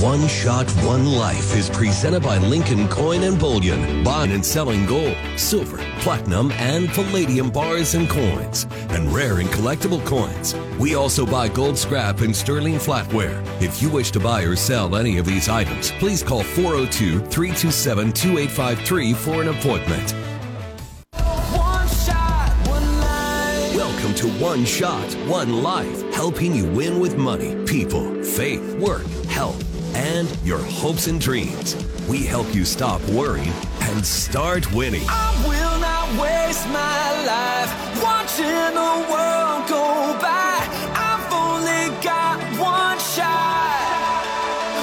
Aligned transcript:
One 0.00 0.28
Shot, 0.28 0.70
One 0.84 1.06
Life 1.06 1.56
is 1.56 1.70
presented 1.70 2.22
by 2.22 2.36
Lincoln 2.36 2.86
Coin 2.88 3.22
and 3.22 3.38
Bullion, 3.38 4.04
buying 4.04 4.30
and 4.32 4.44
selling 4.44 4.84
gold, 4.84 5.16
silver, 5.36 5.78
platinum, 6.00 6.52
and 6.52 6.90
palladium 6.90 7.48
bars 7.48 7.94
and 7.94 8.06
coins, 8.06 8.66
and 8.90 9.10
rare 9.10 9.38
and 9.38 9.48
collectible 9.48 10.04
coins. 10.04 10.54
We 10.78 10.96
also 10.96 11.24
buy 11.24 11.48
gold 11.48 11.78
scrap 11.78 12.20
and 12.20 12.36
sterling 12.36 12.74
flatware. 12.74 13.42
If 13.62 13.80
you 13.80 13.88
wish 13.88 14.10
to 14.10 14.20
buy 14.20 14.42
or 14.42 14.54
sell 14.54 14.96
any 14.96 15.16
of 15.16 15.24
these 15.24 15.48
items, 15.48 15.92
please 15.92 16.22
call 16.22 16.42
402 16.42 17.20
327 17.20 18.12
2853 18.12 19.14
for 19.14 19.40
an 19.40 19.48
appointment. 19.48 20.12
One 21.56 21.88
shot, 21.88 22.50
one. 22.68 22.82
Welcome 23.74 24.14
to 24.16 24.28
One 24.44 24.66
Shot, 24.66 25.10
One 25.26 25.62
Life, 25.62 26.14
helping 26.14 26.54
you 26.54 26.66
win 26.66 27.00
with 27.00 27.16
money, 27.16 27.56
people, 27.64 28.22
faith, 28.22 28.74
work, 28.76 29.06
health, 29.28 29.64
and 29.96 30.28
your 30.44 30.58
hopes 30.58 31.06
and 31.06 31.18
dreams. 31.18 31.74
We 32.06 32.22
help 32.24 32.54
you 32.54 32.66
stop 32.66 33.00
worrying 33.08 33.54
and 33.80 34.04
start 34.04 34.70
winning. 34.74 35.06
I 35.08 35.32
will 35.48 35.78
not 35.80 36.10
waste 36.20 36.68
my 36.68 37.24
life 37.24 37.72
watching 38.02 38.74
the 38.76 39.06
world 39.10 39.66
go 39.66 40.14
by. 40.20 40.60
I've 40.92 41.32
only 41.32 41.88
got 42.04 42.38
one 42.60 42.98
shot, 42.98 44.26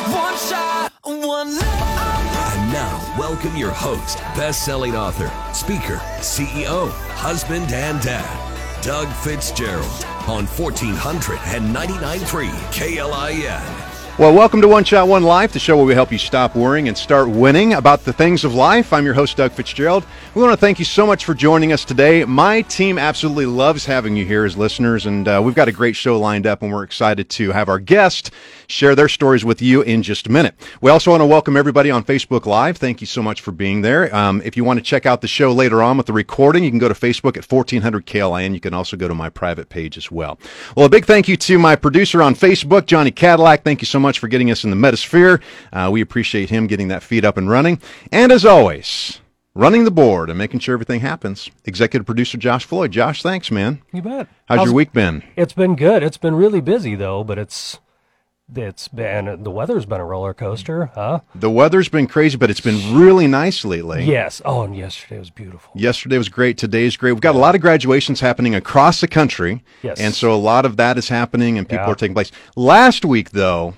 one 0.09 0.35
shot, 0.49 0.91
one 1.03 1.57
life. 1.57 2.55
And 2.55 2.73
now, 2.73 2.97
welcome 3.19 3.55
your 3.55 3.71
host, 3.71 4.17
best 4.35 4.65
selling 4.65 4.95
author, 4.95 5.31
speaker, 5.53 5.97
CEO, 6.21 6.89
husband, 7.11 7.71
and 7.71 8.01
dad, 8.01 8.25
Doug 8.81 9.07
Fitzgerald, 9.07 10.07
on 10.27 10.47
1499.3 10.47 12.49
KLIN. 12.73 13.92
Well, 14.19 14.35
welcome 14.35 14.61
to 14.61 14.67
One 14.67 14.83
Shot, 14.83 15.07
One 15.07 15.23
Life, 15.23 15.53
the 15.53 15.59
show 15.59 15.75
where 15.75 15.87
we 15.87 15.95
help 15.95 16.11
you 16.11 16.19
stop 16.19 16.55
worrying 16.55 16.87
and 16.87 16.95
start 16.95 17.27
winning 17.29 17.73
about 17.73 18.05
the 18.05 18.13
things 18.13 18.43
of 18.43 18.53
life. 18.53 18.93
I'm 18.93 19.05
your 19.05 19.15
host, 19.15 19.37
Doug 19.37 19.53
Fitzgerald. 19.53 20.05
We 20.35 20.41
want 20.43 20.53
to 20.53 20.57
thank 20.57 20.77
you 20.77 20.85
so 20.85 21.07
much 21.07 21.25
for 21.25 21.33
joining 21.33 21.73
us 21.73 21.83
today. 21.83 22.23
My 22.23 22.61
team 22.61 22.99
absolutely 22.99 23.47
loves 23.47 23.87
having 23.87 24.15
you 24.15 24.23
here 24.23 24.45
as 24.45 24.55
listeners, 24.55 25.07
and 25.07 25.27
uh, 25.27 25.41
we've 25.43 25.55
got 25.55 25.67
a 25.67 25.71
great 25.71 25.95
show 25.95 26.19
lined 26.19 26.45
up, 26.45 26.61
and 26.61 26.71
we're 26.71 26.83
excited 26.83 27.27
to 27.31 27.53
have 27.53 27.69
our 27.69 27.79
guest 27.79 28.29
share 28.67 28.93
their 28.95 29.09
stories 29.09 29.43
with 29.43 29.63
you 29.63 29.81
in 29.81 30.03
just 30.03 30.27
a 30.27 30.31
minute. 30.31 30.53
We 30.79 30.91
also 30.91 31.09
want 31.09 31.21
to 31.21 31.25
welcome 31.25 31.57
everybody 31.57 31.89
on 31.89 32.03
Facebook 32.03 32.45
Live. 32.45 32.77
Thank 32.77 33.01
you 33.01 33.07
so 33.07 33.23
much 33.23 33.41
for 33.41 33.51
being 33.51 33.81
there. 33.81 34.13
Um, 34.15 34.43
if 34.45 34.55
you 34.55 34.63
want 34.63 34.77
to 34.77 34.83
check 34.83 35.07
out 35.07 35.21
the 35.21 35.27
show 35.27 35.51
later 35.51 35.81
on 35.81 35.97
with 35.97 36.05
the 36.05 36.13
recording, 36.13 36.63
you 36.63 36.69
can 36.69 36.79
go 36.79 36.87
to 36.87 36.93
Facebook 36.93 37.35
at 37.35 37.51
1400 37.51 38.05
KLIN. 38.05 38.53
You 38.53 38.59
can 38.59 38.75
also 38.75 38.95
go 38.95 39.07
to 39.07 39.15
my 39.15 39.29
private 39.29 39.69
page 39.69 39.97
as 39.97 40.11
well. 40.11 40.37
Well, 40.77 40.85
a 40.85 40.89
big 40.89 41.05
thank 41.05 41.27
you 41.27 41.35
to 41.35 41.57
my 41.57 41.75
producer 41.75 42.21
on 42.21 42.35
Facebook, 42.35 42.85
Johnny 42.85 43.09
Cadillac. 43.09 43.63
Thank 43.63 43.81
you 43.81 43.87
so 43.87 43.99
much 43.99 44.02
for 44.17 44.27
getting 44.27 44.51
us 44.51 44.63
in 44.63 44.69
the 44.69 44.75
Metasphere. 44.75 45.41
Uh, 45.71 45.89
we 45.91 46.01
appreciate 46.01 46.49
him 46.49 46.67
getting 46.67 46.89
that 46.89 47.03
feed 47.03 47.25
up 47.25 47.37
and 47.37 47.49
running. 47.49 47.79
And 48.11 48.31
as 48.31 48.45
always, 48.45 49.19
running 49.55 49.83
the 49.83 49.91
board 49.91 50.29
and 50.29 50.37
making 50.37 50.59
sure 50.59 50.73
everything 50.73 50.99
happens. 51.01 51.49
Executive 51.65 52.05
producer 52.05 52.37
Josh 52.37 52.65
Floyd. 52.65 52.91
Josh, 52.91 53.21
thanks, 53.21 53.51
man. 53.51 53.81
You 53.91 54.01
bet. 54.01 54.27
How's, 54.47 54.65
your 54.65 54.73
week 54.73 54.93
been? 54.93 55.23
It's 55.35 55.53
been 55.53 55.75
good. 55.75 56.03
It's 56.03 56.17
been 56.17 56.35
really 56.35 56.61
busy 56.61 56.95
though, 56.95 57.23
but 57.23 57.37
it's 57.37 57.79
it's 58.55 58.87
been 58.89 59.41
the 59.43 59.49
weather's 59.49 59.85
been 59.85 60.01
a 60.01 60.05
roller 60.05 60.33
coaster, 60.33 60.87
huh? 60.93 61.21
The 61.33 61.49
weather's 61.49 61.89
been 61.89 62.07
crazy, 62.07 62.37
but 62.37 62.49
it's 62.49 62.59
been 62.59 62.95
really 62.95 63.25
nice 63.25 63.63
lately. 63.63 64.03
Yes. 64.03 64.41
Oh, 64.43 64.63
and 64.63 64.75
yesterday 64.75 65.17
was 65.17 65.29
beautiful. 65.29 65.71
Yesterday 65.75 66.17
was 66.17 66.29
great. 66.29 66.57
Today's 66.57 66.97
great. 66.97 67.13
We've 67.13 67.21
got 67.21 67.35
a 67.35 67.39
lot 67.39 67.55
of 67.55 67.61
graduations 67.61 68.19
happening 68.19 68.53
across 68.53 69.01
the 69.01 69.07
country. 69.07 69.63
Yes. 69.81 69.99
And 69.99 70.13
so 70.13 70.31
a 70.33 70.35
lot 70.37 70.65
of 70.65 70.77
that 70.77 70.97
is 70.97 71.07
happening 71.09 71.57
and 71.57 71.67
people 71.67 71.85
Yeah. 71.85 71.91
are 71.91 71.95
taking 71.95 72.13
place. 72.13 72.31
Last 72.55 73.05
week, 73.05 73.31
though, 73.31 73.75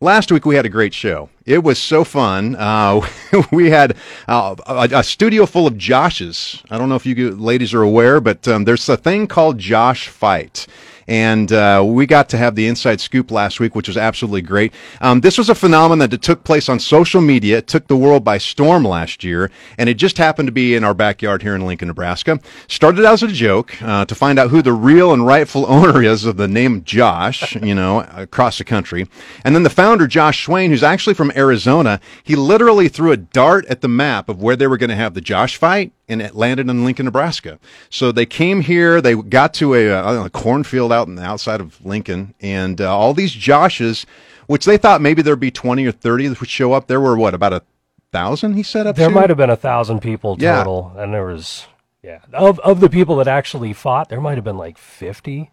last 0.00 0.30
week 0.30 0.46
we 0.46 0.54
had 0.54 0.66
a 0.66 0.68
great 0.68 0.94
show. 0.94 1.28
It 1.44 1.62
was 1.64 1.78
so 1.78 2.04
fun. 2.04 2.56
Uh, 2.56 3.06
we 3.52 3.70
had 3.70 3.96
uh, 4.26 4.54
a, 4.66 4.88
a 4.98 5.02
studio 5.02 5.46
full 5.46 5.66
of 5.66 5.74
Joshes. 5.74 6.62
I 6.70 6.78
don't 6.78 6.88
know 6.88 6.94
if 6.94 7.06
you 7.06 7.34
ladies 7.34 7.74
are 7.74 7.82
aware, 7.82 8.20
but 8.20 8.46
um, 8.48 8.64
there's 8.64 8.88
a 8.88 8.96
thing 8.96 9.26
called 9.26 9.58
Josh 9.58 10.08
Fight. 10.08 10.66
And 11.08 11.50
uh, 11.50 11.82
we 11.84 12.06
got 12.06 12.28
to 12.28 12.36
have 12.36 12.54
the 12.54 12.66
inside 12.66 13.00
scoop 13.00 13.30
last 13.30 13.58
week, 13.58 13.74
which 13.74 13.88
was 13.88 13.96
absolutely 13.96 14.42
great. 14.42 14.74
Um, 15.00 15.22
this 15.22 15.38
was 15.38 15.48
a 15.48 15.54
phenomenon 15.54 16.10
that 16.10 16.22
took 16.22 16.44
place 16.44 16.68
on 16.68 16.78
social 16.78 17.22
media. 17.22 17.58
It 17.58 17.66
took 17.66 17.88
the 17.88 17.96
world 17.96 18.22
by 18.24 18.36
storm 18.36 18.84
last 18.84 19.24
year, 19.24 19.50
and 19.78 19.88
it 19.88 19.94
just 19.94 20.18
happened 20.18 20.48
to 20.48 20.52
be 20.52 20.74
in 20.74 20.84
our 20.84 20.92
backyard 20.92 21.42
here 21.42 21.54
in 21.54 21.66
Lincoln, 21.66 21.88
Nebraska. 21.88 22.38
Started 22.68 23.06
out 23.06 23.14
as 23.14 23.22
a 23.22 23.28
joke 23.28 23.80
uh, 23.80 24.04
to 24.04 24.14
find 24.14 24.38
out 24.38 24.50
who 24.50 24.60
the 24.60 24.72
real 24.72 25.12
and 25.14 25.26
rightful 25.26 25.64
owner 25.68 26.02
is 26.02 26.26
of 26.26 26.36
the 26.36 26.46
name 26.46 26.84
Josh, 26.84 27.56
you 27.56 27.74
know, 27.74 28.00
across 28.14 28.58
the 28.58 28.64
country. 28.64 29.08
And 29.44 29.54
then 29.54 29.62
the 29.62 29.70
founder, 29.70 30.06
Josh 30.06 30.44
Swain, 30.44 30.70
who's 30.70 30.82
actually 30.82 31.14
from 31.14 31.32
Arizona, 31.34 32.00
he 32.22 32.36
literally 32.36 32.88
threw 32.88 33.12
a 33.12 33.16
dart 33.16 33.64
at 33.66 33.80
the 33.80 33.88
map 33.88 34.28
of 34.28 34.42
where 34.42 34.56
they 34.56 34.66
were 34.66 34.76
going 34.76 34.90
to 34.90 34.96
have 34.96 35.14
the 35.14 35.22
Josh 35.22 35.56
fight 35.56 35.92
and 36.08 36.22
it 36.22 36.34
landed 36.34 36.68
in 36.68 36.84
Lincoln, 36.84 37.04
Nebraska. 37.04 37.58
So 37.90 38.10
they 38.12 38.26
came 38.26 38.62
here. 38.62 39.00
They 39.00 39.14
got 39.14 39.52
to 39.54 39.74
a, 39.74 39.90
uh, 39.90 40.24
a 40.24 40.30
cornfield 40.30 40.90
out 40.90 40.97
in 41.06 41.14
the 41.14 41.22
outside 41.22 41.60
of 41.60 41.84
Lincoln, 41.86 42.34
and 42.40 42.80
uh, 42.80 42.92
all 42.96 43.14
these 43.14 43.32
Joshes, 43.34 44.04
which 44.48 44.64
they 44.64 44.76
thought 44.76 45.00
maybe 45.00 45.22
there'd 45.22 45.38
be 45.38 45.50
twenty 45.52 45.86
or 45.86 45.92
thirty 45.92 46.26
that 46.26 46.40
would 46.40 46.48
show 46.48 46.72
up. 46.72 46.88
There 46.88 47.00
were 47.00 47.16
what 47.16 47.34
about 47.34 47.52
a 47.52 47.62
thousand? 48.10 48.54
He 48.54 48.62
set 48.62 48.86
up. 48.86 48.96
There 48.96 49.08
to? 49.08 49.14
might 49.14 49.28
have 49.30 49.36
been 49.38 49.50
a 49.50 49.56
thousand 49.56 50.00
people 50.00 50.36
Yeah. 50.40 50.56
total, 50.56 50.92
and 50.96 51.14
there 51.14 51.26
was 51.26 51.66
yeah 52.02 52.20
of 52.32 52.58
of 52.60 52.80
the 52.80 52.88
people 52.90 53.16
that 53.16 53.28
actually 53.28 53.72
fought, 53.72 54.08
there 54.08 54.20
might 54.20 54.34
have 54.36 54.44
been 54.44 54.58
like 54.58 54.78
fifty 54.78 55.50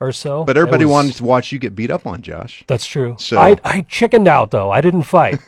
or 0.00 0.10
so. 0.10 0.42
But 0.42 0.56
everybody 0.56 0.84
was- 0.84 0.92
wanted 0.92 1.14
to 1.16 1.24
watch 1.24 1.52
you 1.52 1.60
get 1.60 1.76
beat 1.76 1.90
up 1.90 2.06
on, 2.08 2.22
Josh. 2.22 2.64
That's 2.66 2.84
true. 2.86 3.14
So- 3.20 3.38
I 3.38 3.56
I 3.64 3.82
chickened 3.82 4.26
out 4.26 4.50
though. 4.50 4.70
I 4.70 4.80
didn't 4.80 5.04
fight. 5.04 5.38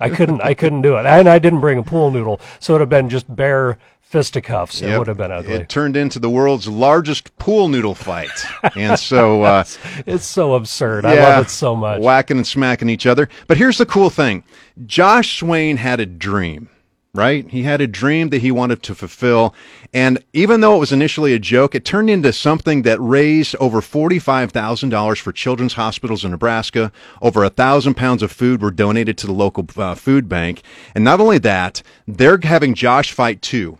I 0.00 0.08
couldn't. 0.08 0.40
I 0.40 0.54
couldn't 0.54 0.82
do 0.82 0.96
it, 0.96 1.04
and 1.06 1.28
I 1.28 1.38
didn't 1.40 1.60
bring 1.60 1.78
a 1.78 1.82
pool 1.82 2.10
noodle, 2.12 2.40
so 2.60 2.72
it 2.72 2.74
would 2.74 2.80
have 2.82 2.88
been 2.90 3.08
just 3.08 3.34
bare 3.34 3.76
fisticuffs. 4.14 4.80
It 4.80 4.96
would 4.96 5.08
have 5.08 5.16
been 5.16 5.32
ugly. 5.32 5.54
It 5.54 5.68
turned 5.68 5.96
into 5.96 6.20
the 6.20 6.30
world's 6.30 6.68
largest 6.68 7.36
pool 7.36 7.66
noodle 7.68 7.96
fight, 7.96 8.30
and 8.76 8.98
so. 8.98 9.34
Uh, 9.44 9.64
it's 10.06 10.24
so 10.24 10.54
absurd. 10.54 11.04
I 11.04 11.16
love 11.16 11.46
it 11.46 11.50
so 11.50 11.76
much. 11.76 12.00
Whacking 12.00 12.38
and 12.38 12.46
smacking 12.46 12.88
each 12.88 13.04
other. 13.04 13.28
But 13.46 13.58
here's 13.58 13.78
the 13.78 13.84
cool 13.84 14.08
thing 14.08 14.42
Josh 14.86 15.38
Swain 15.38 15.76
had 15.76 16.00
a 16.00 16.06
dream, 16.06 16.70
right? 17.12 17.48
He 17.50 17.64
had 17.64 17.80
a 17.80 17.86
dream 17.86 18.30
that 18.30 18.40
he 18.40 18.50
wanted 18.50 18.82
to 18.84 18.94
fulfill. 18.94 19.54
And 19.92 20.24
even 20.32 20.60
though 20.60 20.76
it 20.76 20.80
was 20.80 20.92
initially 20.92 21.34
a 21.34 21.38
joke, 21.38 21.74
it 21.74 21.84
turned 21.84 22.08
into 22.08 22.32
something 22.32 22.82
that 22.82 23.00
raised 23.00 23.54
over 23.56 23.80
$45,000 23.80 25.20
for 25.20 25.32
children's 25.32 25.74
hospitals 25.74 26.24
in 26.24 26.30
Nebraska. 26.30 26.90
Over 27.20 27.44
a 27.44 27.50
thousand 27.50 27.94
pounds 27.94 28.22
of 28.22 28.32
food 28.32 28.62
were 28.62 28.70
donated 28.70 29.18
to 29.18 29.26
the 29.26 29.32
local 29.32 29.66
uh, 29.76 29.94
food 29.94 30.28
bank. 30.28 30.62
And 30.94 31.04
not 31.04 31.20
only 31.20 31.38
that, 31.38 31.82
they're 32.06 32.40
having 32.42 32.74
Josh 32.74 33.12
fight 33.12 33.42
too. 33.42 33.78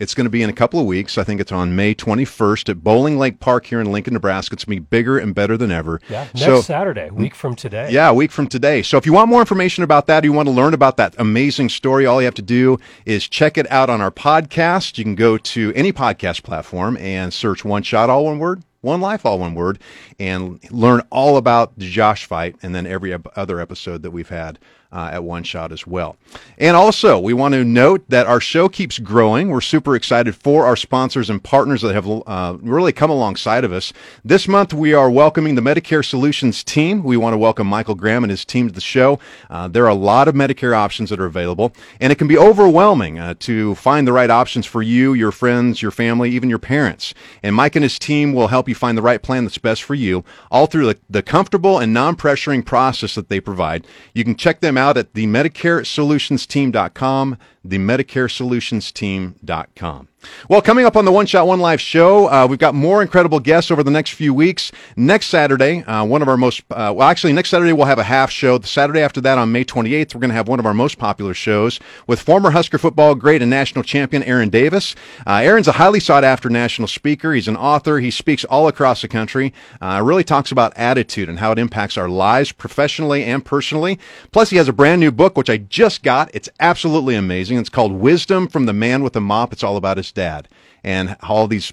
It's 0.00 0.14
going 0.14 0.24
to 0.24 0.30
be 0.30 0.42
in 0.42 0.48
a 0.48 0.54
couple 0.54 0.80
of 0.80 0.86
weeks. 0.86 1.18
I 1.18 1.24
think 1.24 1.40
it's 1.42 1.52
on 1.52 1.76
May 1.76 1.94
21st 1.94 2.70
at 2.70 2.82
Bowling 2.82 3.18
Lake 3.18 3.38
Park 3.38 3.66
here 3.66 3.80
in 3.80 3.92
Lincoln, 3.92 4.14
Nebraska. 4.14 4.54
It's 4.54 4.64
going 4.64 4.76
to 4.78 4.80
be 4.80 4.86
bigger 4.88 5.18
and 5.18 5.34
better 5.34 5.58
than 5.58 5.70
ever. 5.70 6.00
Yeah, 6.08 6.24
next 6.34 6.40
So- 6.40 6.60
Saturday, 6.62 7.10
week 7.10 7.34
from 7.34 7.54
today. 7.54 7.90
yeah, 7.90 8.08
a 8.08 8.14
week 8.14 8.32
from 8.32 8.46
today. 8.48 8.80
So 8.82 8.96
if 8.96 9.04
you 9.04 9.12
want 9.12 9.28
more 9.28 9.40
information 9.40 9.84
about 9.84 10.06
that, 10.06 10.24
or 10.24 10.26
you 10.26 10.32
want 10.32 10.48
to 10.48 10.54
learn 10.54 10.72
about 10.72 10.96
that 10.96 11.14
amazing 11.18 11.68
story, 11.68 12.06
all 12.06 12.20
you 12.20 12.24
have 12.24 12.34
to 12.36 12.42
do 12.42 12.78
is 13.04 13.28
check 13.28 13.58
it 13.58 13.70
out 13.70 13.90
on 13.90 14.00
our 14.00 14.10
podcast. 14.10 14.96
You 14.96 15.04
can 15.04 15.14
go 15.16 15.36
to 15.36 15.70
any 15.76 15.92
podcast 15.92 16.42
platform 16.44 16.96
and 16.96 17.32
search 17.32 17.62
One 17.62 17.82
Shot, 17.82 18.08
all 18.08 18.24
one 18.24 18.38
word, 18.38 18.62
One 18.80 19.02
Life, 19.02 19.26
all 19.26 19.38
one 19.38 19.54
word, 19.54 19.78
and 20.18 20.58
learn 20.70 21.02
all 21.10 21.36
about 21.36 21.78
the 21.78 21.90
Josh 21.90 22.24
fight 22.24 22.56
and 22.62 22.74
then 22.74 22.86
every 22.86 23.14
other 23.36 23.60
episode 23.60 24.02
that 24.02 24.12
we've 24.12 24.30
had. 24.30 24.58
Uh, 24.92 25.10
at 25.12 25.22
One 25.22 25.44
Shot 25.44 25.70
as 25.70 25.86
well. 25.86 26.16
And 26.58 26.76
also, 26.76 27.16
we 27.16 27.32
want 27.32 27.54
to 27.54 27.62
note 27.64 28.02
that 28.08 28.26
our 28.26 28.40
show 28.40 28.68
keeps 28.68 28.98
growing. 28.98 29.48
We're 29.48 29.60
super 29.60 29.94
excited 29.94 30.34
for 30.34 30.66
our 30.66 30.74
sponsors 30.74 31.30
and 31.30 31.40
partners 31.40 31.82
that 31.82 31.94
have 31.94 32.08
uh, 32.08 32.56
really 32.60 32.92
come 32.92 33.08
alongside 33.08 33.62
of 33.62 33.72
us. 33.72 33.92
This 34.24 34.48
month, 34.48 34.74
we 34.74 34.92
are 34.92 35.08
welcoming 35.08 35.54
the 35.54 35.62
Medicare 35.62 36.04
Solutions 36.04 36.64
team. 36.64 37.04
We 37.04 37.16
want 37.16 37.34
to 37.34 37.38
welcome 37.38 37.68
Michael 37.68 37.94
Graham 37.94 38.24
and 38.24 38.32
his 38.32 38.44
team 38.44 38.66
to 38.66 38.74
the 38.74 38.80
show. 38.80 39.20
Uh, 39.48 39.68
there 39.68 39.84
are 39.84 39.90
a 39.90 39.94
lot 39.94 40.26
of 40.26 40.34
Medicare 40.34 40.76
options 40.76 41.10
that 41.10 41.20
are 41.20 41.26
available, 41.26 41.72
and 42.00 42.10
it 42.12 42.18
can 42.18 42.26
be 42.26 42.36
overwhelming 42.36 43.20
uh, 43.20 43.34
to 43.38 43.76
find 43.76 44.08
the 44.08 44.12
right 44.12 44.30
options 44.30 44.66
for 44.66 44.82
you, 44.82 45.14
your 45.14 45.30
friends, 45.30 45.82
your 45.82 45.92
family, 45.92 46.30
even 46.30 46.50
your 46.50 46.58
parents. 46.58 47.14
And 47.44 47.54
Mike 47.54 47.76
and 47.76 47.84
his 47.84 47.96
team 47.96 48.32
will 48.32 48.48
help 48.48 48.68
you 48.68 48.74
find 48.74 48.98
the 48.98 49.02
right 49.02 49.22
plan 49.22 49.44
that's 49.44 49.58
best 49.58 49.84
for 49.84 49.94
you, 49.94 50.24
all 50.50 50.66
through 50.66 50.86
the, 50.86 50.98
the 51.08 51.22
comfortable 51.22 51.78
and 51.78 51.94
non-pressuring 51.94 52.66
process 52.66 53.14
that 53.14 53.28
they 53.28 53.38
provide. 53.38 53.86
You 54.14 54.24
can 54.24 54.34
check 54.34 54.58
them 54.58 54.79
at 54.80 55.14
the 55.14 55.26
MedicareSolutionsteam.com, 55.26 57.38
the 57.64 57.78
MedicareSolutionsteam.com. 57.78 60.08
Well, 60.48 60.60
coming 60.60 60.84
up 60.84 60.96
on 60.96 61.06
the 61.06 61.12
One 61.12 61.24
Shot 61.24 61.46
One 61.46 61.60
Life 61.60 61.80
show, 61.80 62.30
uh, 62.30 62.46
we've 62.46 62.58
got 62.58 62.74
more 62.74 63.00
incredible 63.00 63.40
guests 63.40 63.70
over 63.70 63.82
the 63.82 63.90
next 63.90 64.10
few 64.10 64.34
weeks. 64.34 64.70
Next 64.94 65.28
Saturday, 65.28 65.82
uh, 65.84 66.04
one 66.04 66.20
of 66.20 66.28
our 66.28 66.36
most, 66.36 66.62
uh, 66.70 66.92
well, 66.94 67.08
actually, 67.08 67.32
next 67.32 67.48
Saturday 67.48 67.72
we'll 67.72 67.86
have 67.86 67.98
a 67.98 68.04
half 68.04 68.30
show. 68.30 68.58
The 68.58 68.66
Saturday 68.66 69.00
after 69.00 69.22
that, 69.22 69.38
on 69.38 69.50
May 69.50 69.64
28th, 69.64 70.14
we're 70.14 70.20
going 70.20 70.30
to 70.30 70.34
have 70.34 70.48
one 70.48 70.58
of 70.58 70.66
our 70.66 70.74
most 70.74 70.98
popular 70.98 71.32
shows 71.32 71.80
with 72.06 72.20
former 72.20 72.50
Husker 72.50 72.76
football 72.76 73.14
great 73.14 73.40
and 73.40 73.50
national 73.50 73.82
champion 73.82 74.22
Aaron 74.24 74.50
Davis. 74.50 74.94
Uh, 75.26 75.36
Aaron's 75.36 75.68
a 75.68 75.72
highly 75.72 76.00
sought 76.00 76.24
after 76.24 76.50
national 76.50 76.88
speaker. 76.88 77.32
He's 77.32 77.48
an 77.48 77.56
author. 77.56 77.98
He 77.98 78.10
speaks 78.10 78.44
all 78.44 78.68
across 78.68 79.00
the 79.00 79.08
country. 79.08 79.54
Uh, 79.80 80.02
really 80.04 80.24
talks 80.24 80.52
about 80.52 80.76
attitude 80.76 81.30
and 81.30 81.38
how 81.38 81.52
it 81.52 81.58
impacts 81.58 81.96
our 81.96 82.10
lives 82.10 82.52
professionally 82.52 83.24
and 83.24 83.42
personally. 83.42 83.98
Plus, 84.32 84.50
he 84.50 84.58
has 84.58 84.68
a 84.68 84.72
brand 84.72 85.00
new 85.00 85.10
book, 85.10 85.38
which 85.38 85.48
I 85.48 85.56
just 85.56 86.02
got. 86.02 86.30
It's 86.34 86.50
absolutely 86.60 87.14
amazing. 87.14 87.49
It's 87.58 87.68
called 87.68 87.92
Wisdom 87.92 88.46
from 88.48 88.66
the 88.66 88.72
Man 88.72 89.02
with 89.02 89.14
the 89.14 89.20
Mop. 89.20 89.52
It's 89.52 89.62
all 89.64 89.76
about 89.76 89.96
his 89.96 90.12
dad 90.12 90.48
and 90.84 91.16
all 91.22 91.46
these 91.46 91.72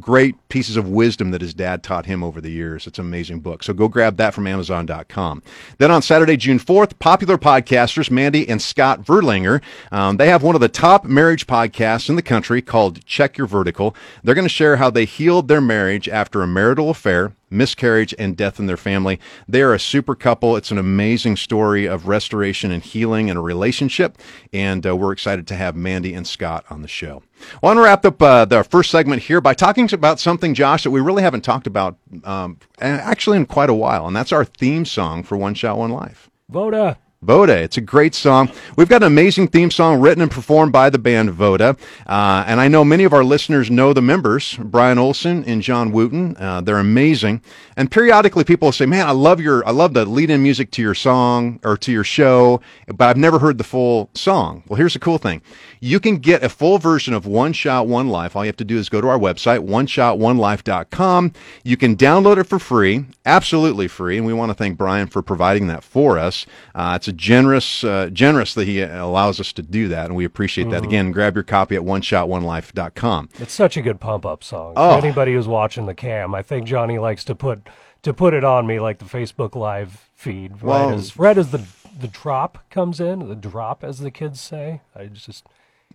great 0.00 0.36
pieces 0.48 0.76
of 0.76 0.88
wisdom 0.88 1.30
that 1.30 1.40
his 1.40 1.54
dad 1.54 1.82
taught 1.82 2.06
him 2.06 2.22
over 2.22 2.40
the 2.40 2.50
years. 2.50 2.86
It's 2.86 2.98
an 2.98 3.06
amazing 3.06 3.40
book. 3.40 3.62
So 3.62 3.72
go 3.72 3.88
grab 3.88 4.16
that 4.16 4.34
from 4.34 4.46
Amazon.com. 4.46 5.42
Then 5.78 5.90
on 5.90 6.02
Saturday, 6.02 6.36
June 6.36 6.58
4th, 6.58 6.98
popular 6.98 7.38
podcasters 7.38 8.10
Mandy 8.10 8.48
and 8.48 8.60
Scott 8.60 9.02
Verlinger, 9.02 9.60
um, 9.92 10.16
they 10.16 10.28
have 10.28 10.42
one 10.42 10.54
of 10.54 10.60
the 10.60 10.68
top 10.68 11.04
marriage 11.04 11.46
podcasts 11.46 12.08
in 12.08 12.16
the 12.16 12.22
country 12.22 12.62
called 12.62 13.04
Check 13.04 13.38
Your 13.38 13.46
Vertical. 13.46 13.94
They're 14.22 14.34
going 14.34 14.44
to 14.44 14.48
share 14.48 14.76
how 14.76 14.90
they 14.90 15.04
healed 15.04 15.48
their 15.48 15.60
marriage 15.60 16.08
after 16.08 16.42
a 16.42 16.46
marital 16.46 16.90
affair 16.90 17.32
miscarriage 17.50 18.14
and 18.18 18.36
death 18.36 18.58
in 18.58 18.66
their 18.66 18.76
family. 18.76 19.20
They 19.48 19.62
are 19.62 19.72
a 19.72 19.78
super 19.78 20.14
couple. 20.14 20.56
It's 20.56 20.70
an 20.70 20.78
amazing 20.78 21.36
story 21.36 21.86
of 21.86 22.08
restoration 22.08 22.70
and 22.70 22.82
healing 22.82 23.28
in 23.28 23.36
a 23.36 23.42
relationship, 23.42 24.18
and 24.52 24.86
uh, 24.86 24.96
we're 24.96 25.12
excited 25.12 25.46
to 25.48 25.54
have 25.54 25.76
Mandy 25.76 26.14
and 26.14 26.26
Scott 26.26 26.64
on 26.70 26.82
the 26.82 26.88
show. 26.88 27.22
I 27.62 27.66
want 27.66 27.76
to 27.76 27.82
wrap 27.82 28.04
up 28.04 28.20
uh, 28.22 28.44
the 28.44 28.64
first 28.64 28.90
segment 28.90 29.22
here 29.22 29.40
by 29.40 29.54
talking 29.54 29.92
about 29.92 30.20
something, 30.20 30.54
Josh, 30.54 30.84
that 30.84 30.90
we 30.90 31.00
really 31.00 31.22
haven't 31.22 31.42
talked 31.42 31.66
about 31.66 31.96
um, 32.24 32.58
actually 32.80 33.36
in 33.36 33.46
quite 33.46 33.70
a 33.70 33.74
while, 33.74 34.06
and 34.06 34.16
that's 34.16 34.32
our 34.32 34.44
theme 34.44 34.84
song 34.84 35.22
for 35.22 35.36
One 35.36 35.54
Shot 35.54 35.78
One 35.78 35.90
Life. 35.90 36.30
Voda. 36.48 36.98
Voda. 37.22 37.56
It's 37.56 37.76
a 37.76 37.80
great 37.80 38.14
song. 38.14 38.50
We've 38.76 38.88
got 38.88 39.02
an 39.02 39.06
amazing 39.06 39.48
theme 39.48 39.70
song 39.70 40.00
written 40.00 40.22
and 40.22 40.30
performed 40.30 40.72
by 40.72 40.90
the 40.90 40.98
band 40.98 41.30
Voda. 41.30 41.76
Uh, 42.06 42.44
and 42.46 42.60
I 42.60 42.68
know 42.68 42.84
many 42.84 43.04
of 43.04 43.12
our 43.12 43.24
listeners 43.24 43.70
know 43.70 43.92
the 43.92 44.02
members, 44.02 44.56
Brian 44.56 44.98
Olson 44.98 45.42
and 45.44 45.62
John 45.62 45.92
Wooten. 45.92 46.36
Uh, 46.36 46.60
they're 46.60 46.78
amazing. 46.78 47.42
And 47.76 47.90
periodically 47.90 48.44
people 48.44 48.70
say, 48.70 48.86
man, 48.86 49.06
I 49.06 49.12
love 49.12 49.40
your, 49.40 49.66
I 49.66 49.70
love 49.70 49.94
the 49.94 50.04
lead 50.04 50.30
in 50.30 50.42
music 50.42 50.70
to 50.72 50.82
your 50.82 50.94
song 50.94 51.58
or 51.64 51.76
to 51.78 51.90
your 51.90 52.04
show, 52.04 52.60
but 52.86 53.08
I've 53.08 53.16
never 53.16 53.38
heard 53.38 53.58
the 53.58 53.64
full 53.64 54.10
song. 54.14 54.62
Well, 54.68 54.76
here's 54.76 54.94
the 54.94 54.98
cool 54.98 55.18
thing. 55.18 55.42
You 55.80 56.00
can 56.00 56.18
get 56.18 56.42
a 56.42 56.48
full 56.48 56.78
version 56.78 57.14
of 57.14 57.26
One 57.26 57.52
Shot, 57.52 57.86
One 57.86 58.08
Life. 58.08 58.36
All 58.36 58.44
you 58.44 58.48
have 58.48 58.56
to 58.56 58.64
do 58.64 58.78
is 58.78 58.88
go 58.88 59.00
to 59.00 59.08
our 59.08 59.18
website, 59.18 59.66
oneshotonelife.com. 59.66 61.32
You 61.64 61.76
can 61.76 61.96
download 61.96 62.38
it 62.38 62.44
for 62.44 62.58
free, 62.58 63.06
absolutely 63.24 63.88
free. 63.88 64.16
And 64.16 64.26
we 64.26 64.32
want 64.32 64.50
to 64.50 64.54
thank 64.54 64.78
Brian 64.78 65.06
for 65.08 65.22
providing 65.22 65.66
that 65.68 65.82
for 65.82 66.18
us. 66.18 66.46
Uh, 66.74 66.98
it's 67.06 67.14
a 67.14 67.16
generous, 67.16 67.84
uh, 67.84 68.10
generous 68.12 68.54
that 68.54 68.66
he 68.66 68.80
allows 68.82 69.38
us 69.38 69.52
to 69.52 69.62
do 69.62 69.86
that, 69.88 70.06
and 70.06 70.16
we 70.16 70.24
appreciate 70.24 70.70
that. 70.70 70.78
Mm-hmm. 70.78 70.88
Again, 70.88 71.12
grab 71.12 71.36
your 71.36 71.44
copy 71.44 71.76
at 71.76 71.82
oneshotonelife.com. 71.82 73.28
It's 73.38 73.52
such 73.52 73.76
a 73.76 73.82
good 73.82 74.00
pump 74.00 74.26
up 74.26 74.42
song. 74.42 74.72
Oh. 74.76 74.98
Anybody 74.98 75.34
who's 75.34 75.46
watching 75.46 75.86
the 75.86 75.94
cam, 75.94 76.34
I 76.34 76.42
think 76.42 76.66
Johnny 76.66 76.98
likes 76.98 77.22
to 77.24 77.36
put 77.36 77.68
to 78.02 78.12
put 78.12 78.34
it 78.34 78.42
on 78.42 78.66
me 78.66 78.80
like 78.80 78.98
the 78.98 79.04
Facebook 79.04 79.54
Live 79.54 80.08
feed. 80.14 80.62
Well- 80.62 80.88
right 80.88 80.98
as 80.98 81.16
right 81.16 81.38
as 81.38 81.52
the 81.52 81.64
the 81.98 82.08
drop 82.08 82.68
comes 82.70 82.98
in, 82.98 83.28
the 83.28 83.36
drop 83.36 83.84
as 83.84 84.00
the 84.00 84.10
kids 84.10 84.40
say. 84.40 84.80
I 84.94 85.06
just 85.06 85.44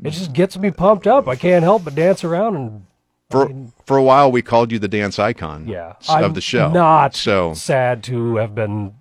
it 0.01 0.11
just 0.11 0.31
gets 0.31 0.57
me 0.57 0.71
pumped 0.71 1.07
up. 1.07 1.27
I 1.27 1.35
can't 1.35 1.63
help 1.63 1.83
but 1.83 1.93
dance 1.93 2.23
around 2.23 2.55
and 2.55 2.85
For 3.29 3.51
for 3.85 3.97
a 3.97 4.03
while, 4.03 4.31
we 4.31 4.41
called 4.41 4.71
you 4.71 4.79
the 4.79 4.87
dance 4.87 5.19
icon 5.19 5.67
yeah 5.67 5.95
of 6.07 6.09
I'm 6.09 6.33
the 6.33 6.41
show. 6.41 6.71
Not 6.71 7.15
so. 7.15 7.53
sad 7.53 8.01
to 8.05 8.37
have 8.37 8.55
been 8.55 8.93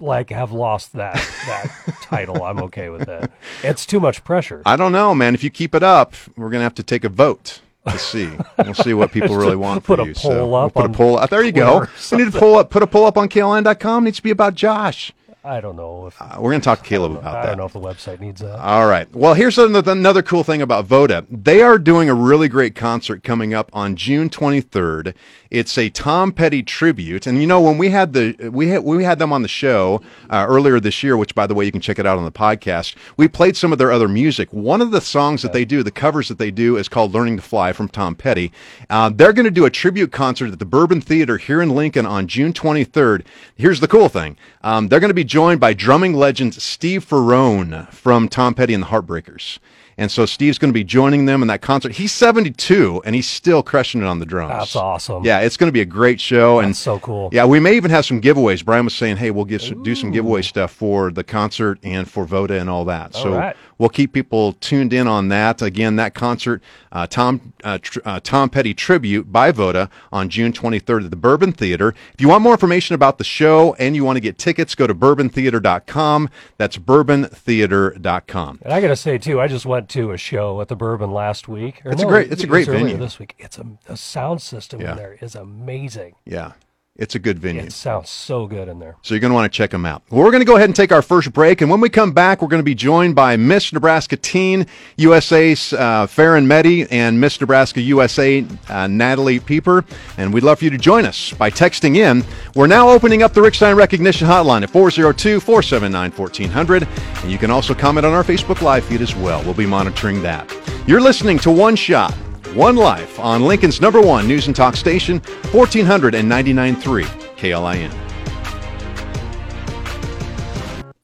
like 0.00 0.30
have 0.30 0.52
lost 0.52 0.92
that 0.94 1.14
that 1.46 1.96
title. 2.02 2.42
I'm 2.42 2.58
okay 2.64 2.88
with 2.88 3.06
that. 3.06 3.30
It's 3.62 3.86
too 3.86 4.00
much 4.00 4.24
pressure. 4.24 4.62
I 4.66 4.76
don't 4.76 4.92
know, 4.92 5.14
man. 5.14 5.34
If 5.34 5.42
you 5.44 5.50
keep 5.50 5.74
it 5.74 5.82
up, 5.82 6.14
we're 6.36 6.50
gonna 6.50 6.64
have 6.64 6.74
to 6.74 6.82
take 6.82 7.04
a 7.04 7.08
vote 7.08 7.60
to 7.86 7.98
see. 7.98 8.30
we'll 8.58 8.74
see 8.74 8.94
what 8.94 9.12
people 9.12 9.36
really 9.42 9.56
want 9.56 9.84
Put 9.84 9.98
for 9.98 10.02
a 10.04 10.06
you. 10.06 10.14
poll 10.14 10.30
so 10.32 10.48
we'll 10.48 10.70
put 10.70 10.86
a 10.86 10.88
poll 10.88 11.18
up. 11.18 11.30
There 11.30 11.42
you 11.42 11.52
go. 11.52 11.86
We 12.12 12.18
need 12.18 12.32
to 12.32 12.38
pull 12.38 12.56
up. 12.56 12.70
Put 12.70 12.82
a 12.82 12.86
poll 12.86 13.04
up 13.06 13.18
on 13.18 13.28
KLN.com. 13.28 14.02
It 14.02 14.06
needs 14.06 14.16
to 14.18 14.22
be 14.22 14.30
about 14.30 14.54
Josh. 14.54 15.12
I 15.46 15.60
don't 15.60 15.76
know 15.76 16.06
if 16.06 16.20
Uh, 16.22 16.36
we're 16.40 16.52
gonna 16.52 16.62
talk 16.62 16.82
to 16.82 16.88
Caleb 16.88 17.12
about 17.12 17.24
I 17.24 17.32
that. 17.32 17.42
I 17.42 17.46
don't 17.48 17.58
know 17.58 17.66
if 17.66 17.74
the 17.74 17.80
website 17.80 18.18
needs 18.18 18.40
that. 18.40 18.58
All 18.58 18.86
right. 18.86 19.06
Well, 19.14 19.34
here's 19.34 19.58
another, 19.58 19.92
another 19.92 20.22
cool 20.22 20.42
thing 20.42 20.62
about 20.62 20.86
Voda. 20.86 21.26
They 21.30 21.60
are 21.60 21.78
doing 21.78 22.08
a 22.08 22.14
really 22.14 22.48
great 22.48 22.74
concert 22.74 23.22
coming 23.22 23.52
up 23.52 23.68
on 23.74 23.94
June 23.94 24.30
23rd. 24.30 25.12
It's 25.50 25.76
a 25.76 25.90
Tom 25.90 26.32
Petty 26.32 26.62
tribute, 26.62 27.26
and 27.26 27.40
you 27.40 27.46
know 27.46 27.60
when 27.60 27.76
we 27.78 27.90
had 27.90 28.14
the 28.14 28.48
we 28.50 28.68
had 28.68 28.82
we 28.84 29.04
had 29.04 29.18
them 29.18 29.32
on 29.32 29.42
the 29.42 29.48
show 29.48 30.00
uh, 30.30 30.46
earlier 30.48 30.80
this 30.80 31.02
year, 31.02 31.16
which 31.16 31.34
by 31.34 31.46
the 31.46 31.54
way 31.54 31.64
you 31.66 31.70
can 31.70 31.80
check 31.82 31.98
it 31.98 32.06
out 32.06 32.16
on 32.18 32.24
the 32.24 32.32
podcast. 32.32 32.94
We 33.18 33.28
played 33.28 33.56
some 33.56 33.70
of 33.70 33.78
their 33.78 33.92
other 33.92 34.08
music. 34.08 34.50
One 34.52 34.80
of 34.80 34.90
the 34.90 35.00
songs 35.00 35.42
that 35.42 35.52
they 35.52 35.64
do, 35.64 35.82
the 35.82 35.92
covers 35.92 36.28
that 36.28 36.38
they 36.38 36.50
do, 36.50 36.76
is 36.76 36.88
called 36.88 37.12
"Learning 37.14 37.36
to 37.36 37.42
Fly" 37.42 37.72
from 37.72 37.88
Tom 37.88 38.16
Petty. 38.16 38.50
Uh, 38.90 39.10
they're 39.14 39.32
going 39.34 39.44
to 39.44 39.50
do 39.50 39.66
a 39.66 39.70
tribute 39.70 40.10
concert 40.10 40.50
at 40.50 40.58
the 40.58 40.64
Bourbon 40.64 41.00
Theater 41.00 41.36
here 41.36 41.60
in 41.62 41.68
Lincoln 41.70 42.06
on 42.06 42.26
June 42.26 42.52
23rd. 42.52 43.22
Here's 43.54 43.78
the 43.80 43.86
cool 43.88 44.08
thing: 44.08 44.36
um, 44.62 44.88
they're 44.88 45.00
going 45.00 45.10
to 45.10 45.14
be 45.14 45.22
joined 45.34 45.58
by 45.58 45.74
drumming 45.74 46.14
legend 46.14 46.54
Steve 46.54 47.04
Ferrone 47.04 47.90
from 47.92 48.28
Tom 48.28 48.54
Petty 48.54 48.72
and 48.72 48.84
the 48.84 48.86
Heartbreakers. 48.86 49.58
And 49.98 50.08
so 50.08 50.26
Steve's 50.26 50.58
going 50.58 50.68
to 50.68 50.72
be 50.72 50.84
joining 50.84 51.24
them 51.24 51.42
in 51.42 51.48
that 51.48 51.60
concert. 51.60 51.90
He's 51.90 52.12
72 52.12 53.02
and 53.04 53.16
he's 53.16 53.26
still 53.26 53.60
crushing 53.60 54.00
it 54.00 54.06
on 54.06 54.20
the 54.20 54.26
drums. 54.26 54.52
That's 54.52 54.76
awesome. 54.76 55.24
Yeah, 55.24 55.40
it's 55.40 55.56
going 55.56 55.66
to 55.66 55.72
be 55.72 55.80
a 55.80 55.84
great 55.84 56.20
show. 56.20 56.60
and 56.60 56.76
so 56.76 57.00
cool. 57.00 57.30
Yeah, 57.32 57.46
we 57.46 57.58
may 57.58 57.74
even 57.74 57.90
have 57.90 58.06
some 58.06 58.20
giveaways. 58.20 58.64
Brian 58.64 58.84
was 58.84 58.94
saying, 58.94 59.16
hey, 59.16 59.32
we'll 59.32 59.44
give 59.44 59.60
some, 59.60 59.82
do 59.82 59.96
some 59.96 60.12
giveaway 60.12 60.42
stuff 60.42 60.70
for 60.70 61.10
the 61.10 61.24
concert 61.24 61.80
and 61.82 62.08
for 62.08 62.24
Voda 62.24 62.60
and 62.60 62.70
all 62.70 62.84
that. 62.84 63.12
so 63.16 63.34
right. 63.34 63.56
We'll 63.78 63.88
keep 63.88 64.12
people 64.12 64.52
tuned 64.54 64.92
in 64.92 65.06
on 65.06 65.28
that. 65.28 65.62
Again, 65.62 65.96
that 65.96 66.14
concert, 66.14 66.62
uh, 66.92 67.06
Tom 67.06 67.52
uh, 67.62 67.78
tr- 67.80 68.00
uh, 68.04 68.20
Tom 68.20 68.50
Petty 68.50 68.74
tribute 68.74 69.32
by 69.32 69.50
Voda 69.52 69.88
on 70.12 70.28
June 70.28 70.52
23rd 70.52 71.04
at 71.04 71.10
the 71.10 71.16
Bourbon 71.16 71.52
Theater. 71.52 71.94
If 72.12 72.20
you 72.20 72.28
want 72.28 72.42
more 72.42 72.52
information 72.52 72.94
about 72.94 73.18
the 73.18 73.24
show 73.24 73.74
and 73.74 73.94
you 73.96 74.04
want 74.04 74.16
to 74.16 74.20
get 74.20 74.38
tickets, 74.38 74.74
go 74.74 74.86
to 74.86 74.94
bourbontheater.com. 74.94 76.28
That's 76.58 76.76
bourbontheater.com. 76.78 78.58
And 78.62 78.72
I 78.72 78.80
got 78.80 78.88
to 78.88 78.96
say 78.96 79.18
too, 79.18 79.40
I 79.40 79.48
just 79.48 79.66
went 79.66 79.88
to 79.90 80.10
a 80.12 80.16
show 80.18 80.60
at 80.60 80.68
the 80.68 80.76
Bourbon 80.76 81.12
last 81.12 81.48
week. 81.48 81.82
Or 81.84 81.92
It's 81.92 82.02
a 82.02 82.06
great- 82.06 82.32
it's 82.32 82.42
a 82.42 82.46
great 82.46 82.66
venue. 82.66 82.96
This 82.96 83.18
week, 83.18 83.34
it's 83.38 83.58
a 83.58 83.64
the 83.86 83.96
sound 83.96 84.40
system 84.42 84.80
Yeah. 84.80 84.92
in 84.92 84.96
there 84.96 85.16
is 85.20 85.34
amazing. 85.34 86.14
Yeah, 86.24 86.52
it's 86.96 87.16
a 87.16 87.18
good 87.18 87.40
venue. 87.40 87.62
It 87.62 87.72
sounds 87.72 88.08
so 88.08 88.46
good 88.46 88.68
in 88.68 88.78
there. 88.78 88.94
So 89.02 89.14
you're 89.14 89.20
going 89.20 89.32
to 89.32 89.34
want 89.34 89.52
to 89.52 89.56
check 89.56 89.70
them 89.70 89.84
out. 89.84 90.04
Well, 90.10 90.22
we're 90.22 90.30
going 90.30 90.42
to 90.42 90.46
go 90.46 90.54
ahead 90.54 90.68
and 90.68 90.76
take 90.76 90.92
our 90.92 91.02
first 91.02 91.32
break, 91.32 91.60
and 91.60 91.68
when 91.68 91.80
we 91.80 91.88
come 91.88 92.12
back, 92.12 92.40
we're 92.40 92.46
going 92.48 92.62
to 92.62 92.64
be 92.64 92.76
joined 92.76 93.16
by 93.16 93.36
Miss 93.36 93.72
Nebraska 93.72 94.16
Teen 94.16 94.68
USA's 94.96 95.72
uh, 95.72 96.06
Farron 96.06 96.46
Medhi 96.46 96.86
and 96.92 97.20
Miss 97.20 97.40
Nebraska 97.40 97.80
USA 97.80 98.46
uh, 98.68 98.86
Natalie 98.86 99.40
Pieper, 99.40 99.84
and 100.18 100.32
we'd 100.32 100.44
love 100.44 100.60
for 100.60 100.66
you 100.66 100.70
to 100.70 100.78
join 100.78 101.04
us 101.04 101.32
by 101.32 101.50
texting 101.50 101.96
in. 101.96 102.22
We're 102.54 102.68
now 102.68 102.88
opening 102.88 103.24
up 103.24 103.34
the 103.34 103.42
Rick 103.42 103.56
Stein 103.56 103.74
Recognition 103.74 104.28
Hotline 104.28 104.62
at 104.62 104.70
402-479-1400, 104.70 107.22
and 107.22 107.32
you 107.32 107.38
can 107.38 107.50
also 107.50 107.74
comment 107.74 108.06
on 108.06 108.12
our 108.12 108.22
Facebook 108.22 108.62
Live 108.62 108.84
feed 108.84 109.00
as 109.00 109.16
well. 109.16 109.42
We'll 109.42 109.54
be 109.54 109.66
monitoring 109.66 110.22
that. 110.22 110.48
You're 110.86 111.00
listening 111.00 111.40
to 111.40 111.50
One 111.50 111.74
Shot. 111.74 112.14
One 112.52 112.76
Life 112.76 113.18
on 113.18 113.42
Lincoln's 113.42 113.80
number 113.80 114.00
one 114.00 114.28
news 114.28 114.46
and 114.46 114.54
talk 114.54 114.76
station, 114.76 115.18
1499.3 115.20 117.04
KLIN. 117.36 117.90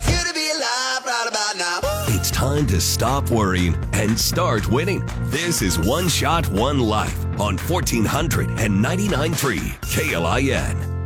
Good 0.06 0.26
to 0.26 0.32
be 0.34 0.50
alive 0.50 1.04
right 1.04 1.26
about 1.28 1.56
now. 1.56 1.80
It's 2.08 2.30
time 2.30 2.66
to 2.68 2.80
stop 2.80 3.30
worrying 3.30 3.74
and 3.94 4.16
start 4.18 4.68
winning. 4.68 5.02
This 5.22 5.60
is 5.62 5.78
One 5.78 6.08
Shot, 6.08 6.46
One 6.48 6.78
Life 6.78 7.24
on 7.40 7.58
1499.3 7.58 9.80
KLIN. 9.80 10.99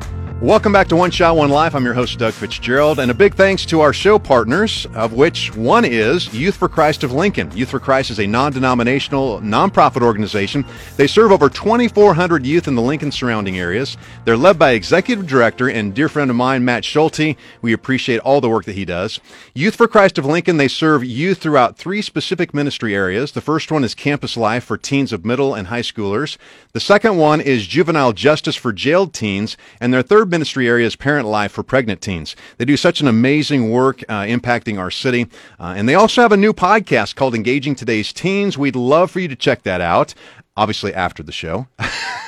Welcome 0.44 0.72
back 0.74 0.88
to 0.88 0.96
One 0.96 1.10
Shot, 1.10 1.38
One 1.38 1.48
Life. 1.48 1.74
I'm 1.74 1.86
your 1.86 1.94
host, 1.94 2.18
Doug 2.18 2.34
Fitzgerald, 2.34 2.98
and 2.98 3.10
a 3.10 3.14
big 3.14 3.34
thanks 3.34 3.64
to 3.64 3.80
our 3.80 3.94
show 3.94 4.18
partners, 4.18 4.86
of 4.92 5.14
which 5.14 5.56
one 5.56 5.86
is 5.86 6.34
Youth 6.34 6.56
for 6.56 6.68
Christ 6.68 7.02
of 7.02 7.12
Lincoln. 7.12 7.50
Youth 7.56 7.70
for 7.70 7.80
Christ 7.80 8.10
is 8.10 8.20
a 8.20 8.26
non 8.26 8.52
denominational, 8.52 9.40
nonprofit 9.40 10.02
organization. 10.02 10.66
They 10.98 11.06
serve 11.06 11.32
over 11.32 11.48
2,400 11.48 12.44
youth 12.44 12.68
in 12.68 12.74
the 12.74 12.82
Lincoln 12.82 13.10
surrounding 13.10 13.58
areas. 13.58 13.96
They're 14.26 14.36
led 14.36 14.58
by 14.58 14.72
Executive 14.72 15.26
Director 15.26 15.70
and 15.70 15.94
dear 15.94 16.10
friend 16.10 16.28
of 16.28 16.36
mine, 16.36 16.62
Matt 16.62 16.84
Schulte. 16.84 17.38
We 17.62 17.72
appreciate 17.72 18.20
all 18.20 18.42
the 18.42 18.50
work 18.50 18.66
that 18.66 18.74
he 18.76 18.84
does. 18.84 19.20
Youth 19.54 19.76
for 19.76 19.88
Christ 19.88 20.18
of 20.18 20.26
Lincoln, 20.26 20.58
they 20.58 20.68
serve 20.68 21.02
youth 21.02 21.38
throughout 21.38 21.78
three 21.78 22.02
specific 22.02 22.52
ministry 22.52 22.94
areas. 22.94 23.32
The 23.32 23.40
first 23.40 23.72
one 23.72 23.82
is 23.82 23.94
campus 23.94 24.36
life 24.36 24.64
for 24.64 24.76
teens 24.76 25.10
of 25.10 25.24
middle 25.24 25.54
and 25.54 25.68
high 25.68 25.80
schoolers. 25.80 26.36
The 26.72 26.80
second 26.80 27.16
one 27.16 27.40
is 27.40 27.66
juvenile 27.66 28.12
justice 28.12 28.56
for 28.56 28.74
jailed 28.74 29.14
teens. 29.14 29.56
And 29.80 29.94
their 29.94 30.02
third 30.02 30.33
ministry 30.34 30.66
area 30.66 30.84
is 30.84 30.96
Parent 30.96 31.28
Life 31.28 31.52
for 31.52 31.62
pregnant 31.62 32.00
teens. 32.00 32.34
They 32.58 32.64
do 32.64 32.76
such 32.76 33.00
an 33.00 33.06
amazing 33.06 33.70
work 33.70 34.02
uh, 34.08 34.22
impacting 34.22 34.80
our 34.80 34.90
city. 34.90 35.28
Uh, 35.60 35.74
and 35.76 35.88
they 35.88 35.94
also 35.94 36.22
have 36.22 36.32
a 36.32 36.36
new 36.36 36.52
podcast 36.52 37.14
called 37.14 37.36
Engaging 37.36 37.76
Today's 37.76 38.12
Teens. 38.12 38.58
We'd 38.58 38.74
love 38.74 39.12
for 39.12 39.20
you 39.20 39.28
to 39.28 39.36
check 39.36 39.62
that 39.62 39.80
out. 39.80 40.12
Obviously, 40.56 40.94
after 40.94 41.24
the 41.24 41.32
show, 41.32 41.66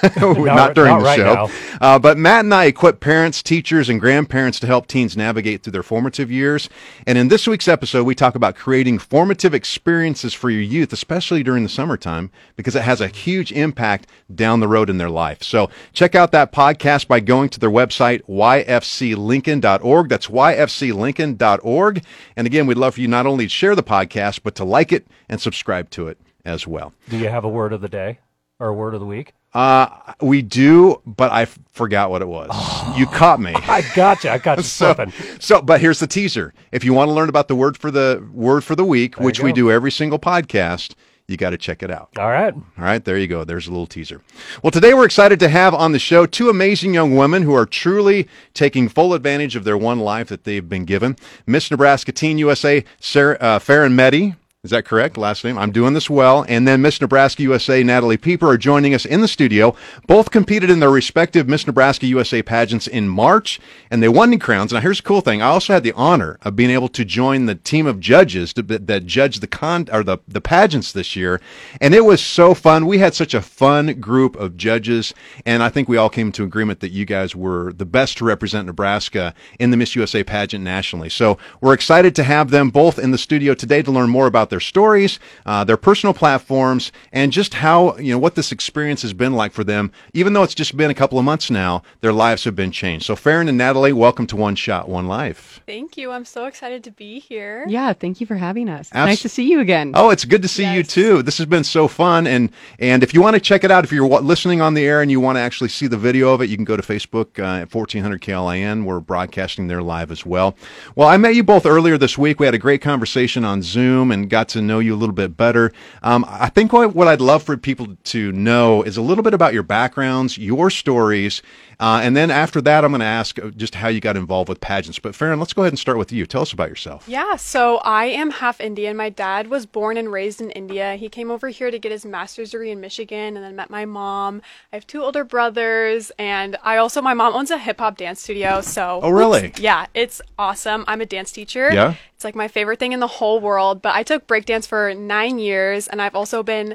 not 0.02 0.14
during 0.16 0.46
not 0.46 0.74
the 0.74 0.82
right 0.82 1.16
show. 1.16 1.48
Uh, 1.80 1.96
but 1.96 2.18
Matt 2.18 2.44
and 2.44 2.52
I 2.52 2.64
equip 2.64 2.98
parents, 2.98 3.40
teachers, 3.40 3.88
and 3.88 4.00
grandparents 4.00 4.58
to 4.60 4.66
help 4.66 4.88
teens 4.88 5.16
navigate 5.16 5.62
through 5.62 5.70
their 5.70 5.84
formative 5.84 6.28
years. 6.28 6.68
And 7.06 7.16
in 7.16 7.28
this 7.28 7.46
week's 7.46 7.68
episode, 7.68 8.02
we 8.02 8.16
talk 8.16 8.34
about 8.34 8.56
creating 8.56 8.98
formative 8.98 9.54
experiences 9.54 10.34
for 10.34 10.50
your 10.50 10.60
youth, 10.60 10.92
especially 10.92 11.44
during 11.44 11.62
the 11.62 11.68
summertime, 11.68 12.32
because 12.56 12.74
it 12.74 12.82
has 12.82 13.00
a 13.00 13.06
huge 13.06 13.52
impact 13.52 14.08
down 14.34 14.58
the 14.58 14.66
road 14.66 14.90
in 14.90 14.98
their 14.98 15.10
life. 15.10 15.44
So 15.44 15.70
check 15.92 16.16
out 16.16 16.32
that 16.32 16.50
podcast 16.50 17.06
by 17.06 17.20
going 17.20 17.48
to 17.50 17.60
their 17.60 17.70
website, 17.70 18.22
yfclincoln.org. 18.22 20.08
That's 20.08 20.26
yfclincoln.org. 20.26 22.04
And 22.36 22.46
again, 22.46 22.66
we'd 22.66 22.76
love 22.76 22.94
for 22.94 23.00
you 23.00 23.08
not 23.08 23.26
only 23.26 23.44
to 23.44 23.50
share 23.50 23.76
the 23.76 23.84
podcast, 23.84 24.40
but 24.42 24.56
to 24.56 24.64
like 24.64 24.90
it 24.90 25.06
and 25.28 25.40
subscribe 25.40 25.90
to 25.90 26.08
it 26.08 26.18
as 26.46 26.66
well. 26.66 26.94
Do 27.10 27.18
you 27.18 27.28
have 27.28 27.44
a 27.44 27.48
word 27.48 27.72
of 27.74 27.80
the 27.82 27.88
day 27.88 28.18
or 28.58 28.68
a 28.68 28.74
word 28.74 28.94
of 28.94 29.00
the 29.00 29.06
week? 29.06 29.34
Uh, 29.52 29.88
we 30.20 30.42
do, 30.42 31.00
but 31.06 31.32
I 31.32 31.42
f- 31.42 31.58
forgot 31.72 32.10
what 32.10 32.22
it 32.22 32.28
was. 32.28 32.50
You 32.96 33.04
caught 33.06 33.40
me. 33.40 33.52
I 33.54 33.82
gotcha. 33.94 34.30
I 34.32 34.38
got 34.38 34.56
you 34.58 34.62
So, 34.62 34.94
slipping. 34.94 35.12
so, 35.38 35.60
but 35.60 35.80
here's 35.82 35.98
the 35.98 36.06
teaser. 36.06 36.54
If 36.72 36.82
you 36.84 36.94
want 36.94 37.08
to 37.08 37.12
learn 37.12 37.28
about 37.28 37.48
the 37.48 37.54
word 37.56 37.76
for 37.76 37.90
the 37.90 38.26
word 38.32 38.64
for 38.64 38.74
the 38.74 38.84
week, 38.84 39.18
which 39.20 39.40
we 39.40 39.52
do 39.52 39.70
every 39.70 39.90
single 39.90 40.18
podcast, 40.18 40.94
you 41.28 41.36
got 41.36 41.50
to 41.50 41.58
check 41.58 41.82
it 41.82 41.90
out. 41.90 42.08
All 42.16 42.30
right. 42.30 42.54
All 42.54 42.62
right, 42.78 43.04
there 43.04 43.18
you 43.18 43.26
go. 43.26 43.44
There's 43.44 43.66
a 43.66 43.70
little 43.70 43.86
teaser. 43.86 44.22
Well, 44.62 44.70
today 44.70 44.94
we're 44.94 45.04
excited 45.04 45.38
to 45.40 45.48
have 45.48 45.74
on 45.74 45.92
the 45.92 45.98
show 45.98 46.24
two 46.24 46.48
amazing 46.48 46.94
young 46.94 47.16
women 47.16 47.42
who 47.42 47.52
are 47.54 47.66
truly 47.66 48.28
taking 48.54 48.88
full 48.88 49.12
advantage 49.12 49.56
of 49.56 49.64
their 49.64 49.76
one 49.76 49.98
life 50.00 50.28
that 50.28 50.44
they've 50.44 50.66
been 50.66 50.84
given. 50.86 51.16
Miss 51.46 51.70
Nebraska 51.70 52.12
Teen 52.12 52.38
USA, 52.38 52.84
Sarah, 53.00 53.36
uh, 53.40 53.58
Farron 53.58 53.94
Medhi. 53.96 54.36
Is 54.66 54.70
that 54.70 54.84
correct? 54.84 55.16
Last 55.16 55.44
name? 55.44 55.56
I'm 55.58 55.70
doing 55.70 55.94
this 55.94 56.10
well. 56.10 56.44
And 56.48 56.66
then 56.66 56.82
Miss 56.82 57.00
Nebraska 57.00 57.40
USA, 57.44 57.84
Natalie 57.84 58.16
Pieper, 58.16 58.48
are 58.48 58.58
joining 58.58 58.94
us 58.94 59.04
in 59.04 59.20
the 59.20 59.28
studio. 59.28 59.76
Both 60.08 60.32
competed 60.32 60.70
in 60.70 60.80
their 60.80 60.90
respective 60.90 61.48
Miss 61.48 61.68
Nebraska 61.68 62.04
USA 62.08 62.42
pageants 62.42 62.88
in 62.88 63.08
March, 63.08 63.60
and 63.92 64.02
they 64.02 64.08
won 64.08 64.30
the 64.30 64.38
crowns. 64.38 64.72
Now, 64.72 64.80
here's 64.80 64.96
the 64.96 65.04
cool 65.04 65.20
thing: 65.20 65.40
I 65.40 65.46
also 65.46 65.72
had 65.72 65.84
the 65.84 65.92
honor 65.92 66.36
of 66.42 66.56
being 66.56 66.70
able 66.70 66.88
to 66.88 67.04
join 67.04 67.46
the 67.46 67.54
team 67.54 67.86
of 67.86 68.00
judges 68.00 68.52
to, 68.54 68.62
that 68.62 69.06
judged 69.06 69.40
the 69.40 69.46
con 69.46 69.86
or 69.92 70.02
the 70.02 70.18
the 70.26 70.40
pageants 70.40 70.90
this 70.90 71.14
year, 71.14 71.40
and 71.80 71.94
it 71.94 72.04
was 72.04 72.20
so 72.20 72.52
fun. 72.52 72.86
We 72.86 72.98
had 72.98 73.14
such 73.14 73.34
a 73.34 73.42
fun 73.42 74.00
group 74.00 74.34
of 74.34 74.56
judges, 74.56 75.14
and 75.44 75.62
I 75.62 75.68
think 75.68 75.88
we 75.88 75.96
all 75.96 76.10
came 76.10 76.32
to 76.32 76.42
agreement 76.42 76.80
that 76.80 76.90
you 76.90 77.04
guys 77.04 77.36
were 77.36 77.72
the 77.72 77.86
best 77.86 78.18
to 78.18 78.24
represent 78.24 78.66
Nebraska 78.66 79.32
in 79.60 79.70
the 79.70 79.76
Miss 79.76 79.94
USA 79.94 80.24
pageant 80.24 80.64
nationally. 80.64 81.08
So 81.08 81.38
we're 81.60 81.72
excited 81.72 82.16
to 82.16 82.24
have 82.24 82.50
them 82.50 82.70
both 82.70 82.98
in 82.98 83.12
the 83.12 83.18
studio 83.18 83.54
today 83.54 83.82
to 83.82 83.92
learn 83.92 84.10
more 84.10 84.26
about 84.26 84.50
their 84.50 84.55
stories, 84.60 85.18
uh, 85.44 85.64
their 85.64 85.76
personal 85.76 86.14
platforms, 86.14 86.92
and 87.12 87.32
just 87.32 87.54
how 87.54 87.96
you 87.98 88.12
know 88.12 88.18
what 88.18 88.34
this 88.34 88.52
experience 88.52 89.02
has 89.02 89.12
been 89.12 89.34
like 89.34 89.52
for 89.52 89.64
them. 89.64 89.90
Even 90.12 90.32
though 90.32 90.42
it's 90.42 90.54
just 90.54 90.76
been 90.76 90.90
a 90.90 90.94
couple 90.94 91.18
of 91.18 91.24
months 91.24 91.50
now, 91.50 91.82
their 92.00 92.12
lives 92.12 92.44
have 92.44 92.56
been 92.56 92.70
changed. 92.70 93.06
So 93.06 93.16
Farron 93.16 93.48
and 93.48 93.58
Natalie, 93.58 93.92
welcome 93.92 94.26
to 94.28 94.36
One 94.36 94.54
Shot, 94.54 94.88
One 94.88 95.06
Life. 95.06 95.60
Thank 95.66 95.96
you. 95.96 96.10
I'm 96.10 96.24
so 96.24 96.46
excited 96.46 96.84
to 96.84 96.90
be 96.90 97.18
here. 97.18 97.64
Yeah, 97.68 97.92
thank 97.92 98.20
you 98.20 98.26
for 98.26 98.36
having 98.36 98.68
us. 98.68 98.88
Abs- 98.92 99.08
nice 99.08 99.22
to 99.22 99.28
see 99.28 99.50
you 99.50 99.60
again. 99.60 99.92
Oh, 99.94 100.10
it's 100.10 100.24
good 100.24 100.42
to 100.42 100.48
see 100.48 100.72
you 100.72 100.82
too. 100.82 101.22
This 101.22 101.38
has 101.38 101.46
been 101.46 101.64
so 101.64 101.88
fun, 101.88 102.26
and 102.26 102.50
and 102.78 103.02
if 103.02 103.14
you 103.14 103.22
want 103.22 103.34
to 103.34 103.40
check 103.40 103.64
it 103.64 103.70
out, 103.70 103.84
if 103.84 103.92
you're 103.92 104.06
listening 104.06 104.60
on 104.60 104.74
the 104.74 104.84
air 104.84 105.02
and 105.02 105.10
you 105.10 105.20
want 105.20 105.36
to 105.36 105.40
actually 105.40 105.68
see 105.68 105.86
the 105.86 105.96
video 105.96 106.32
of 106.32 106.40
it, 106.40 106.48
you 106.50 106.56
can 106.56 106.64
go 106.64 106.76
to 106.76 106.82
Facebook 106.82 107.38
uh, 107.38 107.62
at 107.62 107.74
1400 107.74 108.20
KLIN. 108.20 108.84
We're 108.84 109.00
broadcasting 109.00 109.68
there 109.68 109.82
live 109.82 110.10
as 110.10 110.24
well. 110.24 110.56
Well, 110.94 111.08
I 111.08 111.16
met 111.16 111.34
you 111.34 111.42
both 111.42 111.66
earlier 111.66 111.98
this 111.98 112.16
week. 112.16 112.40
We 112.40 112.46
had 112.46 112.54
a 112.54 112.58
great 112.58 112.80
conversation 112.80 113.44
on 113.44 113.62
Zoom 113.62 114.10
and 114.10 114.28
got 114.30 114.45
to 114.48 114.62
know 114.62 114.78
you 114.78 114.94
a 114.94 114.96
little 114.96 115.14
bit 115.14 115.36
better. 115.36 115.72
Um, 116.02 116.24
I 116.28 116.48
think 116.48 116.72
what, 116.72 116.94
what 116.94 117.08
I'd 117.08 117.20
love 117.20 117.42
for 117.42 117.56
people 117.56 117.96
to 118.04 118.32
know 118.32 118.82
is 118.82 118.96
a 118.96 119.02
little 119.02 119.24
bit 119.24 119.34
about 119.34 119.54
your 119.54 119.62
backgrounds, 119.62 120.38
your 120.38 120.70
stories, 120.70 121.42
uh, 121.78 122.00
and 122.02 122.16
then 122.16 122.30
after 122.30 122.60
that, 122.62 122.84
I'm 122.84 122.90
going 122.90 123.00
to 123.00 123.06
ask 123.06 123.38
uh, 123.38 123.50
just 123.50 123.74
how 123.74 123.88
you 123.88 124.00
got 124.00 124.16
involved 124.16 124.48
with 124.48 124.60
pageants. 124.60 124.98
But 124.98 125.14
Farron, 125.14 125.38
let's 125.38 125.52
go 125.52 125.62
ahead 125.62 125.72
and 125.72 125.78
start 125.78 125.98
with 125.98 126.10
you. 126.10 126.24
Tell 126.24 126.40
us 126.40 126.52
about 126.52 126.70
yourself. 126.70 127.06
Yeah, 127.06 127.36
so 127.36 127.78
I 127.78 128.06
am 128.06 128.30
half 128.30 128.60
Indian. 128.60 128.96
My 128.96 129.10
dad 129.10 129.48
was 129.48 129.66
born 129.66 129.98
and 129.98 130.10
raised 130.10 130.40
in 130.40 130.50
India. 130.52 130.96
He 130.96 131.08
came 131.10 131.30
over 131.30 131.48
here 131.48 131.70
to 131.70 131.78
get 131.78 131.92
his 131.92 132.06
master's 132.06 132.52
degree 132.52 132.70
in 132.70 132.80
Michigan 132.80 133.36
and 133.36 133.44
then 133.44 133.56
met 133.56 133.68
my 133.68 133.84
mom. 133.84 134.40
I 134.72 134.76
have 134.76 134.86
two 134.86 135.02
older 135.02 135.24
brothers, 135.24 136.10
and 136.18 136.56
I 136.62 136.78
also, 136.78 137.02
my 137.02 137.12
mom 137.14 137.34
owns 137.34 137.50
a 137.50 137.58
hip 137.58 137.78
hop 137.78 137.98
dance 137.98 138.22
studio. 138.22 138.62
So, 138.62 139.00
Oh, 139.02 139.10
really? 139.10 139.52
yeah, 139.58 139.86
it's 139.92 140.22
awesome. 140.38 140.84
I'm 140.88 141.02
a 141.02 141.06
dance 141.06 141.30
teacher. 141.30 141.70
Yeah? 141.72 141.94
It's 142.16 142.24
like 142.24 142.34
my 142.34 142.48
favorite 142.48 142.78
thing 142.78 142.92
in 142.92 143.00
the 143.00 143.06
whole 143.06 143.40
world. 143.40 143.82
But 143.82 143.94
I 143.94 144.02
took 144.02 144.26
breakdance 144.26 144.66
for 144.66 144.94
nine 144.94 145.38
years, 145.38 145.86
and 145.86 146.00
I've 146.00 146.14
also 146.14 146.42
been 146.42 146.74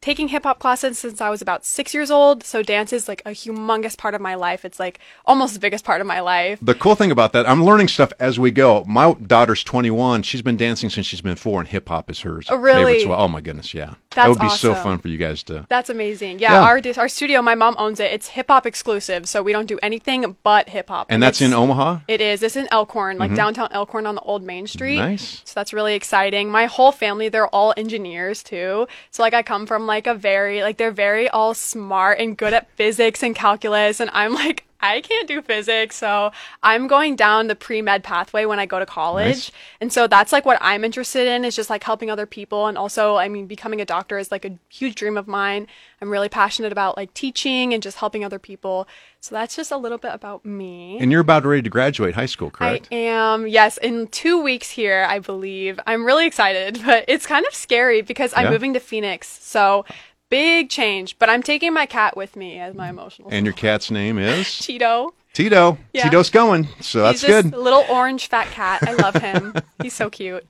taking 0.00 0.28
hip 0.28 0.44
hop 0.44 0.60
classes 0.60 0.96
since 0.96 1.20
I 1.20 1.28
was 1.28 1.42
about 1.42 1.64
six 1.64 1.92
years 1.92 2.08
old. 2.08 2.44
So 2.44 2.62
dance 2.62 2.92
is 2.92 3.08
like 3.08 3.20
a 3.26 3.30
humongous 3.30 3.98
part 3.98 4.14
of 4.14 4.20
my 4.20 4.36
life. 4.36 4.64
It's 4.64 4.78
like 4.78 5.00
almost 5.24 5.54
the 5.54 5.60
biggest 5.60 5.84
part 5.84 6.00
of 6.00 6.06
my 6.06 6.20
life. 6.20 6.60
The 6.62 6.76
cool 6.76 6.94
thing 6.94 7.10
about 7.10 7.32
that, 7.32 7.48
I'm 7.48 7.64
learning 7.64 7.88
stuff 7.88 8.12
as 8.20 8.38
we 8.38 8.52
go. 8.52 8.84
My 8.86 9.14
daughter's 9.14 9.64
21. 9.64 10.22
She's 10.22 10.42
been 10.42 10.56
dancing 10.56 10.88
since 10.88 11.04
she's 11.04 11.20
been 11.20 11.34
four, 11.34 11.58
and 11.58 11.68
hip 11.68 11.88
hop 11.88 12.08
is 12.08 12.20
hers. 12.20 12.46
Oh, 12.48 12.56
really? 12.56 13.00
favorite. 13.00 13.16
Oh 13.16 13.26
my 13.26 13.40
goodness, 13.40 13.74
yeah. 13.74 13.94
That 14.16 14.28
would 14.28 14.40
be 14.40 14.48
so 14.48 14.74
fun 14.74 14.98
for 14.98 15.08
you 15.08 15.18
guys 15.18 15.42
to. 15.44 15.66
That's 15.68 15.88
amazing. 15.88 16.38
Yeah, 16.38 16.54
Yeah. 16.54 16.62
our 16.62 16.80
our 16.96 17.08
studio, 17.08 17.42
my 17.42 17.54
mom 17.54 17.76
owns 17.78 18.00
it. 18.00 18.12
It's 18.12 18.28
hip 18.28 18.46
hop 18.48 18.66
exclusive, 18.66 19.28
so 19.28 19.42
we 19.42 19.52
don't 19.52 19.66
do 19.66 19.78
anything 19.82 20.36
but 20.42 20.68
hip 20.68 20.88
hop. 20.88 21.06
And 21.10 21.22
that's 21.22 21.40
in 21.40 21.52
Omaha. 21.52 22.00
It 22.08 22.20
is. 22.20 22.42
It's 22.42 22.56
in 22.56 22.68
Elkhorn, 22.70 23.18
like 23.18 23.28
mm-hmm. 23.28 23.36
downtown 23.36 23.68
Elkhorn 23.72 24.06
on 24.06 24.14
the 24.14 24.20
old 24.22 24.42
Main 24.42 24.66
Street. 24.66 24.98
Nice. 24.98 25.42
So 25.44 25.52
that's 25.54 25.72
really 25.72 25.94
exciting. 25.94 26.50
My 26.50 26.66
whole 26.66 26.92
family, 26.92 27.28
they're 27.28 27.48
all 27.48 27.74
engineers 27.76 28.42
too. 28.42 28.86
So 29.10 29.22
like 29.22 29.34
I 29.34 29.42
come 29.42 29.66
from 29.66 29.86
like 29.86 30.06
a 30.06 30.14
very 30.14 30.62
like 30.62 30.76
they're 30.76 30.90
very 30.90 31.28
all 31.28 31.54
smart 31.54 32.18
and 32.18 32.36
good 32.36 32.52
at 32.54 32.70
physics 32.72 33.22
and 33.22 33.34
calculus, 33.34 34.00
and 34.00 34.10
I'm 34.12 34.34
like. 34.34 34.64
I 34.86 35.00
can't 35.00 35.26
do 35.28 35.42
physics, 35.42 35.96
so 35.96 36.30
I'm 36.62 36.86
going 36.86 37.16
down 37.16 37.46
the 37.48 37.56
pre 37.56 37.82
med 37.82 38.02
pathway 38.04 38.44
when 38.44 38.58
I 38.58 38.66
go 38.66 38.78
to 38.78 38.86
college. 38.86 39.26
Nice. 39.26 39.50
And 39.80 39.92
so 39.92 40.06
that's 40.06 40.32
like 40.32 40.44
what 40.46 40.58
I'm 40.60 40.84
interested 40.84 41.26
in 41.26 41.44
is 41.44 41.56
just 41.56 41.70
like 41.70 41.84
helping 41.84 42.10
other 42.10 42.26
people. 42.26 42.66
And 42.66 42.78
also, 42.78 43.16
I 43.16 43.28
mean, 43.28 43.46
becoming 43.46 43.80
a 43.80 43.84
doctor 43.84 44.18
is 44.18 44.30
like 44.30 44.44
a 44.44 44.58
huge 44.68 44.94
dream 44.94 45.16
of 45.16 45.26
mine. 45.26 45.66
I'm 46.00 46.10
really 46.10 46.28
passionate 46.28 46.72
about 46.72 46.96
like 46.96 47.12
teaching 47.14 47.72
and 47.74 47.82
just 47.82 47.98
helping 47.98 48.24
other 48.24 48.38
people. 48.38 48.86
So 49.20 49.34
that's 49.34 49.56
just 49.56 49.72
a 49.72 49.76
little 49.76 49.98
bit 49.98 50.12
about 50.14 50.44
me. 50.44 50.98
And 51.00 51.10
you're 51.10 51.20
about 51.22 51.44
ready 51.44 51.62
to 51.62 51.70
graduate 51.70 52.14
high 52.14 52.26
school, 52.26 52.50
correct? 52.50 52.88
I 52.92 52.96
am, 52.96 53.46
yes, 53.48 53.76
in 53.78 54.06
two 54.08 54.40
weeks 54.40 54.70
here, 54.70 55.06
I 55.08 55.18
believe. 55.18 55.80
I'm 55.86 56.04
really 56.04 56.26
excited, 56.26 56.80
but 56.86 57.04
it's 57.08 57.26
kind 57.26 57.44
of 57.46 57.54
scary 57.54 58.02
because 58.02 58.32
I'm 58.36 58.44
Yeah. 58.44 58.50
moving 58.50 58.74
to 58.74 58.80
Phoenix. 58.80 59.26
So 59.42 59.84
big 60.28 60.68
change, 60.70 61.18
but 61.18 61.28
I'm 61.30 61.42
taking 61.42 61.72
my 61.72 61.86
cat 61.86 62.16
with 62.16 62.36
me 62.36 62.58
as 62.58 62.74
my 62.74 62.88
emotional 62.88 63.28
and 63.30 63.46
your 63.46 63.52
cat's 63.54 63.90
name 63.90 64.18
is 64.20 64.58
Tito. 64.58 65.14
Tito. 65.32 65.76
Yeah. 65.92 66.04
Tito's 66.04 66.30
going, 66.30 66.66
so 66.80 67.02
that's 67.02 67.20
He's 67.20 67.28
this 67.30 67.42
good. 67.44 67.54
little 67.56 67.84
orange 67.90 68.28
fat 68.28 68.46
cat. 68.52 68.82
I 68.88 68.94
love 68.94 69.14
him. 69.16 69.54
He's 69.82 69.92
so 69.92 70.08
cute. 70.08 70.46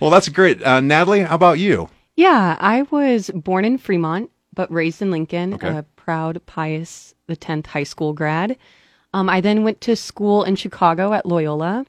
Well, 0.00 0.10
that's 0.10 0.28
great. 0.28 0.60
Uh, 0.62 0.80
Natalie, 0.80 1.20
how 1.22 1.36
about 1.36 1.58
you? 1.60 1.88
Yeah, 2.16 2.56
I 2.58 2.82
was 2.90 3.30
born 3.34 3.64
in 3.64 3.78
Fremont, 3.78 4.30
but 4.52 4.70
raised 4.72 5.00
in 5.02 5.10
Lincoln, 5.12 5.54
Okay. 5.54 5.68
a 5.68 5.84
proud 5.96 6.44
Pius 6.46 7.14
the 7.28 7.36
10th 7.36 7.66
high 7.66 7.84
school 7.84 8.12
grad. 8.12 8.56
Um, 9.14 9.28
I 9.28 9.40
then 9.40 9.62
went 9.62 9.80
to 9.82 9.94
school 9.94 10.42
in 10.42 10.56
Chicago 10.56 11.12
at 11.12 11.24
Loyola, 11.26 11.86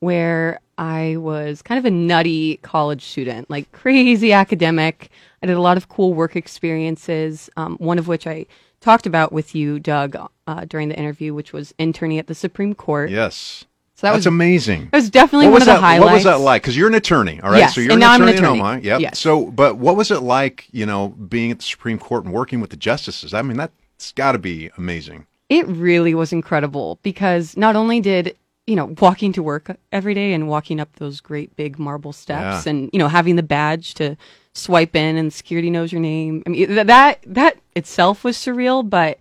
where 0.00 0.58
I 0.76 1.16
was 1.18 1.62
kind 1.62 1.78
of 1.78 1.84
a 1.84 1.90
nutty 1.90 2.56
college 2.58 3.04
student, 3.04 3.48
like 3.48 3.70
crazy 3.70 4.32
academic. 4.32 5.10
I 5.44 5.46
did 5.46 5.58
a 5.58 5.60
lot 5.60 5.76
of 5.76 5.90
cool 5.90 6.14
work 6.14 6.36
experiences, 6.36 7.50
um, 7.58 7.76
one 7.76 7.98
of 7.98 8.08
which 8.08 8.26
I 8.26 8.46
talked 8.80 9.04
about 9.04 9.30
with 9.30 9.54
you, 9.54 9.78
Doug, 9.78 10.16
uh, 10.46 10.64
during 10.64 10.88
the 10.88 10.96
interview, 10.98 11.34
which 11.34 11.52
was 11.52 11.74
interning 11.78 12.18
at 12.18 12.28
the 12.28 12.34
Supreme 12.34 12.74
Court. 12.74 13.10
Yes. 13.10 13.66
So 13.94 14.06
that 14.06 14.12
that's 14.12 14.20
was 14.20 14.26
amazing. 14.26 14.88
that 14.90 14.96
was 14.96 15.10
definitely 15.10 15.48
what 15.48 15.52
one 15.52 15.60
was 15.60 15.62
of 15.64 15.66
the 15.66 15.72
that? 15.74 15.80
highlights. 15.80 16.06
What 16.06 16.14
was 16.14 16.24
that 16.24 16.38
like? 16.40 16.62
Because 16.62 16.78
you're 16.78 16.88
an 16.88 16.94
attorney, 16.94 17.42
all 17.42 17.50
right? 17.50 17.58
Yes, 17.58 17.74
so 17.74 17.82
you're 17.82 17.92
and 17.92 18.02
an 18.02 18.06
now 18.06 18.12
I'm 18.12 18.22
attorney, 18.22 18.38
an 18.38 18.38
attorney. 18.38 18.58
in 18.58 18.60
Omaha. 18.62 18.80
Yep. 18.84 19.00
Yes. 19.02 19.18
So, 19.18 19.50
but 19.50 19.76
what 19.76 19.96
was 19.96 20.10
it 20.10 20.20
like? 20.20 20.66
You 20.72 20.86
know, 20.86 21.08
being 21.08 21.50
at 21.50 21.58
the 21.58 21.64
Supreme 21.64 21.98
Court 21.98 22.24
and 22.24 22.32
working 22.32 22.62
with 22.62 22.70
the 22.70 22.78
justices. 22.78 23.34
I 23.34 23.42
mean, 23.42 23.58
that's 23.58 24.12
got 24.12 24.32
to 24.32 24.38
be 24.38 24.70
amazing. 24.78 25.26
It 25.50 25.66
really 25.68 26.14
was 26.14 26.32
incredible 26.32 26.98
because 27.02 27.54
not 27.54 27.76
only 27.76 28.00
did, 28.00 28.34
you 28.66 28.76
know, 28.76 28.94
walking 29.00 29.32
to 29.34 29.42
work 29.42 29.76
every 29.92 30.14
day 30.14 30.32
and 30.32 30.48
walking 30.48 30.80
up 30.80 30.94
those 30.96 31.20
great 31.20 31.54
big 31.56 31.78
marble 31.78 32.12
steps 32.12 32.64
Yeah. 32.64 32.70
and, 32.70 32.90
you 32.92 32.98
know, 32.98 33.08
having 33.08 33.36
the 33.36 33.42
badge 33.42 33.94
to 33.94 34.16
swipe 34.54 34.96
in 34.96 35.16
and 35.16 35.32
security 35.32 35.68
knows 35.68 35.92
your 35.92 36.00
name. 36.00 36.42
I 36.46 36.50
mean, 36.50 36.68
th- 36.68 36.86
that, 36.86 37.18
that 37.26 37.58
itself 37.76 38.24
was 38.24 38.36
surreal, 38.38 38.88
but 38.88 39.18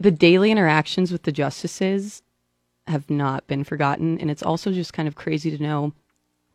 the 0.00 0.10
daily 0.10 0.50
interactions 0.50 1.12
with 1.12 1.24
the 1.24 1.32
justices 1.32 2.22
have 2.86 3.10
not 3.10 3.46
been 3.46 3.64
forgotten. 3.64 4.18
And 4.18 4.30
it's 4.30 4.42
also 4.42 4.72
just 4.72 4.92
kind 4.92 5.08
of 5.08 5.14
crazy 5.14 5.54
to 5.54 5.62
know 5.62 5.92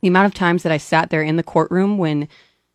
the 0.01 0.08
amount 0.08 0.25
of 0.28 0.34
times 0.34 0.63
that 0.63 0.72
I 0.72 0.78
sat 0.78 1.10
there 1.10 1.22
in 1.22 1.36
the 1.36 1.44
courtroom 1.44 1.98
when, 1.98 2.28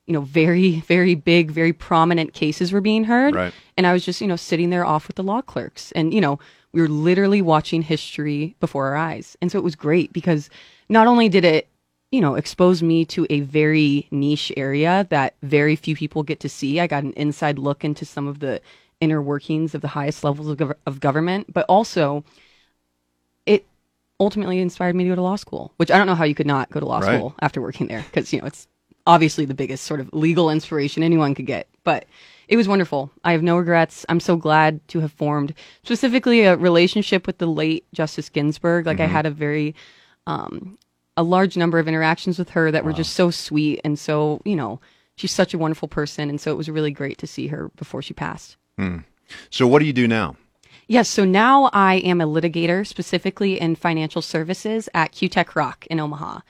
you 0.06 0.12
know, 0.12 0.20
very, 0.20 0.80
very 0.80 1.14
big, 1.14 1.50
very 1.50 1.72
prominent 1.72 2.34
cases 2.34 2.72
were 2.72 2.80
being 2.80 3.04
heard. 3.04 3.34
Right. 3.34 3.54
And 3.76 3.86
I 3.86 3.92
was 3.92 4.04
just, 4.04 4.20
you 4.20 4.26
know, 4.26 4.36
sitting 4.36 4.70
there 4.70 4.84
off 4.84 5.06
with 5.06 5.16
the 5.16 5.22
law 5.22 5.40
clerks. 5.40 5.90
And, 5.92 6.12
you 6.12 6.20
know, 6.20 6.38
we 6.74 6.82
were 6.82 6.88
literally 6.88 7.40
watching 7.40 7.82
history 7.82 8.56
before 8.58 8.88
our 8.88 8.96
eyes. 8.96 9.36
And 9.40 9.50
so 9.50 9.58
it 9.58 9.64
was 9.64 9.76
great 9.76 10.12
because 10.12 10.50
not 10.88 11.06
only 11.06 11.28
did 11.28 11.44
it, 11.44 11.68
you 12.10 12.20
know, 12.20 12.34
expose 12.34 12.82
me 12.82 13.04
to 13.06 13.26
a 13.30 13.40
very 13.40 14.08
niche 14.10 14.52
area 14.56 15.06
that 15.10 15.34
very 15.42 15.76
few 15.76 15.94
people 15.94 16.24
get 16.24 16.40
to 16.40 16.48
see, 16.48 16.80
I 16.80 16.88
got 16.88 17.04
an 17.04 17.12
inside 17.12 17.58
look 17.58 17.84
into 17.84 18.04
some 18.04 18.26
of 18.26 18.40
the 18.40 18.60
inner 19.00 19.22
workings 19.22 19.74
of 19.74 19.82
the 19.82 19.88
highest 19.88 20.24
levels 20.24 20.48
of, 20.48 20.56
gov- 20.56 20.74
of 20.84 20.98
government, 20.98 21.52
but 21.52 21.64
also 21.68 22.24
it 23.46 23.64
ultimately 24.18 24.58
inspired 24.58 24.96
me 24.96 25.04
to 25.04 25.10
go 25.10 25.16
to 25.16 25.22
law 25.22 25.36
school, 25.36 25.72
which 25.76 25.92
I 25.92 25.96
don't 25.96 26.06
know 26.06 26.14
how 26.16 26.24
you 26.24 26.34
could 26.34 26.46
not 26.46 26.70
go 26.70 26.80
to 26.80 26.86
law 26.86 26.98
Right. 26.98 27.18
school 27.18 27.34
after 27.40 27.60
working 27.60 27.86
there 27.86 28.02
because, 28.02 28.32
you 28.32 28.40
know, 28.40 28.46
it's 28.46 28.66
obviously 29.06 29.44
the 29.44 29.54
biggest 29.54 29.84
sort 29.84 30.00
of 30.00 30.12
legal 30.12 30.50
inspiration 30.50 31.04
anyone 31.04 31.34
could 31.36 31.46
get. 31.46 31.68
But 31.84 32.06
it 32.48 32.56
was 32.56 32.68
wonderful. 32.68 33.10
I 33.24 33.32
have 33.32 33.42
no 33.42 33.56
regrets. 33.56 34.04
I'm 34.08 34.20
so 34.20 34.36
glad 34.36 34.86
to 34.88 35.00
have 35.00 35.12
formed 35.12 35.54
specifically 35.82 36.42
a 36.42 36.56
relationship 36.56 37.26
with 37.26 37.38
the 37.38 37.46
late 37.46 37.84
Justice 37.92 38.28
Ginsburg. 38.28 38.86
Like 38.86 39.00
I 39.00 39.06
had 39.06 39.26
a 39.26 39.30
very, 39.30 39.74
um, 40.26 40.78
a 41.16 41.22
large 41.22 41.56
number 41.56 41.78
of 41.78 41.88
interactions 41.88 42.38
with 42.38 42.50
her 42.50 42.70
that 42.70 42.84
were 42.84 42.92
just 42.92 43.14
so 43.14 43.30
sweet 43.30 43.80
and 43.84 43.98
so, 43.98 44.40
you 44.44 44.56
know, 44.56 44.80
she's 45.16 45.32
such 45.32 45.54
a 45.54 45.58
wonderful 45.58 45.88
person. 45.88 46.28
And 46.28 46.40
so 46.40 46.50
it 46.50 46.56
was 46.56 46.68
really 46.68 46.90
great 46.90 47.18
to 47.18 47.26
see 47.26 47.46
her 47.48 47.70
before 47.76 48.02
she 48.02 48.14
passed. 48.14 48.56
So 49.50 49.66
what 49.66 49.78
do 49.78 49.86
you 49.86 49.92
do 49.92 50.08
now? 50.08 50.36
Yes, 50.86 51.08
so 51.08 51.24
now 51.24 51.70
I 51.72 51.94
am 51.96 52.20
a 52.20 52.26
litigator 52.26 52.86
specifically 52.86 53.58
in 53.58 53.74
financial 53.74 54.20
services 54.20 54.88
at 54.92 55.12
Kutak 55.12 55.54
Rock 55.54 55.86
in 55.86 55.98
Omaha. 55.98 56.40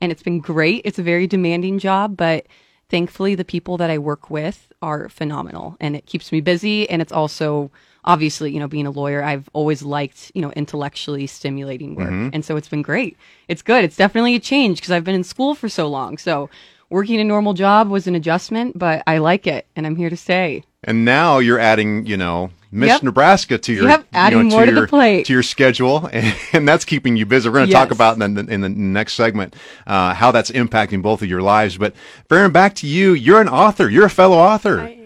And 0.00 0.10
it's 0.10 0.22
been 0.22 0.40
great. 0.40 0.82
It's 0.84 0.98
a 0.98 1.02
very 1.02 1.26
demanding 1.28 1.78
job, 1.78 2.16
but 2.16 2.46
thankfully 2.88 3.34
the 3.34 3.44
people 3.44 3.76
that 3.78 3.90
I 3.90 3.98
work 3.98 4.30
with 4.30 4.72
are 4.82 5.08
phenomenal 5.08 5.76
and 5.80 5.96
it 5.96 6.06
keeps 6.06 6.30
me 6.32 6.40
busy 6.40 6.88
and 6.88 7.00
it's 7.00 7.12
also 7.12 7.70
obviously, 8.04 8.52
you 8.52 8.60
know, 8.60 8.68
being 8.68 8.86
a 8.86 8.90
lawyer, 8.90 9.22
I've 9.22 9.48
always 9.52 9.82
liked, 9.82 10.30
you 10.34 10.42
know, 10.42 10.50
intellectually 10.52 11.26
stimulating 11.26 11.94
work. 11.94 12.08
Mm-hmm. 12.08 12.30
And 12.32 12.44
so 12.44 12.56
it's 12.56 12.68
been 12.68 12.82
great. 12.82 13.16
It's 13.48 13.62
good. 13.62 13.84
It's 13.84 13.96
definitely 13.96 14.34
a 14.34 14.40
change 14.40 14.78
because 14.78 14.90
I've 14.90 15.04
been 15.04 15.14
in 15.14 15.24
school 15.24 15.54
for 15.54 15.68
so 15.68 15.88
long. 15.88 16.18
So 16.18 16.50
working 16.94 17.20
a 17.20 17.24
normal 17.24 17.54
job 17.54 17.88
was 17.88 18.06
an 18.06 18.14
adjustment, 18.14 18.78
but 18.78 19.02
I 19.04 19.18
like 19.18 19.48
it 19.48 19.66
and 19.74 19.84
I'm 19.84 19.96
here 19.96 20.08
to 20.08 20.16
stay. 20.16 20.62
And 20.84 21.04
now 21.04 21.38
you're 21.40 21.58
adding, 21.58 22.06
you 22.06 22.16
know, 22.16 22.50
Miss 22.70 22.88
Yep. 22.88 23.02
Nebraska 23.02 23.58
to 23.58 23.72
your, 23.72 23.88
Yep, 23.88 24.00
you 24.00 24.06
adding 24.12 24.48
know, 24.48 24.56
more 24.56 24.64
to 24.66 24.70
the 24.72 24.78
your, 24.82 24.86
plate. 24.86 25.26
to 25.26 25.32
your 25.32 25.42
schedule, 25.42 26.06
and, 26.12 26.36
and 26.52 26.68
that's 26.68 26.84
keeping 26.84 27.16
you 27.16 27.26
busy. 27.26 27.48
We're 27.48 27.54
going 27.56 27.66
to 27.66 27.72
talk 27.72 27.90
about 27.90 28.20
in 28.20 28.34
the, 28.34 28.46
in 28.46 28.60
the 28.60 28.68
next 28.68 29.14
segment 29.14 29.56
uh, 29.88 30.14
how 30.14 30.30
that's 30.30 30.52
impacting 30.52 31.02
both 31.02 31.20
of 31.22 31.28
your 31.28 31.42
lives. 31.42 31.76
But 31.76 31.94
Farron, 32.28 32.52
back 32.52 32.74
to 32.76 32.86
you. 32.86 33.12
You're 33.12 33.40
an 33.40 33.48
author. 33.48 33.90
You're 33.90 34.06
a 34.06 34.10
fellow 34.10 34.36
author. 34.38 34.80
I 34.80 34.90
am. 34.90 35.03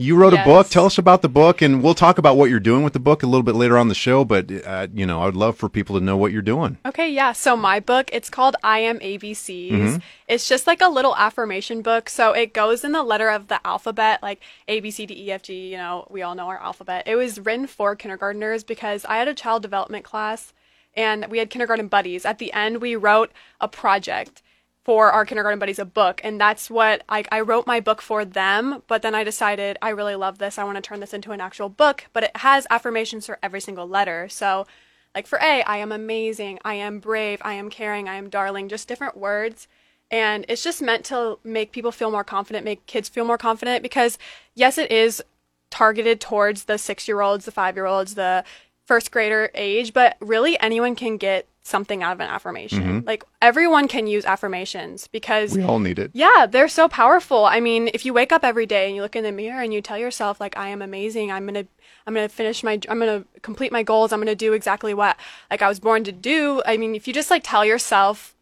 You 0.00 0.16
wrote 0.16 0.32
a 0.32 0.42
book. 0.44 0.68
Tell 0.68 0.86
us 0.86 0.96
about 0.96 1.20
the 1.20 1.28
book, 1.28 1.60
and 1.60 1.82
we'll 1.82 1.94
talk 1.94 2.16
about 2.16 2.38
what 2.38 2.48
you're 2.48 2.58
doing 2.58 2.82
with 2.82 2.94
the 2.94 2.98
book 2.98 3.22
a 3.22 3.26
little 3.26 3.42
bit 3.42 3.54
later 3.54 3.76
on 3.76 3.88
the 3.88 3.94
show. 3.94 4.24
But 4.24 4.50
uh, 4.66 4.86
you 4.94 5.04
know, 5.04 5.20
I 5.20 5.26
would 5.26 5.36
love 5.36 5.58
for 5.58 5.68
people 5.68 5.98
to 5.98 6.04
know 6.04 6.16
what 6.16 6.32
you're 6.32 6.40
doing. 6.40 6.78
Okay, 6.86 7.10
yeah. 7.10 7.32
So 7.32 7.54
my 7.54 7.80
book, 7.80 8.08
it's 8.10 8.30
called 8.30 8.56
I 8.62 8.78
Am 8.78 8.98
ABCs. 9.00 9.70
Mm-hmm. 9.70 9.98
It's 10.26 10.48
just 10.48 10.66
like 10.66 10.80
a 10.80 10.88
little 10.88 11.14
affirmation 11.16 11.82
book. 11.82 12.08
So 12.08 12.32
it 12.32 12.54
goes 12.54 12.82
in 12.82 12.92
the 12.92 13.02
letter 13.02 13.28
of 13.28 13.48
the 13.48 13.64
alphabet, 13.66 14.22
like 14.22 14.40
A, 14.68 14.80
B, 14.80 14.90
C, 14.90 15.04
D, 15.04 15.26
E, 15.26 15.32
F, 15.32 15.42
G. 15.42 15.70
You 15.70 15.76
know, 15.76 16.06
we 16.08 16.22
all 16.22 16.34
know 16.34 16.48
our 16.48 16.58
alphabet. 16.58 17.06
It 17.06 17.16
was 17.16 17.38
written 17.38 17.66
for 17.66 17.94
kindergartners 17.94 18.64
because 18.64 19.04
I 19.04 19.18
had 19.18 19.28
a 19.28 19.34
child 19.34 19.60
development 19.60 20.06
class 20.06 20.54
and 20.94 21.26
we 21.28 21.38
had 21.38 21.50
kindergarten 21.50 21.88
buddies. 21.88 22.24
At 22.24 22.38
the 22.38 22.52
end, 22.54 22.80
we 22.80 22.96
wrote 22.96 23.32
a 23.60 23.68
project 23.68 24.40
for 24.84 25.12
our 25.12 25.26
kindergarten 25.26 25.58
buddies 25.58 25.78
a 25.78 25.84
book 25.84 26.20
and 26.24 26.40
that's 26.40 26.70
what 26.70 27.02
I, 27.08 27.24
I 27.30 27.40
wrote 27.40 27.66
my 27.66 27.80
book 27.80 28.00
for 28.00 28.24
them 28.24 28.82
but 28.86 29.02
then 29.02 29.14
i 29.14 29.24
decided 29.24 29.76
i 29.82 29.90
really 29.90 30.16
love 30.16 30.38
this. 30.38 30.58
I 30.58 30.64
want 30.64 30.76
to 30.76 30.82
turn 30.82 31.00
this 31.00 31.14
into 31.14 31.32
an 31.32 31.40
actual 31.40 31.68
book 31.68 32.06
but 32.12 32.24
it 32.24 32.36
has 32.38 32.66
affirmations 32.70 33.26
for 33.26 33.38
every 33.42 33.60
single 33.60 33.86
letter. 33.86 34.28
So 34.28 34.66
like 35.14 35.26
for 35.26 35.38
a 35.38 35.62
i 35.62 35.76
am 35.76 35.92
amazing. 35.92 36.58
I 36.64 36.74
am 36.74 36.98
brave. 36.98 37.40
I 37.44 37.54
am 37.54 37.68
caring. 37.70 38.08
I 38.08 38.14
am 38.14 38.30
darling. 38.30 38.68
Just 38.68 38.88
different 38.88 39.16
words. 39.16 39.68
And 40.10 40.44
it's 40.48 40.64
just 40.64 40.82
meant 40.82 41.04
to 41.06 41.38
make 41.44 41.72
people 41.72 41.92
feel 41.92 42.10
more 42.10 42.24
confident 42.24 42.64
make 42.64 42.86
kids 42.86 43.08
feel 43.08 43.24
more 43.24 43.38
confident 43.38 43.82
because 43.82 44.18
yes 44.54 44.78
it 44.78 44.90
is 44.90 45.22
targeted 45.70 46.20
towards 46.20 46.64
the 46.64 46.78
six 46.78 47.06
year 47.06 47.20
olds 47.20 47.44
the 47.44 47.52
five 47.52 47.76
year 47.76 47.86
olds 47.86 48.14
the 48.14 48.44
first 48.86 49.12
grader 49.12 49.50
age 49.54 49.92
but 49.92 50.16
really 50.20 50.58
anyone 50.58 50.96
can 50.96 51.16
get 51.16 51.46
something 51.62 52.02
out 52.02 52.12
of 52.12 52.20
an 52.20 52.28
affirmation 52.28 52.82
mm-hmm. 52.82 53.06
like 53.06 53.22
everyone 53.42 53.86
can 53.86 54.06
use 54.06 54.24
affirmations 54.24 55.06
because 55.08 55.56
We 55.56 55.62
all 55.62 55.78
need 55.78 55.98
it. 55.98 56.10
yeah, 56.14 56.46
they're 56.50 56.68
so 56.68 56.88
powerful. 56.88 57.44
I 57.44 57.60
mean, 57.60 57.90
if 57.92 58.06
you 58.06 58.14
wake 58.14 58.32
up 58.32 58.44
every 58.44 58.66
day 58.66 58.86
and 58.86 58.96
you 58.96 59.02
look 59.02 59.14
in 59.14 59.24
the 59.24 59.32
mirror 59.32 59.60
and 59.60 59.72
you 59.72 59.82
tell 59.82 59.98
yourself 59.98 60.40
like 60.40 60.56
I 60.56 60.68
am 60.68 60.80
amazing, 60.80 61.30
I'm 61.30 61.46
going 61.46 61.66
to 61.66 61.70
I'm 62.06 62.14
going 62.14 62.28
to 62.28 62.34
finish 62.34 62.62
my 62.62 62.80
I'm 62.88 62.98
going 62.98 63.22
to 63.22 63.40
complete 63.40 63.72
my 63.72 63.82
goals, 63.82 64.12
I'm 64.12 64.20
going 64.20 64.26
to 64.26 64.34
do 64.34 64.52
exactly 64.52 64.94
what 64.94 65.16
like 65.50 65.62
I 65.62 65.68
was 65.68 65.80
born 65.80 66.02
to 66.04 66.12
do. 66.12 66.62
I 66.64 66.76
mean, 66.76 66.94
if 66.94 67.06
you 67.06 67.12
just 67.12 67.30
like 67.30 67.42
tell 67.44 67.64
yourself 67.64 68.34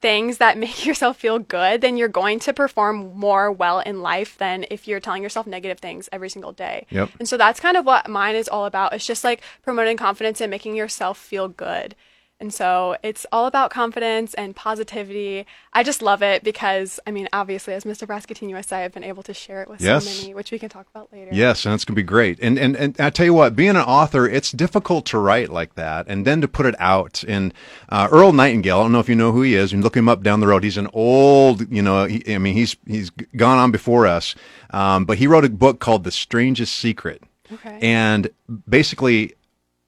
things 0.00 0.38
that 0.38 0.58
make 0.64 0.84
yourself 0.84 1.16
feel 1.16 1.38
good, 1.38 1.80
then 1.80 1.96
you're 1.96 2.08
going 2.08 2.38
to 2.40 2.52
perform 2.52 3.12
more 3.14 3.50
well 3.50 3.80
in 3.80 4.02
life 4.02 4.36
than 4.38 4.66
if 4.70 4.86
you're 4.86 5.00
telling 5.00 5.22
yourself 5.22 5.46
negative 5.46 5.78
things 5.78 6.08
every 6.12 6.28
single 6.28 6.52
day. 6.52 6.86
Yep. 6.90 7.10
And 7.18 7.28
so 7.28 7.36
that's 7.36 7.60
kind 7.60 7.76
of 7.76 7.86
what 7.86 8.08
mine 8.08 8.36
is 8.36 8.48
all 8.48 8.66
about. 8.66 8.92
It's 8.92 9.06
just 9.06 9.24
like 9.24 9.42
promoting 9.62 9.96
confidence 9.96 10.40
and 10.40 10.50
making 10.50 10.76
yourself 10.76 11.18
feel 11.18 11.48
good. 11.48 11.94
And 12.40 12.52
so 12.54 12.96
it's 13.02 13.26
all 13.30 13.46
about 13.46 13.70
confidence 13.70 14.32
and 14.34 14.56
positivity. 14.56 15.44
I 15.74 15.82
just 15.82 16.00
love 16.00 16.22
it 16.22 16.42
because, 16.42 16.98
I 17.06 17.10
mean, 17.10 17.28
obviously, 17.34 17.74
as 17.74 17.84
Mr. 17.84 18.02
Nebraska 18.02 18.32
Teen 18.32 18.48
USA, 18.48 18.78
I've 18.82 18.92
been 18.92 19.04
able 19.04 19.22
to 19.24 19.34
share 19.34 19.60
it 19.62 19.68
with 19.68 19.80
Yes. 19.82 20.06
so 20.08 20.22
many, 20.22 20.34
which 20.34 20.50
we 20.50 20.58
can 20.58 20.70
talk 20.70 20.86
about 20.92 21.12
later. 21.12 21.28
Yes, 21.32 21.66
and 21.66 21.74
it's 21.74 21.84
going 21.84 21.94
to 21.94 22.00
be 22.00 22.02
great. 22.02 22.38
And, 22.40 22.58
and 22.58 22.74
and 22.76 22.98
I 22.98 23.10
tell 23.10 23.26
you 23.26 23.34
what, 23.34 23.54
being 23.54 23.70
an 23.70 23.76
author, 23.76 24.26
it's 24.26 24.50
difficult 24.52 25.04
to 25.06 25.18
write 25.18 25.50
like 25.50 25.74
that, 25.74 26.06
and 26.08 26.26
then 26.26 26.40
to 26.40 26.48
put 26.48 26.64
it 26.66 26.74
out. 26.78 27.22
And 27.28 27.52
uh, 27.90 28.08
Earl 28.10 28.32
Nightingale, 28.32 28.80
I 28.80 28.82
don't 28.84 28.92
know 28.92 29.00
if 29.00 29.08
you 29.10 29.14
know 29.16 29.32
who 29.32 29.42
he 29.42 29.54
is. 29.54 29.72
You 29.72 29.80
look 29.80 29.96
him 29.96 30.08
up 30.08 30.22
down 30.22 30.40
the 30.40 30.46
road. 30.46 30.64
He's 30.64 30.78
an 30.78 30.88
old, 30.94 31.70
you 31.70 31.82
know, 31.82 32.06
he, 32.06 32.34
I 32.34 32.38
mean, 32.38 32.54
he's 32.54 32.74
he's 32.86 33.10
gone 33.36 33.58
on 33.58 33.70
before 33.70 34.06
us, 34.06 34.34
um, 34.70 35.04
but 35.04 35.18
he 35.18 35.26
wrote 35.26 35.44
a 35.44 35.50
book 35.50 35.78
called 35.78 36.04
The 36.04 36.10
Strangest 36.10 36.74
Secret. 36.74 37.22
Okay. 37.52 37.78
And 37.82 38.30
basically, 38.68 39.34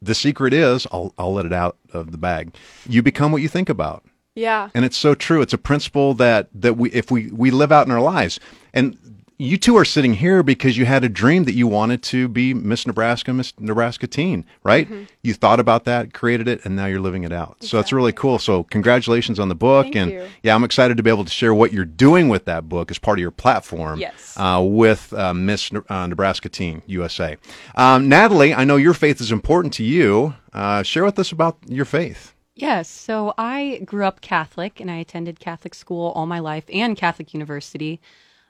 the 0.02 0.14
secret 0.14 0.52
is, 0.52 0.86
I'll 0.92 1.14
I'll 1.16 1.32
let 1.32 1.46
it 1.46 1.52
out 1.52 1.76
of 1.92 2.10
the 2.10 2.18
bag. 2.18 2.54
You 2.88 3.02
become 3.02 3.32
what 3.32 3.42
you 3.42 3.48
think 3.48 3.68
about. 3.68 4.04
Yeah. 4.34 4.70
And 4.74 4.84
it's 4.84 4.96
so 4.96 5.14
true. 5.14 5.42
It's 5.42 5.52
a 5.52 5.58
principle 5.58 6.14
that 6.14 6.48
that 6.54 6.74
we 6.74 6.90
if 6.90 7.10
we 7.10 7.30
we 7.30 7.50
live 7.50 7.70
out 7.70 7.86
in 7.86 7.92
our 7.92 8.00
lives. 8.00 8.40
And 8.74 8.96
you 9.42 9.56
two 9.56 9.76
are 9.76 9.84
sitting 9.84 10.14
here 10.14 10.42
because 10.44 10.78
you 10.78 10.86
had 10.86 11.02
a 11.02 11.08
dream 11.08 11.44
that 11.44 11.54
you 11.54 11.66
wanted 11.66 12.00
to 12.04 12.28
be 12.28 12.54
Miss 12.54 12.86
Nebraska, 12.86 13.32
Miss 13.32 13.52
Nebraska 13.58 14.06
teen, 14.06 14.44
right? 14.62 14.88
Mm-hmm. 14.88 15.04
You 15.22 15.34
thought 15.34 15.58
about 15.58 15.84
that, 15.84 16.14
created 16.14 16.46
it, 16.46 16.64
and 16.64 16.76
now 16.76 16.86
you're 16.86 17.00
living 17.00 17.24
it 17.24 17.32
out. 17.32 17.56
So 17.64 17.80
it's 17.80 17.92
really 17.92 18.12
cool. 18.12 18.38
So 18.38 18.62
congratulations 18.64 19.40
on 19.40 19.48
the 19.48 19.56
book, 19.56 19.86
Thank 19.86 19.96
and 19.96 20.10
you. 20.12 20.28
yeah, 20.44 20.54
I'm 20.54 20.62
excited 20.62 20.96
to 20.96 21.02
be 21.02 21.10
able 21.10 21.24
to 21.24 21.30
share 21.30 21.52
what 21.52 21.72
you're 21.72 21.84
doing 21.84 22.28
with 22.28 22.44
that 22.44 22.68
book 22.68 22.92
as 22.92 22.98
part 22.98 23.18
of 23.18 23.20
your 23.20 23.32
platform. 23.32 23.98
Yes. 23.98 24.34
Uh, 24.36 24.62
with 24.64 25.12
uh, 25.12 25.34
Miss 25.34 25.72
Ne- 25.72 25.80
uh, 25.88 26.06
Nebraska 26.06 26.48
Teen 26.48 26.82
USA. 26.86 27.36
Um, 27.74 28.08
Natalie, 28.08 28.54
I 28.54 28.64
know 28.64 28.76
your 28.76 28.94
faith 28.94 29.20
is 29.20 29.32
important 29.32 29.74
to 29.74 29.84
you. 29.84 30.34
Uh, 30.52 30.84
share 30.84 31.04
with 31.04 31.18
us 31.18 31.32
about 31.32 31.58
your 31.66 31.84
faith. 31.84 32.32
Yes. 32.54 32.88
So 32.88 33.34
I 33.36 33.80
grew 33.84 34.04
up 34.04 34.20
Catholic 34.20 34.78
and 34.78 34.88
I 34.90 34.96
attended 34.96 35.40
Catholic 35.40 35.74
school 35.74 36.12
all 36.14 36.26
my 36.26 36.38
life 36.38 36.64
and 36.72 36.96
Catholic 36.96 37.34
university. 37.34 38.00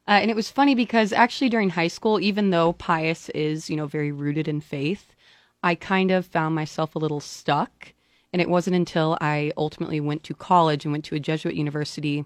Uh, 0.09 0.19
and 0.21 0.31
it 0.31 0.37
was 0.37 0.51
funny 0.51 0.75
because 0.75 1.13
actually 1.13 1.49
during 1.49 1.71
high 1.71 1.89
school, 1.89 2.21
even 2.21 2.51
though 2.51 2.73
Pius 2.73 3.29
is, 3.31 3.71
you 3.71 3.77
know, 3.77 3.87
very 3.87 4.11
rooted 4.11 4.49
in 4.49 4.61
faith, 4.61 5.15
I 5.63 5.75
kind 5.75 6.11
of 6.11 6.27
found 6.27 6.55
myself 6.55 6.95
a 6.95 6.99
little 6.99 7.21
stuck. 7.21 7.93
And 8.33 8.43
it 8.43 8.49
wasn't 8.49 8.77
until 8.77 9.17
I 9.21 9.53
ultimately 9.57 10.01
went 10.01 10.25
to 10.25 10.35
college 10.35 10.85
and 10.85 10.93
went 10.93 11.05
to 11.07 11.15
a 11.15 11.21
Jesuit 11.21 11.55
university 11.55 12.25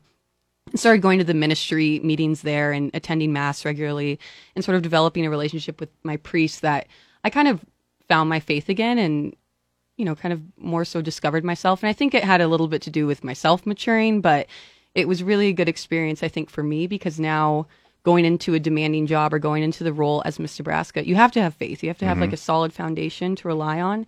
and 0.71 0.81
started 0.81 1.03
going 1.03 1.19
to 1.19 1.25
the 1.25 1.35
ministry 1.35 2.01
meetings 2.01 2.43
there 2.43 2.73
and 2.73 2.91
attending 2.95 3.33
mass 3.33 3.65
regularly 3.65 4.19
and 4.55 4.65
sort 4.65 4.77
of 4.77 4.83
developing 4.83 5.27
a 5.27 5.31
relationship 5.31 5.81
with 5.81 5.91
my 6.03 6.17
priest 6.17 6.62
that 6.62 6.87
I 7.25 7.31
kind 7.31 7.49
of 7.49 7.65
found 8.09 8.29
my 8.29 8.41
faith 8.41 8.69
again 8.69 8.99
and 8.99 9.37
you 9.97 10.05
know, 10.05 10.15
kind 10.15 10.33
of 10.33 10.43
more 10.59 10.85
so 10.85 11.01
discovered 11.01 11.45
myself. 11.45 11.83
And 11.83 11.89
I 11.89 11.93
think 11.93 12.15
it 12.15 12.23
had 12.23 12.41
a 12.41 12.49
little 12.49 12.69
bit 12.69 12.83
to 12.83 12.91
do 12.91 13.07
with 13.07 13.25
myself 13.25 13.65
maturing, 13.65 14.21
but 14.21 14.47
it 14.97 15.07
was 15.07 15.23
really 15.23 15.49
a 15.49 15.53
good 15.53 15.69
experience, 15.69 16.23
I 16.23 16.29
think, 16.29 16.49
for 16.49 16.63
me 16.63 16.87
because 16.87 17.21
now 17.21 17.67
going 18.03 18.25
into 18.25 18.55
a 18.55 18.59
demanding 18.59 19.07
job 19.07 19.35
or 19.35 19.39
going 19.39 19.63
into 19.63 19.85
the 19.85 19.93
role 19.93 20.23
as 20.25 20.39
Miss 20.39 20.59
Nebraska, 20.59 21.07
you 21.07 21.17
have 21.17 21.33
to 21.33 21.43
have 21.43 21.55
faith. 21.55 21.83
You 21.83 21.91
have 21.91 21.99
to 21.99 22.07
have 22.07 22.19
like 22.19 22.33
a 22.33 22.37
solid 22.37 22.73
foundation 22.73 23.37
to 23.37 23.49
rely 23.49 23.81
on. 23.81 24.07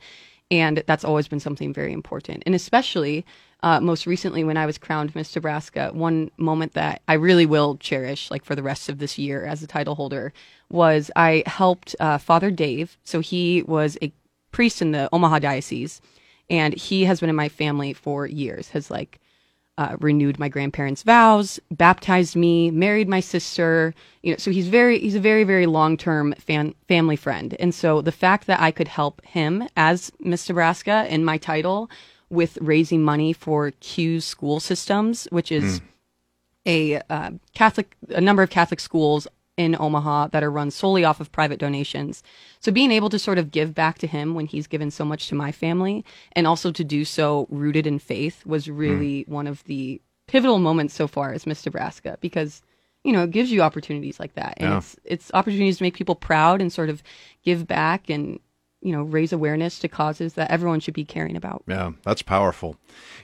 And 0.50 0.82
that's 0.86 1.04
always 1.04 1.28
been 1.28 1.40
something 1.40 1.74
very 1.74 1.92
important. 1.92 2.42
And 2.46 2.54
especially 2.54 3.26
uh, 3.62 3.80
most 3.80 4.06
recently 4.06 4.44
when 4.44 4.56
I 4.56 4.64
was 4.64 4.78
crowned 4.78 5.14
Miss 5.14 5.34
Nebraska, 5.34 5.90
one 5.92 6.30
moment 6.38 6.72
that 6.72 7.02
I 7.06 7.14
really 7.14 7.44
will 7.44 7.76
cherish, 7.76 8.30
like 8.30 8.44
for 8.44 8.54
the 8.54 8.62
rest 8.62 8.88
of 8.88 8.98
this 8.98 9.18
year 9.18 9.44
as 9.44 9.62
a 9.62 9.66
title 9.66 9.96
holder, 9.96 10.32
was 10.70 11.10
I 11.16 11.42
helped 11.44 11.94
uh, 12.00 12.16
Father 12.16 12.50
Dave. 12.50 12.96
So 13.04 13.20
he 13.20 13.62
was 13.64 13.98
a 14.00 14.12
priest 14.52 14.80
in 14.80 14.92
the 14.92 15.08
Omaha 15.12 15.40
diocese, 15.40 16.00
and 16.48 16.72
he 16.72 17.04
has 17.04 17.20
been 17.20 17.28
in 17.28 17.36
my 17.36 17.50
family 17.50 17.92
for 17.92 18.26
years. 18.26 18.70
Has 18.70 18.90
like 18.90 19.20
uh, 19.78 19.96
renewed 20.00 20.40
my 20.40 20.48
grandparents' 20.48 21.04
vows, 21.04 21.60
baptized 21.70 22.34
me, 22.34 22.70
married 22.70 23.08
my 23.08 23.20
sister. 23.20 23.94
You 24.22 24.32
know, 24.32 24.36
so 24.36 24.50
he's 24.50 24.68
very 24.68 24.98
he's 24.98 25.14
a 25.14 25.20
very 25.20 25.44
very 25.44 25.66
long 25.66 25.96
term 25.96 26.34
fan 26.34 26.74
family 26.88 27.16
friend, 27.16 27.54
and 27.60 27.74
so 27.74 28.02
the 28.02 28.12
fact 28.12 28.48
that 28.48 28.60
I 28.60 28.72
could 28.72 28.88
help 28.88 29.24
him 29.24 29.68
as 29.76 30.12
Miss 30.18 30.48
Nebraska 30.48 31.06
in 31.08 31.24
my 31.24 31.38
title 31.38 31.88
with 32.28 32.58
raising 32.60 33.02
money 33.02 33.32
for 33.32 33.70
CUES 33.80 34.24
school 34.24 34.60
systems, 34.60 35.28
which 35.30 35.50
is 35.50 35.80
a 36.66 37.00
uh, 37.08 37.30
Catholic, 37.54 37.96
a 38.10 38.20
number 38.20 38.42
of 38.42 38.50
Catholic 38.50 38.80
schools 38.80 39.28
in 39.58 39.76
Omaha 39.78 40.28
that 40.28 40.44
are 40.44 40.50
run 40.50 40.70
solely 40.70 41.04
off 41.04 41.20
of 41.20 41.32
private 41.32 41.58
donations. 41.58 42.22
So 42.60 42.70
being 42.70 42.92
able 42.92 43.10
to 43.10 43.18
sort 43.18 43.38
of 43.38 43.50
give 43.50 43.74
back 43.74 43.98
to 43.98 44.06
him 44.06 44.34
when 44.34 44.46
he's 44.46 44.68
given 44.68 44.90
so 44.90 45.04
much 45.04 45.28
to 45.28 45.34
my 45.34 45.52
family 45.52 46.04
and 46.32 46.46
also 46.46 46.70
to 46.70 46.84
do 46.84 47.04
so 47.04 47.48
rooted 47.50 47.86
in 47.86 47.98
faith 47.98 48.46
was 48.46 48.70
really 48.70 49.22
hmm. 49.24 49.34
one 49.34 49.46
of 49.48 49.64
the 49.64 50.00
pivotal 50.28 50.58
moments 50.58 50.94
so 50.94 51.08
far 51.08 51.32
as 51.32 51.46
Miss 51.46 51.66
Nebraska 51.66 52.16
because 52.20 52.62
you 53.02 53.12
know 53.12 53.24
it 53.24 53.30
gives 53.30 53.50
you 53.50 53.62
opportunities 53.62 54.20
like 54.20 54.34
that 54.34 54.54
and 54.58 54.70
Yeah. 54.70 54.78
it's 54.78 54.96
it's 55.04 55.30
opportunities 55.34 55.78
to 55.78 55.84
make 55.84 55.94
people 55.94 56.14
proud 56.14 56.60
and 56.60 56.72
sort 56.72 56.90
of 56.90 57.02
give 57.42 57.66
back 57.66 58.10
and 58.10 58.38
you 58.80 58.92
know 58.92 59.02
raise 59.02 59.32
awareness 59.32 59.78
to 59.80 59.88
causes 59.88 60.34
that 60.34 60.50
everyone 60.50 60.80
should 60.80 60.94
be 60.94 61.04
caring 61.04 61.36
about. 61.36 61.62
Yeah, 61.66 61.92
that's 62.04 62.22
powerful. 62.22 62.76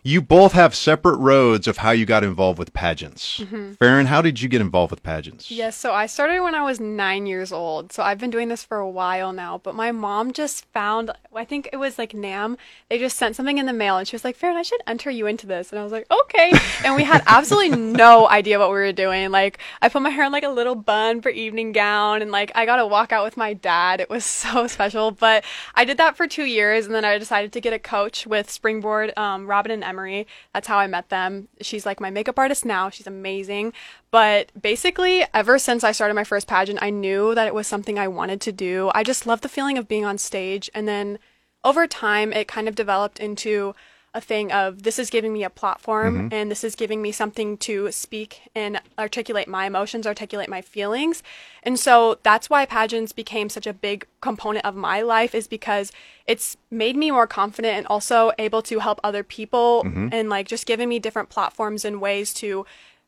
You 0.02 0.20
both 0.20 0.52
have 0.52 0.74
separate 0.74 1.16
roads 1.16 1.66
of 1.66 1.78
how 1.78 1.92
you 1.92 2.04
got 2.04 2.24
involved 2.24 2.58
with 2.58 2.74
pageants. 2.74 3.40
Mm-hmm. 3.40 3.72
Farron, 3.74 4.06
how 4.06 4.20
did 4.20 4.40
you 4.40 4.48
get 4.50 4.60
involved 4.60 4.90
with 4.90 5.02
pageants? 5.02 5.50
Yes, 5.50 5.76
so 5.76 5.94
I 5.94 6.06
started 6.06 6.42
when 6.42 6.54
I 6.54 6.62
was 6.62 6.78
nine 6.78 7.24
years 7.26 7.52
old. 7.52 7.90
So 7.92 8.02
I've 8.02 8.18
been 8.18 8.30
doing 8.30 8.48
this 8.48 8.62
for 8.62 8.76
a 8.76 8.88
while 8.88 9.32
now. 9.32 9.58
But 9.58 9.74
my 9.74 9.92
mom 9.92 10.32
just 10.32 10.66
found, 10.66 11.10
I 11.34 11.46
think 11.46 11.70
it 11.72 11.76
was 11.76 11.98
like 11.98 12.12
NAM. 12.12 12.58
They 12.90 12.98
just 12.98 13.16
sent 13.16 13.34
something 13.34 13.56
in 13.56 13.64
the 13.64 13.72
mail 13.72 13.96
and 13.96 14.06
she 14.06 14.14
was 14.14 14.24
like, 14.24 14.36
Farron, 14.36 14.58
I 14.58 14.62
should 14.62 14.82
enter 14.86 15.10
you 15.10 15.26
into 15.26 15.46
this. 15.46 15.70
And 15.70 15.78
I 15.78 15.82
was 15.82 15.92
like, 15.92 16.06
okay. 16.10 16.52
and 16.84 16.94
we 16.96 17.04
had 17.04 17.22
absolutely 17.26 17.76
no 17.92 18.28
idea 18.28 18.58
what 18.58 18.68
we 18.68 18.76
were 18.76 18.92
doing. 18.92 19.30
Like, 19.30 19.58
I 19.80 19.88
put 19.88 20.02
my 20.02 20.10
hair 20.10 20.24
in 20.24 20.32
like 20.32 20.44
a 20.44 20.48
little 20.48 20.74
bun 20.74 21.22
for 21.22 21.30
evening 21.30 21.72
gown 21.72 22.20
and 22.20 22.30
like 22.30 22.52
I 22.54 22.66
got 22.66 22.76
to 22.76 22.86
walk 22.86 23.10
out 23.10 23.24
with 23.24 23.38
my 23.38 23.54
dad. 23.54 24.00
It 24.00 24.10
was 24.10 24.26
so 24.26 24.66
special. 24.66 25.12
But 25.12 25.43
I 25.74 25.84
did 25.84 25.96
that 25.98 26.16
for 26.16 26.26
two 26.26 26.44
years 26.44 26.86
and 26.86 26.94
then 26.94 27.04
I 27.04 27.18
decided 27.18 27.52
to 27.52 27.60
get 27.60 27.72
a 27.72 27.78
coach 27.78 28.26
with 28.26 28.50
Springboard, 28.50 29.16
um, 29.16 29.46
Robin 29.46 29.72
and 29.72 29.84
Emery. 29.84 30.26
That's 30.52 30.68
how 30.68 30.78
I 30.78 30.86
met 30.86 31.08
them. 31.08 31.48
She's 31.60 31.86
like 31.86 32.00
my 32.00 32.10
makeup 32.10 32.38
artist 32.38 32.64
now. 32.64 32.90
She's 32.90 33.06
amazing. 33.06 33.72
But 34.10 34.50
basically, 34.60 35.24
ever 35.34 35.58
since 35.58 35.82
I 35.84 35.92
started 35.92 36.14
my 36.14 36.24
first 36.24 36.46
pageant, 36.46 36.78
I 36.82 36.90
knew 36.90 37.34
that 37.34 37.46
it 37.46 37.54
was 37.54 37.66
something 37.66 37.98
I 37.98 38.08
wanted 38.08 38.40
to 38.42 38.52
do. 38.52 38.90
I 38.94 39.02
just 39.02 39.26
love 39.26 39.40
the 39.40 39.48
feeling 39.48 39.78
of 39.78 39.88
being 39.88 40.04
on 40.04 40.18
stage. 40.18 40.70
And 40.74 40.86
then 40.86 41.18
over 41.64 41.86
time, 41.86 42.32
it 42.32 42.46
kind 42.46 42.68
of 42.68 42.74
developed 42.74 43.18
into 43.18 43.74
a 44.14 44.20
thing 44.20 44.52
of 44.52 44.84
this 44.84 44.98
is 44.98 45.10
giving 45.10 45.32
me 45.32 45.42
a 45.42 45.50
platform 45.50 46.14
mm-hmm. 46.14 46.28
and 46.34 46.50
this 46.50 46.62
is 46.62 46.76
giving 46.76 47.02
me 47.02 47.10
something 47.10 47.58
to 47.58 47.90
speak 47.90 48.42
and 48.54 48.80
articulate 48.96 49.48
my 49.48 49.66
emotions, 49.66 50.06
articulate 50.06 50.48
my 50.48 50.62
feelings. 50.62 51.22
And 51.64 51.78
so 51.78 52.18
that's 52.22 52.48
why 52.48 52.64
pageants 52.64 53.12
became 53.12 53.48
such 53.48 53.66
a 53.66 53.72
big 53.72 54.06
component 54.20 54.64
of 54.64 54.76
my 54.76 55.02
life 55.02 55.34
is 55.34 55.48
because 55.48 55.90
it's 56.28 56.56
made 56.70 56.96
me 56.96 57.10
more 57.10 57.26
confident 57.26 57.76
and 57.76 57.86
also 57.88 58.30
able 58.38 58.62
to 58.62 58.78
help 58.78 59.00
other 59.02 59.24
people 59.24 59.82
mm-hmm. 59.84 60.08
and 60.12 60.28
like 60.28 60.46
just 60.46 60.64
giving 60.64 60.88
me 60.88 61.00
different 61.00 61.28
platforms 61.28 61.84
and 61.84 62.00
ways 62.00 62.32
to 62.34 62.64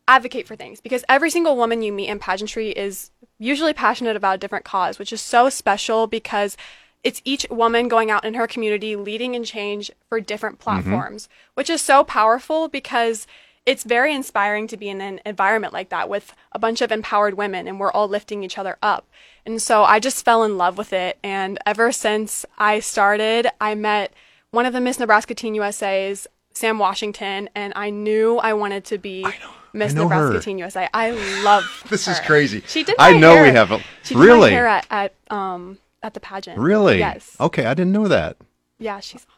advocate 0.09 0.49
for 0.49 0.57
things. 0.57 0.81
Because 0.81 1.05
every 1.09 1.31
single 1.31 1.57
woman 1.57 1.83
you 1.83 1.92
meet 1.92 2.09
in 2.09 2.19
pageantry 2.19 2.71
is 2.71 3.11
usually 3.38 3.73
passionate 3.73 4.16
about 4.16 4.37
a 4.37 4.38
different 4.38 4.64
cause, 4.64 4.99
which 4.99 5.12
is 5.12 5.21
so 5.21 5.49
special 5.49 6.09
because 6.09 6.57
it's 7.04 7.22
each 7.24 7.46
woman 7.50 7.88
going 7.88 8.11
out 8.11 8.24
in 8.24 8.35
her 8.35 8.46
community 8.46 8.96
leading 8.96 9.35
in 9.35 9.44
change 9.44 9.90
for 10.09 10.20
different 10.20 10.59
platforms, 10.59 11.28
which 11.54 11.70
is 11.70 11.80
so 11.80 12.02
powerful 12.04 12.68
because 12.68 13.26
it's 13.64 13.82
very 13.85 14.14
inspiring 14.14 14.66
to 14.68 14.76
be 14.76 14.88
in 14.88 15.00
an 15.00 15.20
environment 15.26 15.72
like 15.72 15.88
that 15.88 16.09
with 16.09 16.35
a 16.52 16.59
bunch 16.59 16.80
of 16.80 16.92
empowered 16.92 17.35
women 17.35 17.66
and 17.66 17.80
we're 17.80 17.90
all 17.92 18.06
lifting 18.09 18.42
each 18.44 18.59
other 18.59 18.76
up. 18.82 19.09
And 19.44 19.61
so 19.62 19.85
I 19.85 19.98
just 20.00 20.24
fell 20.24 20.42
in 20.44 20.56
love 20.56 20.78
with 20.78 20.92
it. 20.92 21.18
And 21.22 21.59
ever 21.66 21.90
since 21.92 22.44
I 22.59 22.80
started, 22.80 23.48
I 23.61 23.74
met 23.74 24.12
one 24.50 24.66
of 24.66 24.72
the 24.72 24.80
Miss 24.80 24.98
Nebraska 24.98 25.35
Teen 25.35 25.54
USA's, 25.56 26.26
Sam 26.52 26.78
Washington, 26.78 27.48
and 27.54 27.72
I 27.76 27.90
knew 27.90 28.38
I 28.38 28.52
wanted 28.54 28.85
to 28.87 28.98
be 28.98 29.26
Miss 29.72 29.92
Nebraska 29.94 30.35
her. 30.35 30.40
Teen 30.40 30.59
USA. 30.59 30.88
I 30.94 31.11
love 31.42 31.64
This 31.90 32.09
is 32.09 32.18
crazy. 32.20 32.62
She 32.66 32.82
did. 32.82 32.96
I 32.98 33.16
know 33.18 33.35
hair. 33.35 33.42
we 33.44 33.50
have 33.50 33.72
a- 33.72 33.80
She 34.04 34.14
did 34.14 34.18
my 34.20 34.24
Really? 34.26 34.50
hair 34.52 34.66
at, 34.66 34.87
at 34.90 35.14
um 35.30 35.78
at 36.07 36.14
the 36.14 36.21
pageant. 36.21 36.59
Really? 36.59 36.99
Yes. 36.99 37.37
Okay, 37.38 37.66
I 37.66 37.75
didn't 37.75 37.92
know 37.92 38.09
that. 38.09 38.37
Yeah, 38.79 39.01
she's 39.01 39.23
awesome. 39.23 39.33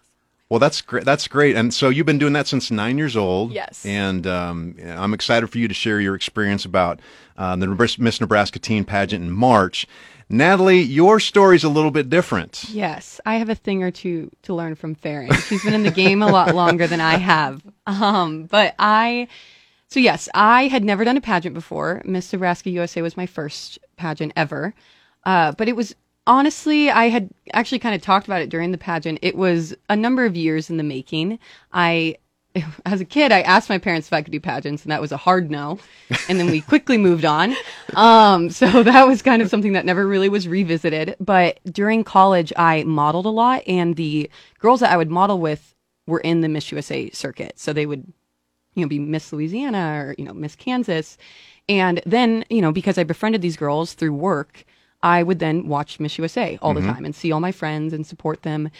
Well, 0.51 0.61
that's 0.61 0.81
great. 0.81 1.05
That's 1.05 1.29
great. 1.29 1.57
And 1.57 1.75
so 1.75 1.91
you've 1.91 2.07
been 2.07 2.19
doing 2.19 2.33
that 2.33 2.47
since 2.47 2.71
nine 2.71 2.97
years 2.97 3.17
old. 3.17 3.53
Yes. 3.53 3.85
And 3.85 4.27
um, 4.27 4.77
I'm 4.87 5.13
excited 5.13 5.49
for 5.49 5.59
you 5.59 5.69
to 5.69 5.75
share 5.75 6.01
your 6.01 6.15
experience 6.15 6.65
about 6.65 7.01
uh, 7.37 7.55
the 7.57 7.97
Miss 7.99 8.21
Nebraska 8.21 8.59
Teen 8.59 8.85
Pageant 8.85 9.23
in 9.23 9.31
March. 9.31 9.87
Natalie, 10.31 10.81
your 10.81 11.21
story's 11.21 11.65
a 11.65 11.69
little 11.69 11.91
bit 11.91 12.11
different. 12.11 12.65
Yes, 12.69 13.19
I 13.25 13.37
have 13.37 13.49
a 13.49 13.55
thing 13.55 13.83
or 13.83 13.91
two 13.91 14.31
to 14.43 14.55
learn 14.55 14.75
from 14.75 14.95
Farron. 14.95 15.33
She's 15.33 15.65
been 15.65 15.75
in 15.75 15.85
the 15.85 15.91
game 15.91 16.23
a 16.23 16.31
lot 16.31 16.55
longer 16.55 16.87
than 16.87 17.01
I 17.01 17.17
have. 17.17 17.63
Um, 17.87 18.45
but 18.45 18.75
I, 18.79 19.29
so 19.89 20.01
yes, 20.01 20.29
I 20.35 20.69
had 20.69 20.85
never 20.85 21.05
done 21.05 21.17
a 21.17 21.23
pageant 21.23 21.55
before. 21.55 22.03
Miss 22.05 22.31
Nebraska 22.33 22.69
USA 22.69 23.01
was 23.01 23.17
my 23.17 23.25
first 23.25 23.79
pageant 23.97 24.33
ever. 24.37 24.75
Uh, 25.25 25.53
but 25.53 25.69
it 25.69 25.77
was 25.77 25.95
honestly, 26.29 26.91
I 26.91 27.09
had 27.09 27.31
actually 27.53 27.81
kind 27.81 27.95
of 27.95 28.03
talked 28.03 28.29
about 28.29 28.43
it 28.43 28.51
during 28.51 28.71
the 28.71 28.79
pageant. 28.79 29.19
It 29.23 29.35
was 29.35 29.75
a 29.89 29.97
number 29.97 30.25
of 30.25 30.37
years 30.37 30.71
in 30.71 30.77
the 30.77 30.85
making. 30.85 31.41
I, 31.73 32.19
as 32.87 33.01
a 33.01 33.05
kid, 33.05 33.33
I 33.33 33.41
asked 33.41 33.69
my 33.69 33.79
parents 33.79 34.07
if 34.07 34.13
I 34.13 34.23
could 34.23 34.31
do 34.31 34.39
pageants, 34.39 34.85
and 34.85 34.93
that 34.93 35.01
was 35.01 35.11
a 35.11 35.17
hard 35.17 35.51
no. 35.51 35.79
And 36.29 36.39
then 36.39 36.51
we 36.51 36.61
quickly 36.73 36.99
moved 36.99 37.25
on. 37.25 37.57
Um, 37.95 38.51
so 38.51 38.83
that 38.85 39.09
was 39.09 39.23
kind 39.23 39.43
of 39.43 39.51
something 39.51 39.73
that 39.73 39.87
never 39.87 40.07
really 40.07 40.29
was 40.29 40.47
revisited. 40.47 41.17
But 41.19 41.59
during 41.65 42.05
college, 42.05 42.53
I 42.57 42.85
modeled 42.85 43.27
a 43.27 43.31
lot, 43.31 43.63
and 43.67 43.97
the 43.97 44.31
girls 44.61 44.81
that 44.81 44.93
I 44.93 44.97
would 44.97 45.11
model 45.11 45.41
with 45.41 45.75
were 46.07 46.21
in 46.21 46.43
the 46.43 46.49
Miss 46.49 46.71
USA 46.71 47.11
circuit. 47.11 47.59
So 47.59 47.73
they 47.73 47.87
would 47.87 48.13
you 48.75 48.85
know, 48.85 48.89
be 48.89 48.99
Miss 48.99 49.33
Louisiana 49.33 50.05
or, 50.05 50.15
you 50.17 50.25
know, 50.25 50.33
Miss 50.33 50.55
Kansas. 50.55 51.19
And 51.69 52.01
then, 52.07 52.45
you 52.49 52.63
know, 52.63 52.71
because 52.71 52.97
I 52.97 53.05
befriended 53.05 53.43
these 53.43 53.57
girls 53.57 53.93
through 53.95 54.15
work, 54.15 54.65
I 55.03 55.23
would 55.23 55.39
then 55.39 55.69
watch 55.69 56.01
Miss 56.01 56.19
USA 56.19 56.59
all 56.61 56.75
the 56.75 56.81
mm-hmm. 56.81 56.93
time 56.93 57.05
and 57.05 57.15
see 57.15 57.33
all 57.33 57.41
my 57.41 57.53
friends 57.53 57.93
and 57.93 58.07
support 58.07 58.43
them. 58.43 58.71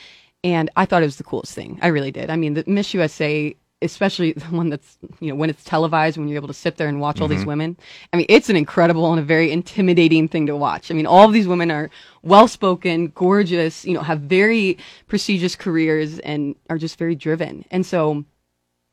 And 0.45 0.71
I 0.77 0.85
thought 0.85 1.03
it 1.03 1.07
was 1.07 1.17
the 1.17 1.25
coolest 1.25 1.55
thing. 1.55 1.79
I 1.83 1.89
really 1.89 2.11
did. 2.11 2.31
I 2.31 2.37
mean, 2.37 2.55
the 2.55 2.65
Miss 2.67 2.95
USA, 2.95 3.55
especially 3.83 4.33
the 4.37 4.45
one 4.47 4.69
that's, 4.69 4.99
you 5.21 5.29
know, 5.29 5.35
when 5.37 5.51
it's 5.51 5.65
televised, 5.65 6.17
when 6.17 6.29
you're 6.29 6.37
able 6.37 6.49
to 6.49 6.55
sit 6.55 6.77
there 6.77 6.89
and 6.89 7.01
watch 7.01 7.21
all 7.21 7.29
these 7.29 7.41
mm-hmm. 7.41 7.49
women. 7.49 7.77
I 8.13 8.17
mean, 8.17 8.27
it's 8.29 8.51
an 8.51 8.57
incredible 8.57 9.11
and 9.13 9.21
a 9.21 9.25
very 9.25 9.51
intimidating 9.53 10.29
thing 10.29 10.47
to 10.47 10.57
watch. 10.57 10.91
I 10.91 10.95
mean, 10.95 11.07
all 11.07 11.27
of 11.27 11.33
these 11.33 11.49
women 11.49 11.71
are 11.71 11.91
well 12.23 12.49
spoken, 12.49 13.09
gorgeous, 13.15 13.85
you 13.85 13.95
know, 13.95 14.03
have 14.03 14.21
very 14.21 14.79
prestigious 15.07 15.55
careers 15.55 16.19
and 16.21 16.57
are 16.69 16.79
just 16.79 16.99
very 16.99 17.15
driven. 17.15 17.65
And 17.71 17.87
so, 17.87 18.25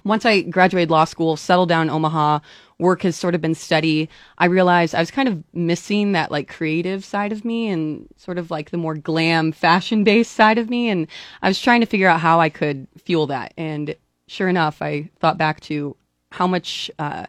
once 0.03 0.23
I 0.23 0.41
graduated 0.41 0.91
law 0.91 1.05
school, 1.05 1.35
settled 1.35 1.67
down 1.67 1.87
in 1.87 1.89
Omaha, 1.89 2.39
work 2.79 3.03
has 3.03 3.15
sort 3.15 3.35
of 3.35 3.41
been 3.41 3.55
steady. 3.55 4.09
I 4.37 4.45
realized 4.45 4.95
I 4.95 4.99
was 4.99 5.11
kind 5.11 5.27
of 5.27 5.43
missing 5.53 6.11
that 6.11 6.31
like 6.31 6.49
creative 6.49 7.05
side 7.05 7.31
of 7.31 7.45
me 7.45 7.69
and 7.69 8.07
sort 8.17 8.37
of 8.37 8.51
like 8.51 8.71
the 8.71 8.77
more 8.77 8.95
glam 8.95 9.51
fashion 9.51 10.03
based 10.03 10.33
side 10.33 10.57
of 10.57 10.69
me. 10.69 10.89
And 10.89 11.07
I 11.41 11.47
was 11.47 11.61
trying 11.61 11.81
to 11.81 11.87
figure 11.87 12.07
out 12.07 12.19
how 12.19 12.39
I 12.39 12.49
could 12.49 12.87
fuel 12.97 13.27
that. 13.27 13.53
And 13.57 13.95
sure 14.27 14.49
enough, 14.49 14.81
I 14.81 15.09
thought 15.19 15.37
back 15.37 15.61
to 15.61 15.95
how 16.31 16.47
much, 16.47 16.91
uh, 16.99 17.25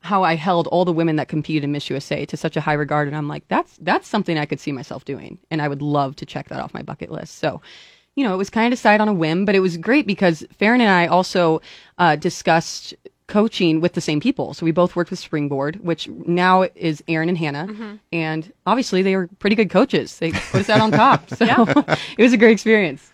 how 0.00 0.22
I 0.22 0.36
held 0.36 0.66
all 0.68 0.84
the 0.84 0.92
women 0.92 1.16
that 1.16 1.28
competed 1.28 1.64
in 1.64 1.72
Miss 1.72 1.90
USA 1.90 2.24
to 2.26 2.36
such 2.36 2.56
a 2.56 2.60
high 2.60 2.74
regard, 2.74 3.08
and 3.08 3.16
I'm 3.16 3.28
like, 3.28 3.46
that's 3.48 3.76
that's 3.78 4.06
something 4.06 4.38
I 4.38 4.46
could 4.46 4.60
see 4.60 4.72
myself 4.72 5.04
doing, 5.04 5.38
and 5.50 5.60
I 5.60 5.68
would 5.68 5.82
love 5.82 6.16
to 6.16 6.26
check 6.26 6.48
that 6.48 6.60
off 6.60 6.72
my 6.72 6.82
bucket 6.82 7.10
list. 7.10 7.38
So, 7.38 7.60
you 8.14 8.24
know, 8.24 8.32
it 8.32 8.38
was 8.38 8.48
kind 8.48 8.72
of 8.72 8.78
decided 8.78 9.02
on 9.02 9.08
a 9.08 9.12
whim, 9.12 9.44
but 9.44 9.56
it 9.56 9.60
was 9.60 9.76
great 9.76 10.06
because 10.06 10.46
Farron 10.56 10.80
and 10.80 10.90
I 10.90 11.08
also 11.08 11.60
uh, 11.98 12.16
discussed 12.16 12.94
coaching 13.28 13.80
with 13.80 13.92
the 13.92 14.00
same 14.00 14.18
people. 14.20 14.54
So 14.54 14.64
we 14.64 14.72
both 14.72 14.96
worked 14.96 15.10
with 15.10 15.20
Springboard, 15.20 15.76
which 15.84 16.08
now 16.08 16.62
is 16.74 17.02
Aaron 17.06 17.28
and 17.28 17.38
Hannah, 17.38 17.98
and 18.12 18.52
obviously 18.66 19.02
they 19.02 19.14
were 19.14 19.28
pretty 19.38 19.54
good 19.54 19.70
coaches. 19.70 20.18
They 20.18 20.32
put 20.32 20.62
us 20.62 20.68
out 20.70 20.80
on 20.80 20.90
top, 20.90 21.28
so 21.36 21.46
it 22.18 22.22
was 22.22 22.32
a 22.32 22.36
great 22.36 22.52
experience. 22.52 23.12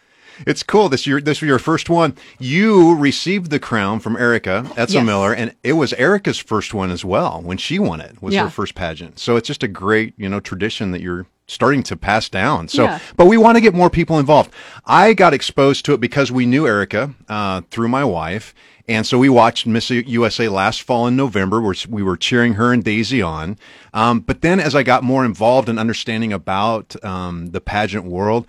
It's 0.48 0.64
cool. 0.64 0.88
This 0.88 1.06
year, 1.06 1.20
this 1.20 1.40
was 1.40 1.46
your 1.46 1.60
first 1.60 1.88
one. 1.88 2.16
You 2.40 2.96
received 2.96 3.50
the 3.50 3.60
crown 3.60 4.00
from 4.00 4.16
Erica 4.16 4.68
Etzel 4.76 4.96
Yes. 5.00 5.06
Miller, 5.06 5.32
and 5.32 5.54
it 5.62 5.74
was 5.74 5.92
Erica's 5.92 6.38
first 6.38 6.74
one 6.74 6.90
as 6.90 7.04
well 7.04 7.40
when 7.40 7.56
she 7.56 7.78
won 7.78 8.00
it. 8.00 8.20
Was 8.20 8.34
Yeah. 8.34 8.44
her 8.44 8.50
first 8.50 8.74
pageant. 8.74 9.20
So 9.20 9.36
it's 9.36 9.46
just 9.46 9.62
a 9.62 9.68
great, 9.68 10.12
you 10.16 10.28
know, 10.28 10.40
tradition 10.40 10.90
that 10.90 11.00
you're 11.02 11.26
starting 11.46 11.84
to 11.84 11.96
pass 11.96 12.28
down. 12.28 12.66
So, 12.66 12.82
Yeah. 12.82 12.98
but 13.16 13.26
we 13.26 13.36
want 13.36 13.56
to 13.58 13.60
get 13.60 13.74
more 13.74 13.90
people 13.90 14.18
involved. 14.18 14.50
I 14.86 15.12
got 15.12 15.34
exposed 15.34 15.84
to 15.84 15.92
it 15.92 16.00
because 16.00 16.32
we 16.32 16.46
knew 16.46 16.66
Erica 16.66 17.14
uh, 17.28 17.60
through 17.70 17.88
my 17.88 18.02
wife. 18.04 18.54
And 18.86 19.06
so 19.06 19.18
we 19.18 19.28
watched 19.28 19.66
Miss 19.66 19.90
USA 19.90 20.48
last 20.48 20.82
fall 20.82 21.06
in 21.06 21.16
November. 21.16 21.60
Where 21.60 21.74
we 21.88 22.02
were 22.02 22.16
cheering 22.16 22.54
her 22.54 22.72
and 22.72 22.84
Daisy 22.84 23.22
on. 23.22 23.58
Um, 23.94 24.20
but 24.20 24.42
then 24.42 24.60
as 24.60 24.74
I 24.74 24.82
got 24.82 25.02
more 25.02 25.24
involved 25.24 25.68
in 25.68 25.78
understanding 25.78 26.32
about 26.32 27.02
um, 27.04 27.52
the 27.52 27.60
pageant 27.60 28.04
world, 28.04 28.46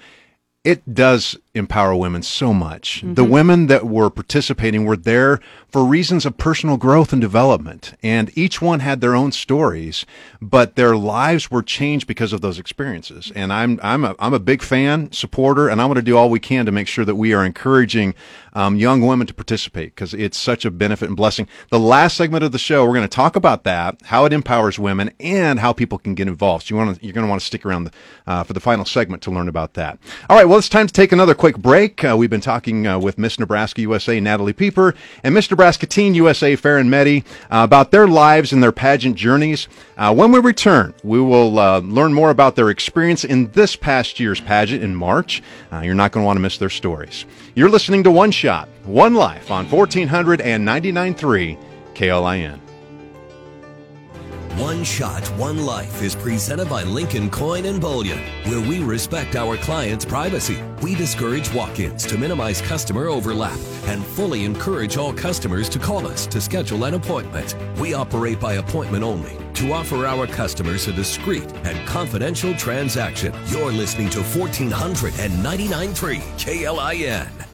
it 0.63 0.93
does 0.93 1.38
empower 1.56 1.96
women 1.96 2.22
so 2.22 2.54
much. 2.54 3.02
The 3.04 3.24
women 3.24 3.68
that 3.68 3.86
were 3.86 4.10
participating 4.10 4.86
were 4.86 4.98
there 4.98 5.39
for 5.70 5.84
reasons 5.84 6.26
of 6.26 6.38
personal 6.38 6.78
growth 6.78 7.12
and 7.12 7.22
development, 7.22 7.94
and 8.04 8.32
each 8.38 8.62
one 8.62 8.80
had 8.80 9.02
their 9.02 9.15
own 9.15 9.32
stories, 9.32 10.06
but 10.41 10.76
their 10.76 10.96
lives 10.96 11.50
were 11.52 11.63
changed 11.63 12.08
because 12.08 12.32
of 12.32 12.41
those 12.41 12.60
experiences. 12.60 13.32
And 13.36 13.52
I'm 13.52 13.80
I'm 13.84 14.06
a 14.06 14.15
I'm 14.20 14.34
a 14.34 14.39
big 14.39 14.62
fan, 14.62 15.12
supporter, 15.12 15.68
and 15.68 15.82
I 15.82 15.86
want 15.86 15.98
to 15.98 16.04
do 16.04 16.18
all 16.18 16.30
we 16.30 16.39
can 16.39 16.65
to 16.65 16.72
make 16.72 16.88
sure 16.88 17.06
that 17.06 17.15
we 17.15 17.34
are 17.34 17.46
encouraging 17.46 18.13
um, 18.54 18.78
young 18.78 19.02
women 19.02 19.28
to 19.28 19.34
participate 19.34 19.94
because 19.94 20.13
it's 20.13 20.38
such 20.38 20.63
a 20.65 20.72
benefit 20.72 21.08
and 21.10 21.18
blessing. 21.18 21.48
The 21.70 21.80
last 21.80 22.15
segment 22.15 22.44
of 22.44 22.54
the 22.54 22.58
show, 22.58 22.86
we're 22.86 22.94
going 22.94 23.02
to 23.02 23.08
talk 23.08 23.36
about 23.36 23.65
that, 23.65 24.00
how 24.04 24.24
it 24.26 24.34
empowers 24.34 24.80
women, 24.80 25.12
and 25.20 25.60
how 25.60 25.74
people 25.74 25.98
can 25.98 26.15
get 26.15 26.28
involved. 26.28 26.68
So 26.68 26.74
you 26.74 26.78
want 26.78 26.98
to, 26.98 27.06
you're 27.06 27.13
going 27.13 27.26
to 27.26 27.30
want 27.30 27.41
to 27.41 27.46
stick 27.46 27.65
around 27.65 27.91
uh, 28.26 28.44
for 28.44 28.54
the 28.54 28.62
final 28.62 28.86
segment 28.86 29.22
to 29.24 29.32
learn 29.32 29.50
about 29.50 29.74
that. 29.74 30.00
All 30.30 30.38
right, 30.38 30.46
well, 30.46 30.58
it's 30.58 30.70
time 30.70 30.88
to 30.88 30.94
take 30.94 31.12
another 31.12 31.36
quick 31.46 31.58
break. 31.60 32.04
Uh, 32.04 32.16
we've 32.18 32.32
been 32.32 32.42
talking 32.42 32.88
uh, 32.88 32.98
with 32.98 33.20
Miss 33.20 33.38
Nebraska 33.38 33.80
USA 33.82 34.20
Natalie 34.20 34.52
Pieper 34.52 34.96
and 35.24 35.36
Miss 35.36 35.48
Nebraska 35.52 35.86
Teen 35.86 36.16
USA 36.16 36.56
Farron 36.56 36.90
Medhi 36.90 37.24
uh, 37.24 37.62
about 37.64 37.92
their 37.92 38.08
lives 38.08 38.52
and 38.52 38.64
their 38.64 38.72
pageant 38.72 39.16
journeys. 39.16 39.68
Uh, 39.96 40.12
when 40.12 40.32
we 40.32 40.40
return, 40.40 40.96
we 41.04 41.22
will 41.22 41.60
uh, 41.60 41.82
learn 41.82 42.16
more 42.16 42.32
about 42.32 42.56
their 42.56 42.72
experience 42.72 43.24
in 43.24 43.52
this 43.52 43.76
past 43.76 44.20
year's 44.20 44.42
pageant 44.42 44.84
in 44.84 44.96
March. 44.96 45.44
Uh, 45.72 45.82
you're 45.82 45.94
not 45.94 46.12
going 46.12 46.24
to 46.24 46.26
want 46.26 46.38
to 46.38 46.42
miss 46.42 46.58
their 46.58 46.72
stories. 46.72 47.26
You're 47.54 47.70
listening 47.70 48.02
to 48.06 48.12
One 48.12 48.32
Shot, 48.32 48.68
One 48.86 49.14
Life 49.14 49.52
on 49.52 49.68
1499.3 49.68 51.60
KLIN. 51.94 52.64
One 54.58 54.84
Shot, 54.86 55.28
One 55.38 55.65
Life 55.65 56.02
is 56.02 56.15
presented 56.15 56.70
by 56.70 56.84
Lincoln 56.84 57.30
Coin 57.30 57.65
and 57.65 57.82
Bullion, 57.82 58.20
where 58.46 58.62
we 58.62 58.80
respect 58.80 59.36
our 59.36 59.58
clients' 59.58 60.06
privacy. 60.06 60.63
We 60.82 60.96
discourage 60.96 61.54
walk 61.54 61.82
ins 61.82 62.08
to 62.08 62.18
minimize 62.18 62.62
customer 62.62 63.08
overlap 63.08 63.60
and 63.88 64.06
fully 64.06 64.46
encourage 64.46 64.96
all 64.96 65.12
customers 65.12 65.68
to 65.70 65.78
call 65.78 66.08
us 66.08 66.26
to 66.28 66.39
schedule 66.39 66.86
an 66.86 66.94
appointment. 66.94 67.58
We 67.78 67.94
operate 67.94 68.39
by 68.39 68.54
appointment 68.54 69.04
only 69.04 69.38
to 69.56 69.74
offer 69.74 70.06
our 70.06 70.26
customers 70.26 70.88
a 70.88 70.94
discreet 70.94 71.52
and 71.65 71.86
confidential 71.86 72.56
transaction. 72.56 73.34
You're 73.48 73.74
listening 73.74 74.10
to 74.12 74.20
1499.3 74.20 76.22
KLIN. 76.38 77.45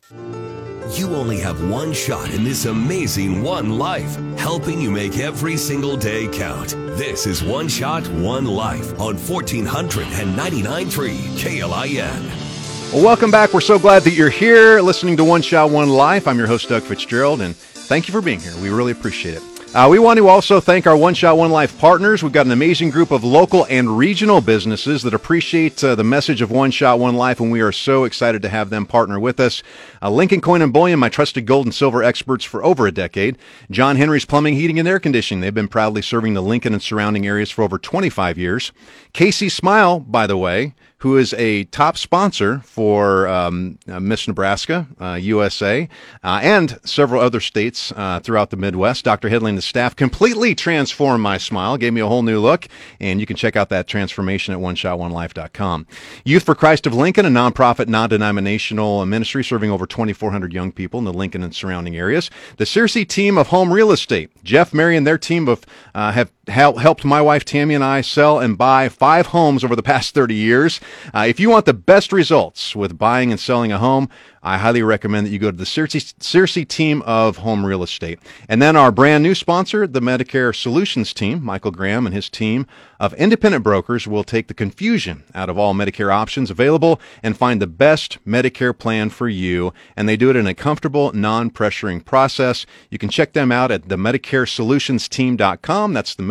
You 0.94 1.16
only 1.16 1.40
have 1.40 1.70
one 1.70 1.94
shot 1.94 2.32
in 2.32 2.44
this 2.44 2.66
amazing 2.66 3.42
one 3.42 3.78
life, 3.78 4.18
helping 4.38 4.82
you 4.82 4.92
make 4.92 5.18
every 5.20 5.56
single 5.56 5.96
day 5.96 6.28
count. 6.28 6.72
This 6.98 7.26
is 7.26 7.42
One 7.42 7.70
Shot, 7.70 8.06
One 8.10 8.44
Life 8.44 9.00
on 9.00 9.16
1499.3 9.16 10.92
KLIN. 11.40 13.02
Welcome 13.02 13.32
back. 13.32 13.54
We're 13.54 13.62
so 13.62 13.80
glad 13.80 14.04
that 14.04 14.12
you're 14.12 14.30
here 14.30 14.82
listening 14.82 15.16
to 15.16 15.24
One 15.24 15.42
Shot, 15.42 15.70
One 15.70 15.88
Life. 15.88 16.28
I'm 16.28 16.38
your 16.38 16.48
host, 16.48 16.68
Doug 16.68 16.84
Fitzgerald, 16.84 17.40
and 17.40 17.56
thank 17.56 18.10
you 18.10 18.12
for 18.12 18.22
being 18.22 18.42
here. 18.42 18.54
We 18.62 18.68
really 18.68 18.92
appreciate 18.92 19.38
it. 19.38 19.51
Uh, 19.74 19.88
we 19.90 20.00
want 20.00 20.18
to 20.18 20.28
also 20.28 20.60
thank 20.60 20.86
our 20.86 20.98
One 20.98 21.14
Shot, 21.14 21.38
One 21.38 21.50
Life 21.50 21.80
partners. 21.80 22.22
We've 22.22 22.34
got 22.34 22.46
an 22.46 22.52
amazing 22.52 22.90
group 22.90 23.10
of 23.10 23.24
local 23.24 23.66
and 23.70 23.98
regional 23.98 24.42
businesses 24.42 25.02
that 25.04 25.14
appreciate 25.14 25.82
uh, 25.82 25.96
the 25.96 26.04
message 26.04 26.42
of 26.42 26.52
One 26.52 26.72
Shot, 26.72 27.00
One 27.00 27.16
Life, 27.16 27.40
and 27.40 27.54
we 27.54 27.62
are 27.62 27.72
so 27.72 28.04
excited 28.04 28.42
to 28.42 28.50
have 28.50 28.70
them 28.70 28.86
partner 28.86 29.18
with 29.18 29.40
us. 29.40 29.64
Uh, 30.02 30.10
Lincoln 30.10 30.42
Coin 30.42 30.62
and 30.62 30.74
Bullion, 30.74 31.00
my 31.00 31.08
trusted 31.08 31.46
gold 31.46 31.68
and 31.68 31.74
silver 31.74 32.04
experts 32.04 32.44
for 32.44 32.62
over 32.66 32.86
a 32.86 32.92
decade. 32.92 33.38
John 33.70 33.96
Henry's 33.96 34.26
Plumbing, 34.26 34.56
Heating, 34.56 34.78
and 34.78 34.90
Air 34.90 35.00
Conditioning. 35.00 35.40
They've 35.40 35.54
been 35.54 35.70
proudly 35.70 36.02
serving 36.02 36.34
the 36.34 36.44
Lincoln 36.44 36.74
and 36.74 36.84
surrounding 36.84 37.26
areas 37.26 37.50
for 37.50 37.64
over 37.64 37.78
25 37.78 38.38
years. 38.38 38.74
Casey 39.14 39.48
Smile, 39.48 40.02
by 40.02 40.28
the 40.28 40.36
way, 40.36 40.74
who 41.02 41.18
is 41.18 41.34
a 41.34 41.64
top 41.66 41.98
sponsor 41.98 42.60
for 42.60 43.28
um, 43.28 43.80
uh, 43.88 44.00
Miss 44.00 44.28
Nebraska, 44.28 44.88
uh, 45.00 45.14
USA, 45.14 45.90
uh, 46.24 46.40
and 46.44 46.80
several 46.84 47.20
other 47.20 47.40
states 47.40 47.92
uh, 47.96 48.20
throughout 48.20 48.52
the 48.52 48.58
Midwest. 48.58 49.04
Dr. 49.04 49.30
Headley 49.30 49.50
and 49.50 49.58
the 49.58 49.64
staff 49.64 49.96
completely 49.96 50.54
transformed 50.54 51.24
my 51.24 51.40
smile, 51.40 51.76
gave 51.78 51.92
me 51.92 52.02
a 52.02 52.08
whole 52.08 52.22
new 52.22 52.40
look, 52.40 52.68
and 53.00 53.20
you 53.20 53.26
can 53.26 53.36
check 53.36 53.56
out 53.56 53.70
that 53.70 53.88
transformation 53.88 54.54
at 54.54 54.60
oneshotonelife.com. 54.60 55.88
Youth 56.24 56.44
for 56.44 56.54
Christ 56.54 56.86
of 56.86 56.94
Lincoln, 56.94 57.26
a 57.26 57.30
nonprofit, 57.30 57.88
non-denominational 57.88 59.04
ministry 59.08 59.44
serving 59.44 59.72
over 59.72 59.88
2,400 59.88 60.54
young 60.54 60.72
people 60.72 61.00
in 61.00 61.06
the 61.06 61.14
Lincoln 61.14 61.42
and 61.42 61.56
surrounding 61.56 61.98
areas. 61.98 62.30
The 62.58 62.66
Searcy 62.66 63.08
team 63.08 63.40
of 63.40 63.48
home 63.48 63.74
real 63.74 63.92
estate, 63.92 64.30
Jeff, 64.44 64.72
Mary, 64.72 64.96
and 64.96 65.08
their 65.08 65.18
team 65.18 65.48
of 65.48 65.66
uh, 65.96 66.12
have 66.12 66.32
hel- 66.52 66.78
helped 66.78 67.04
my 67.04 67.22
wife 67.22 67.44
Tammy 67.44 67.74
and 67.74 67.84
I 67.84 68.02
sell 68.02 68.40
and 68.40 68.58
buy 68.58 68.90
five 68.90 69.28
homes 69.28 69.64
over 69.64 69.76
the 69.76 69.84
past 69.84 70.14
30 70.14 70.36
years. 70.36 70.80
Uh, 71.14 71.26
if 71.28 71.40
you 71.40 71.50
want 71.50 71.66
the 71.66 71.74
best 71.74 72.14
results 72.14 72.76
with 72.76 72.98
buying 72.98 73.32
and 73.32 73.40
selling 73.40 73.72
a 73.72 73.78
home, 73.78 74.10
I 74.44 74.58
highly 74.58 74.82
recommend 74.82 75.28
that 75.28 75.30
you 75.30 75.38
go 75.38 75.52
to 75.52 75.58
the 75.58 75.66
Searcy, 75.66 76.02
Searcy 76.20 76.68
team 76.68 77.04
of 77.04 77.38
home 77.38 77.64
real 77.64 77.84
estate. 77.84 78.18
And 78.50 78.60
then 78.60 78.76
our 78.76 78.92
brand 78.92 79.24
new 79.24 79.36
sponsor, 79.36 79.86
the 79.86 80.00
Medicare 80.00 80.56
Solutions 80.56 81.14
team, 81.14 81.44
Michael 81.44 81.70
Graham 81.70 82.08
and 82.08 82.16
his 82.16 82.28
team 82.28 82.66
of 83.00 83.14
independent 83.14 83.64
brokers 83.64 84.08
will 84.08 84.24
take 84.24 84.48
the 84.48 84.56
confusion 84.56 85.24
out 85.36 85.50
of 85.50 85.60
all 85.60 85.76
Medicare 85.76 86.12
options 86.12 86.50
available 86.50 87.00
and 87.22 87.38
find 87.38 87.62
the 87.62 87.68
best 87.68 88.18
Medicare 88.26 88.76
plan 88.78 89.12
for 89.12 89.30
you. 89.30 89.74
And 89.96 90.10
they 90.10 90.18
do 90.18 90.32
it 90.32 90.36
in 90.36 90.48
a 90.48 90.56
comfortable, 90.56 91.12
non-pressuring 91.14 92.04
process. 92.04 92.66
You 92.90 92.98
can 92.98 93.10
check 93.10 93.34
them 93.34 93.52
out 93.52 93.70
at 93.72 93.90
the 93.90 93.98
MedicareSolutionsTeam.com. 93.98 95.94
That's 95.94 96.16
the 96.16 96.24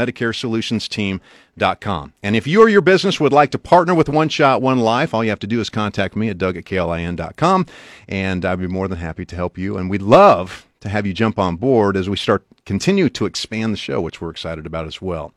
MedicareSolutionsTeam.com. 1.59 2.13
And 2.23 2.37
if 2.37 2.47
you 2.47 2.61
or 2.61 2.69
your 2.69 2.81
business 2.81 3.21
would 3.21 3.33
like 3.33 3.51
to 3.51 3.59
partner 3.59 3.95
with 3.95 4.09
One 4.09 4.29
Shot, 4.29 4.63
One 4.63 4.79
Life, 4.81 5.15
all 5.15 5.25
you 5.25 5.31
have 5.31 5.39
to 5.41 5.47
do 5.47 5.61
is 5.61 5.71
contact 5.71 6.17
me 6.17 6.29
at 6.29 6.39
Doug 6.39 6.57
at 6.57 6.65
KLIN.com 6.65 7.67
and 8.09 8.45
I'd 8.45 8.59
be 8.59 8.67
more 8.67 8.89
than 8.89 8.99
happy 8.99 9.25
to 9.25 9.37
help 9.37 9.59
you. 9.59 9.77
And 9.77 9.91
we'd 9.91 10.03
love 10.03 10.67
to 10.81 10.89
have 10.89 11.07
you 11.07 11.13
jump 11.13 11.39
on 11.39 11.57
board 11.57 11.97
as 11.97 12.09
we 12.09 12.17
start 12.17 12.45
continue 12.65 13.09
to 13.09 13.27
expand 13.27 13.73
the 13.73 13.77
show, 13.77 14.01
which 14.01 14.21
we're 14.21 14.31
excited 14.31 14.65
about 14.65 14.87
as 14.87 15.03
well. 15.03 15.33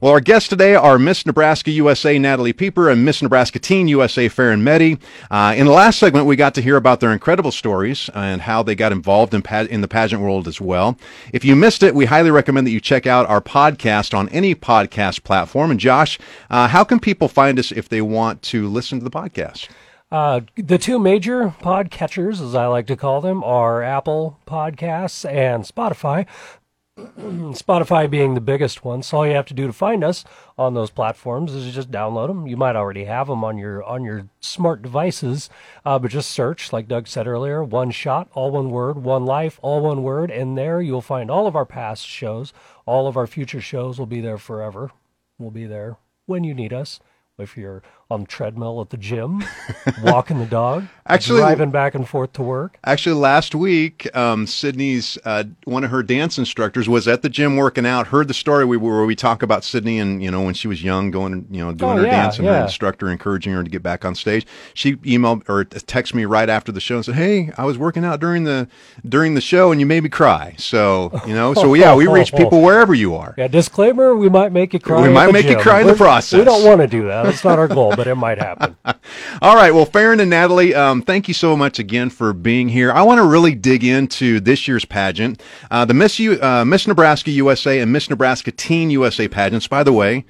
Well, 0.00 0.12
our 0.12 0.20
guests 0.20 0.48
today 0.48 0.74
are 0.74 0.98
Miss 0.98 1.26
Nebraska 1.26 1.70
USA 1.70 2.18
Natalie 2.18 2.52
Pieper 2.52 2.88
and 2.88 3.04
Miss 3.04 3.20
Nebraska 3.20 3.58
Teen 3.58 3.86
USA 3.88 4.28
Farron 4.28 4.62
Medhi. 4.62 4.98
Uh, 5.30 5.54
in 5.56 5.66
the 5.66 5.72
last 5.72 5.98
segment, 5.98 6.26
we 6.26 6.36
got 6.36 6.54
to 6.54 6.62
hear 6.62 6.76
about 6.76 7.00
their 7.00 7.12
incredible 7.12 7.52
stories 7.52 8.08
and 8.14 8.42
how 8.42 8.62
they 8.62 8.74
got 8.74 8.92
involved 8.92 9.34
in, 9.34 9.42
pa- 9.42 9.66
in 9.68 9.80
the 9.80 9.88
pageant 9.88 10.22
world 10.22 10.48
as 10.48 10.60
well. 10.60 10.96
If 11.32 11.44
you 11.44 11.54
missed 11.54 11.82
it, 11.82 11.94
we 11.94 12.06
highly 12.06 12.30
recommend 12.30 12.66
that 12.66 12.72
you 12.72 12.80
check 12.80 13.06
out 13.06 13.28
our 13.28 13.40
podcast 13.40 14.16
on 14.16 14.28
any 14.30 14.54
podcast 14.54 15.22
platform. 15.22 15.70
And 15.70 15.78
Josh, 15.78 16.18
uh, 16.48 16.68
how 16.68 16.84
can 16.84 16.98
people 16.98 17.28
find 17.28 17.58
us 17.58 17.72
if 17.72 17.88
they 17.88 18.00
want 18.00 18.42
to 18.42 18.68
listen 18.68 18.98
to 18.98 19.04
the 19.04 19.10
podcast? 19.10 19.68
Uh, 20.10 20.40
the 20.56 20.78
two 20.78 20.98
major 20.98 21.54
podcatchers, 21.60 22.40
as 22.40 22.54
I 22.54 22.66
like 22.66 22.88
to 22.88 22.96
call 22.96 23.20
them, 23.20 23.44
are 23.44 23.80
Apple 23.82 24.38
Podcasts 24.44 25.28
and 25.30 25.62
Spotify. 25.62 26.26
Spotify 26.98 28.10
being 28.10 28.34
the 28.34 28.40
biggest 28.40 28.84
one. 28.84 29.04
So 29.04 29.18
all 29.18 29.26
you 29.26 29.34
have 29.34 29.46
to 29.46 29.54
do 29.54 29.68
to 29.68 29.72
find 29.72 30.02
us 30.02 30.24
on 30.58 30.74
those 30.74 30.90
platforms 30.90 31.54
is 31.54 31.72
just 31.72 31.92
download 31.92 32.26
them. 32.26 32.48
You 32.48 32.56
might 32.56 32.74
already 32.74 33.04
have 33.04 33.28
them 33.28 33.44
on 33.44 33.56
your 33.56 33.84
on 33.84 34.02
your 34.02 34.28
smart 34.40 34.82
devices, 34.82 35.48
uh, 35.84 36.00
but 36.00 36.10
just 36.10 36.32
search, 36.32 36.72
like 36.72 36.88
Doug 36.88 37.06
said 37.06 37.28
earlier, 37.28 37.62
one 37.62 37.92
shot, 37.92 38.28
all 38.32 38.50
one 38.50 38.70
word, 38.70 38.98
one 38.98 39.24
life, 39.24 39.60
all 39.62 39.80
one 39.80 40.02
word, 40.02 40.32
and 40.32 40.58
there 40.58 40.82
you'll 40.82 41.00
find 41.00 41.30
all 41.30 41.46
of 41.46 41.54
our 41.54 41.64
past 41.64 42.04
shows. 42.04 42.52
All 42.84 43.06
of 43.06 43.16
our 43.16 43.28
future 43.28 43.60
shows 43.60 43.96
will 43.96 44.06
be 44.06 44.20
there 44.20 44.38
forever. 44.38 44.90
We'll 45.38 45.52
be 45.52 45.66
there 45.66 45.98
when 46.26 46.42
you 46.42 46.52
need 46.52 46.72
us. 46.72 46.98
If 47.38 47.56
you're 47.56 47.82
on 48.10 48.22
the 48.22 48.26
treadmill 48.26 48.80
at 48.80 48.90
the 48.90 48.96
gym, 48.96 49.42
walking 50.02 50.38
the 50.38 50.46
dog, 50.46 50.86
Actually- 51.06 51.40
driving 51.40 51.70
back 51.70 51.94
and 51.94 52.08
forth 52.08 52.32
to 52.34 52.42
work. 52.42 52.76
Actually, 52.84 53.14
last 53.14 53.54
week, 53.54 54.08
um, 54.16 54.46
Sydney's 54.46 55.16
uh, 55.24 55.44
one 55.64 55.84
of 55.84 55.90
her 55.90 56.02
dance 56.02 56.38
instructors 56.38 56.88
was 56.88 57.06
at 57.06 57.22
the 57.22 57.28
gym 57.28 57.56
working 57.56 57.86
out. 57.86 58.08
Heard 58.08 58.28
the 58.28 58.34
story 58.34 58.64
we, 58.64 58.76
where 58.76 59.04
we 59.04 59.14
talk 59.14 59.42
about 59.42 59.62
Sydney 59.64 59.98
and 59.98 60.22
you 60.22 60.30
know 60.30 60.42
when 60.42 60.54
she 60.54 60.66
was 60.68 60.82
young, 60.82 61.10
going 61.10 61.46
you 61.50 61.64
know 61.64 61.72
doing 61.72 61.92
Oh, 61.92 61.96
her 61.98 62.04
yeah, 62.04 62.22
dance 62.22 62.38
and 62.38 62.46
her 62.48 62.62
instructor 62.62 63.08
encouraging 63.10 63.52
her 63.52 63.62
to 63.62 63.70
get 63.70 63.82
back 63.82 64.04
on 64.04 64.14
stage. 64.14 64.46
She 64.74 64.96
emailed 64.96 65.48
or 65.48 65.64
texted 65.64 66.14
me 66.14 66.24
right 66.24 66.48
after 66.48 66.72
the 66.72 66.80
show 66.80 66.96
and 66.96 67.04
said, 67.04 67.14
"Hey, 67.14 67.52
I 67.56 67.64
was 67.64 67.78
working 67.78 68.04
out 68.04 68.20
during 68.20 68.44
the 68.44 68.68
during 69.08 69.34
the 69.34 69.40
show 69.40 69.70
and 69.72 69.80
you 69.80 69.86
made 69.86 70.02
me 70.02 70.08
cry." 70.08 70.54
So 70.58 71.10
you 71.26 71.34
know, 71.34 71.54
so 71.54 71.74
yeah, 71.74 71.94
we 71.94 72.06
reach 72.06 72.32
people 72.34 72.60
wherever 72.62 72.94
you 72.94 73.14
are. 73.14 73.34
Yeah, 73.38 73.48
disclaimer: 73.48 74.16
we 74.16 74.28
might 74.28 74.52
make 74.52 74.72
you 74.74 74.80
cry. 74.80 75.02
We 75.02 75.12
might 75.12 75.32
make 75.32 75.46
you 75.46 75.52
gym. 75.52 75.60
cry 75.60 75.80
in 75.80 75.86
the 75.86 75.92
We're- 75.92 75.98
process. 75.98 76.38
We 76.38 76.44
don't 76.44 76.64
want 76.64 76.80
to 76.80 76.86
do 76.86 77.06
that. 77.06 77.24
That's 77.24 77.44
not 77.44 77.58
our 77.58 77.68
goal, 77.68 77.94
but 78.00 78.08
it 78.08 78.14
might 78.14 78.38
happen. 78.38 78.74
All 79.42 79.54
right. 79.54 79.74
Well, 79.74 79.84
Farron 79.84 80.20
and 80.20 80.30
Natalie, 80.30 80.74
um, 80.74 81.02
thank 81.02 81.28
you 81.28 81.34
so 81.34 81.54
much 81.54 81.78
again 81.78 82.08
for 82.08 82.32
being 82.32 82.70
here. 82.70 82.90
I 82.90 83.02
want 83.02 83.18
to 83.18 83.26
really 83.26 83.54
dig 83.54 83.84
into 83.84 84.40
this 84.40 84.66
year's 84.66 84.86
pageant, 84.86 85.42
uh, 85.70 85.84
the 85.84 85.92
Miss 85.92 86.18
U, 86.18 86.40
uh, 86.40 86.64
Miss 86.64 86.86
Nebraska 86.86 87.30
USA 87.30 87.78
and 87.78 87.92
Miss 87.92 88.08
Nebraska 88.08 88.52
Teen 88.52 88.88
USA 88.88 89.28
pageants. 89.28 89.66
By 89.66 89.82
the 89.82 89.92
way, 89.92 90.24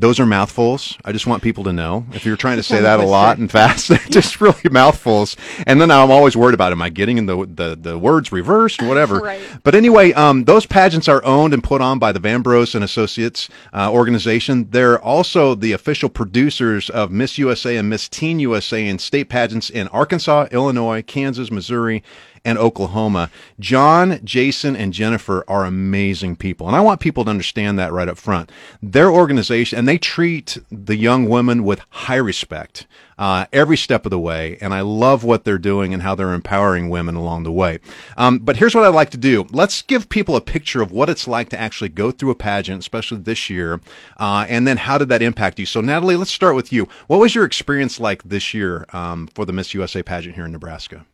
Those 0.00 0.20
are 0.20 0.26
mouthfuls. 0.26 0.96
I 1.04 1.12
just 1.12 1.26
want 1.26 1.42
people 1.42 1.64
to 1.64 1.72
know. 1.72 2.06
If 2.12 2.24
you're 2.24 2.36
trying 2.36 2.58
to 2.58 2.62
say 2.62 2.80
that 2.80 3.00
a 3.00 3.04
lot 3.04 3.38
and 3.38 3.50
fast, 3.50 3.88
they're 3.88 3.98
just 4.10 4.40
really 4.40 4.60
mouthfuls. 4.70 5.36
And 5.66 5.80
then 5.80 5.90
I'm 5.90 6.10
always 6.10 6.36
worried 6.36 6.54
about 6.54 6.70
am 6.72 6.80
I 6.80 6.88
getting 6.88 7.26
the 7.26 7.46
the, 7.46 7.76
the 7.80 7.98
words 7.98 8.32
reversed, 8.32 8.82
or 8.82 8.88
whatever. 8.88 9.18
Right. 9.28 9.42
But 9.62 9.74
anyway, 9.74 10.12
um, 10.12 10.44
those 10.44 10.64
pageants 10.64 11.08
are 11.08 11.22
owned 11.24 11.52
and 11.52 11.62
put 11.62 11.82
on 11.82 11.98
by 11.98 12.12
the 12.12 12.20
Vanbros 12.20 12.74
and 12.74 12.82
Associates 12.82 13.48
uh, 13.74 13.92
organization. 13.92 14.70
They're 14.70 14.98
also 14.98 15.54
the 15.54 15.72
official 15.72 16.08
producers 16.08 16.88
of 16.88 17.10
Miss 17.10 17.36
USA 17.36 17.76
and 17.76 17.90
Miss 17.90 18.08
Teen 18.08 18.38
USA 18.38 18.86
and 18.86 19.00
state 19.00 19.28
pageants 19.28 19.68
in 19.68 19.88
Arkansas, 19.88 20.46
Illinois, 20.50 21.02
Kansas, 21.02 21.50
Missouri, 21.50 22.02
and 22.44 22.58
Oklahoma. 22.58 23.30
John, 23.58 24.20
Jason, 24.24 24.76
and 24.76 24.92
Jennifer 24.92 25.44
are 25.48 25.64
amazing 25.64 26.36
people. 26.36 26.66
And 26.66 26.76
I 26.76 26.80
want 26.80 27.00
people 27.00 27.24
to 27.24 27.30
understand 27.30 27.78
that 27.78 27.92
right 27.92 28.08
up 28.08 28.18
front. 28.18 28.50
Their 28.82 29.10
organization, 29.10 29.78
and 29.78 29.88
they 29.88 29.98
treat 29.98 30.58
the 30.70 30.96
young 30.96 31.28
women 31.28 31.64
with 31.64 31.80
high 31.90 32.16
respect 32.16 32.86
uh, 33.18 33.46
every 33.52 33.76
step 33.76 34.06
of 34.06 34.10
the 34.10 34.18
way. 34.18 34.56
And 34.60 34.72
I 34.72 34.80
love 34.80 35.24
what 35.24 35.44
they're 35.44 35.58
doing 35.58 35.92
and 35.92 36.02
how 36.02 36.14
they're 36.14 36.32
empowering 36.32 36.88
women 36.88 37.16
along 37.16 37.42
the 37.42 37.52
way. 37.52 37.80
Um, 38.16 38.38
but 38.38 38.56
here's 38.56 38.74
what 38.74 38.84
I'd 38.84 38.94
like 38.94 39.10
to 39.10 39.18
do. 39.18 39.46
Let's 39.50 39.82
give 39.82 40.08
people 40.08 40.36
a 40.36 40.40
picture 40.40 40.80
of 40.80 40.92
what 40.92 41.10
it's 41.10 41.26
like 41.26 41.48
to 41.50 41.60
actually 41.60 41.88
go 41.88 42.10
through 42.10 42.30
a 42.30 42.36
pageant, 42.36 42.80
especially 42.80 43.18
this 43.18 43.50
year. 43.50 43.80
Uh, 44.16 44.46
and 44.48 44.66
then 44.66 44.76
how 44.76 44.98
did 44.98 45.08
that 45.08 45.22
impact 45.22 45.58
you? 45.58 45.66
So, 45.66 45.80
Natalie, 45.80 46.16
let's 46.16 46.30
start 46.30 46.54
with 46.54 46.72
you. 46.72 46.88
What 47.08 47.20
was 47.20 47.34
your 47.34 47.44
experience 47.44 47.98
like 47.98 48.22
this 48.22 48.54
year 48.54 48.86
um, 48.92 49.28
for 49.34 49.44
the 49.44 49.52
Miss 49.52 49.74
USA 49.74 50.02
pageant 50.02 50.36
here 50.36 50.44
in 50.44 50.52
Nebraska? 50.52 51.04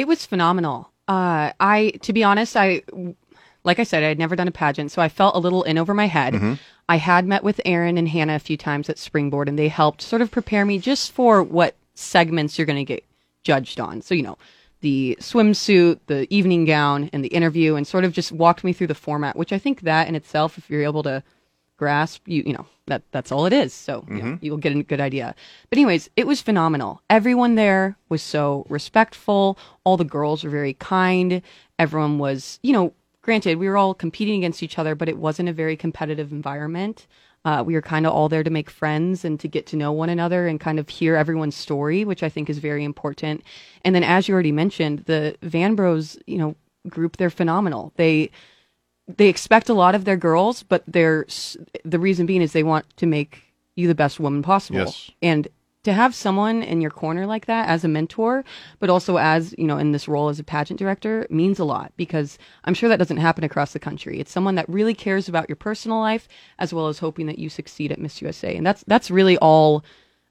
It 0.00 0.08
was 0.08 0.24
phenomenal. 0.24 0.90
Uh, 1.06 1.52
I, 1.60 1.92
to 2.00 2.14
be 2.14 2.24
honest, 2.24 2.56
I, 2.56 2.82
like 3.64 3.78
I 3.78 3.82
said, 3.82 4.02
I 4.02 4.08
had 4.08 4.18
never 4.18 4.34
done 4.34 4.48
a 4.48 4.50
pageant, 4.50 4.90
so 4.90 5.02
I 5.02 5.10
felt 5.10 5.36
a 5.36 5.38
little 5.38 5.62
in 5.62 5.76
over 5.76 5.92
my 5.92 6.06
head. 6.06 6.32
I 6.88 6.96
had 6.96 7.26
met 7.26 7.44
with 7.44 7.60
Aaron 7.66 7.98
and 7.98 8.08
Hannah 8.08 8.36
a 8.36 8.38
few 8.38 8.56
times 8.56 8.88
at 8.88 8.96
Springboard, 8.96 9.46
and 9.46 9.58
they 9.58 9.68
helped 9.68 10.00
sort 10.00 10.22
of 10.22 10.30
prepare 10.30 10.64
me 10.64 10.78
just 10.78 11.12
for 11.12 11.42
what 11.42 11.76
segments 11.92 12.56
you're 12.56 12.66
going 12.66 12.78
to 12.78 12.94
get 12.94 13.04
judged 13.44 13.78
on. 13.78 14.00
So, 14.00 14.14
you 14.14 14.22
know, 14.22 14.38
the 14.80 15.18
swimsuit, 15.20 16.00
the 16.06 16.26
evening 16.34 16.64
gown, 16.64 17.10
and 17.12 17.22
the 17.22 17.28
interview, 17.28 17.74
and 17.74 17.86
sort 17.86 18.04
of 18.06 18.14
just 18.14 18.32
walked 18.32 18.64
me 18.64 18.72
through 18.72 18.86
the 18.86 18.94
format, 18.94 19.36
which 19.36 19.52
I 19.52 19.58
think 19.58 19.82
that 19.82 20.08
in 20.08 20.14
itself, 20.14 20.56
if 20.56 20.70
you're 20.70 20.82
able 20.82 21.02
to 21.02 21.22
grasp, 21.80 22.20
you 22.26 22.42
you 22.46 22.52
know 22.52 22.66
that 22.86 23.02
that's 23.10 23.32
all 23.32 23.46
it 23.46 23.52
is. 23.52 23.72
So 23.72 24.04
you 24.08 24.22
know, 24.22 24.38
you'll 24.42 24.58
get 24.58 24.76
a 24.76 24.82
good 24.82 25.00
idea. 25.00 25.34
But 25.70 25.78
anyways, 25.78 26.10
it 26.14 26.26
was 26.26 26.42
phenomenal. 26.42 27.00
Everyone 27.08 27.54
there 27.54 27.96
was 28.10 28.22
so 28.22 28.66
respectful. 28.68 29.58
All 29.84 29.96
the 29.96 30.04
girls 30.16 30.44
were 30.44 30.50
very 30.50 30.74
kind. 30.74 31.40
Everyone 31.78 32.18
was, 32.18 32.58
you 32.62 32.74
know, 32.74 32.92
granted 33.22 33.56
we 33.56 33.68
were 33.68 33.78
all 33.78 33.94
competing 33.94 34.36
against 34.40 34.62
each 34.62 34.78
other, 34.78 34.94
but 34.94 35.08
it 35.08 35.16
wasn't 35.16 35.48
a 35.48 35.54
very 35.54 35.76
competitive 35.76 36.30
environment. 36.32 37.06
Uh, 37.46 37.62
we 37.66 37.72
were 37.72 37.80
kind 37.94 38.06
of 38.06 38.12
all 38.12 38.28
there 38.28 38.44
to 38.44 38.50
make 38.50 38.68
friends 38.68 39.24
and 39.24 39.40
to 39.40 39.48
get 39.48 39.64
to 39.66 39.76
know 39.76 39.90
one 39.90 40.10
another 40.10 40.46
and 40.46 40.60
kind 40.60 40.78
of 40.78 40.86
hear 40.90 41.16
everyone's 41.16 41.56
story, 41.56 42.04
which 42.04 42.22
I 42.22 42.28
think 42.28 42.50
is 42.50 42.58
very 42.58 42.84
important. 42.84 43.42
And 43.84 43.94
then, 43.94 44.04
as 44.04 44.28
you 44.28 44.34
already 44.34 44.52
mentioned, 44.52 45.04
the 45.06 45.34
Vanbros, 45.42 46.18
you 46.26 46.36
know, 46.36 46.54
group, 46.88 47.16
they're 47.16 47.30
phenomenal. 47.30 47.92
They 47.96 48.30
they 49.16 49.28
expect 49.28 49.68
a 49.68 49.74
lot 49.74 49.94
of 49.94 50.04
their 50.04 50.16
girls, 50.16 50.62
but 50.62 50.82
they're 50.86 51.26
the 51.84 51.98
reason 51.98 52.26
being 52.26 52.42
is 52.42 52.52
they 52.52 52.62
want 52.62 52.84
to 52.96 53.06
make 53.06 53.42
you 53.76 53.88
the 53.88 53.94
best 53.94 54.20
woman 54.20 54.42
possible. 54.42 54.80
Yes. 54.80 55.10
And 55.22 55.48
to 55.84 55.92
have 55.94 56.14
someone 56.14 56.62
in 56.62 56.80
your 56.82 56.90
corner 56.90 57.26
like 57.26 57.46
that 57.46 57.68
as 57.68 57.84
a 57.84 57.88
mentor, 57.88 58.44
but 58.80 58.90
also 58.90 59.16
as, 59.16 59.54
you 59.56 59.66
know, 59.66 59.78
in 59.78 59.92
this 59.92 60.06
role 60.06 60.28
as 60.28 60.38
a 60.38 60.44
pageant 60.44 60.78
director 60.78 61.26
means 61.30 61.58
a 61.58 61.64
lot 61.64 61.92
because 61.96 62.36
I'm 62.64 62.74
sure 62.74 62.88
that 62.90 62.98
doesn't 62.98 63.16
happen 63.16 63.44
across 63.44 63.72
the 63.72 63.78
country. 63.78 64.20
It's 64.20 64.30
someone 64.30 64.56
that 64.56 64.68
really 64.68 64.92
cares 64.92 65.26
about 65.28 65.48
your 65.48 65.56
personal 65.56 65.98
life 65.98 66.28
as 66.58 66.74
well 66.74 66.88
as 66.88 66.98
hoping 66.98 67.26
that 67.26 67.38
you 67.38 67.48
succeed 67.48 67.92
at 67.92 67.98
Miss 67.98 68.20
USA. 68.20 68.54
And 68.54 68.66
that's 68.66 68.84
that's 68.86 69.10
really 69.10 69.38
all 69.38 69.82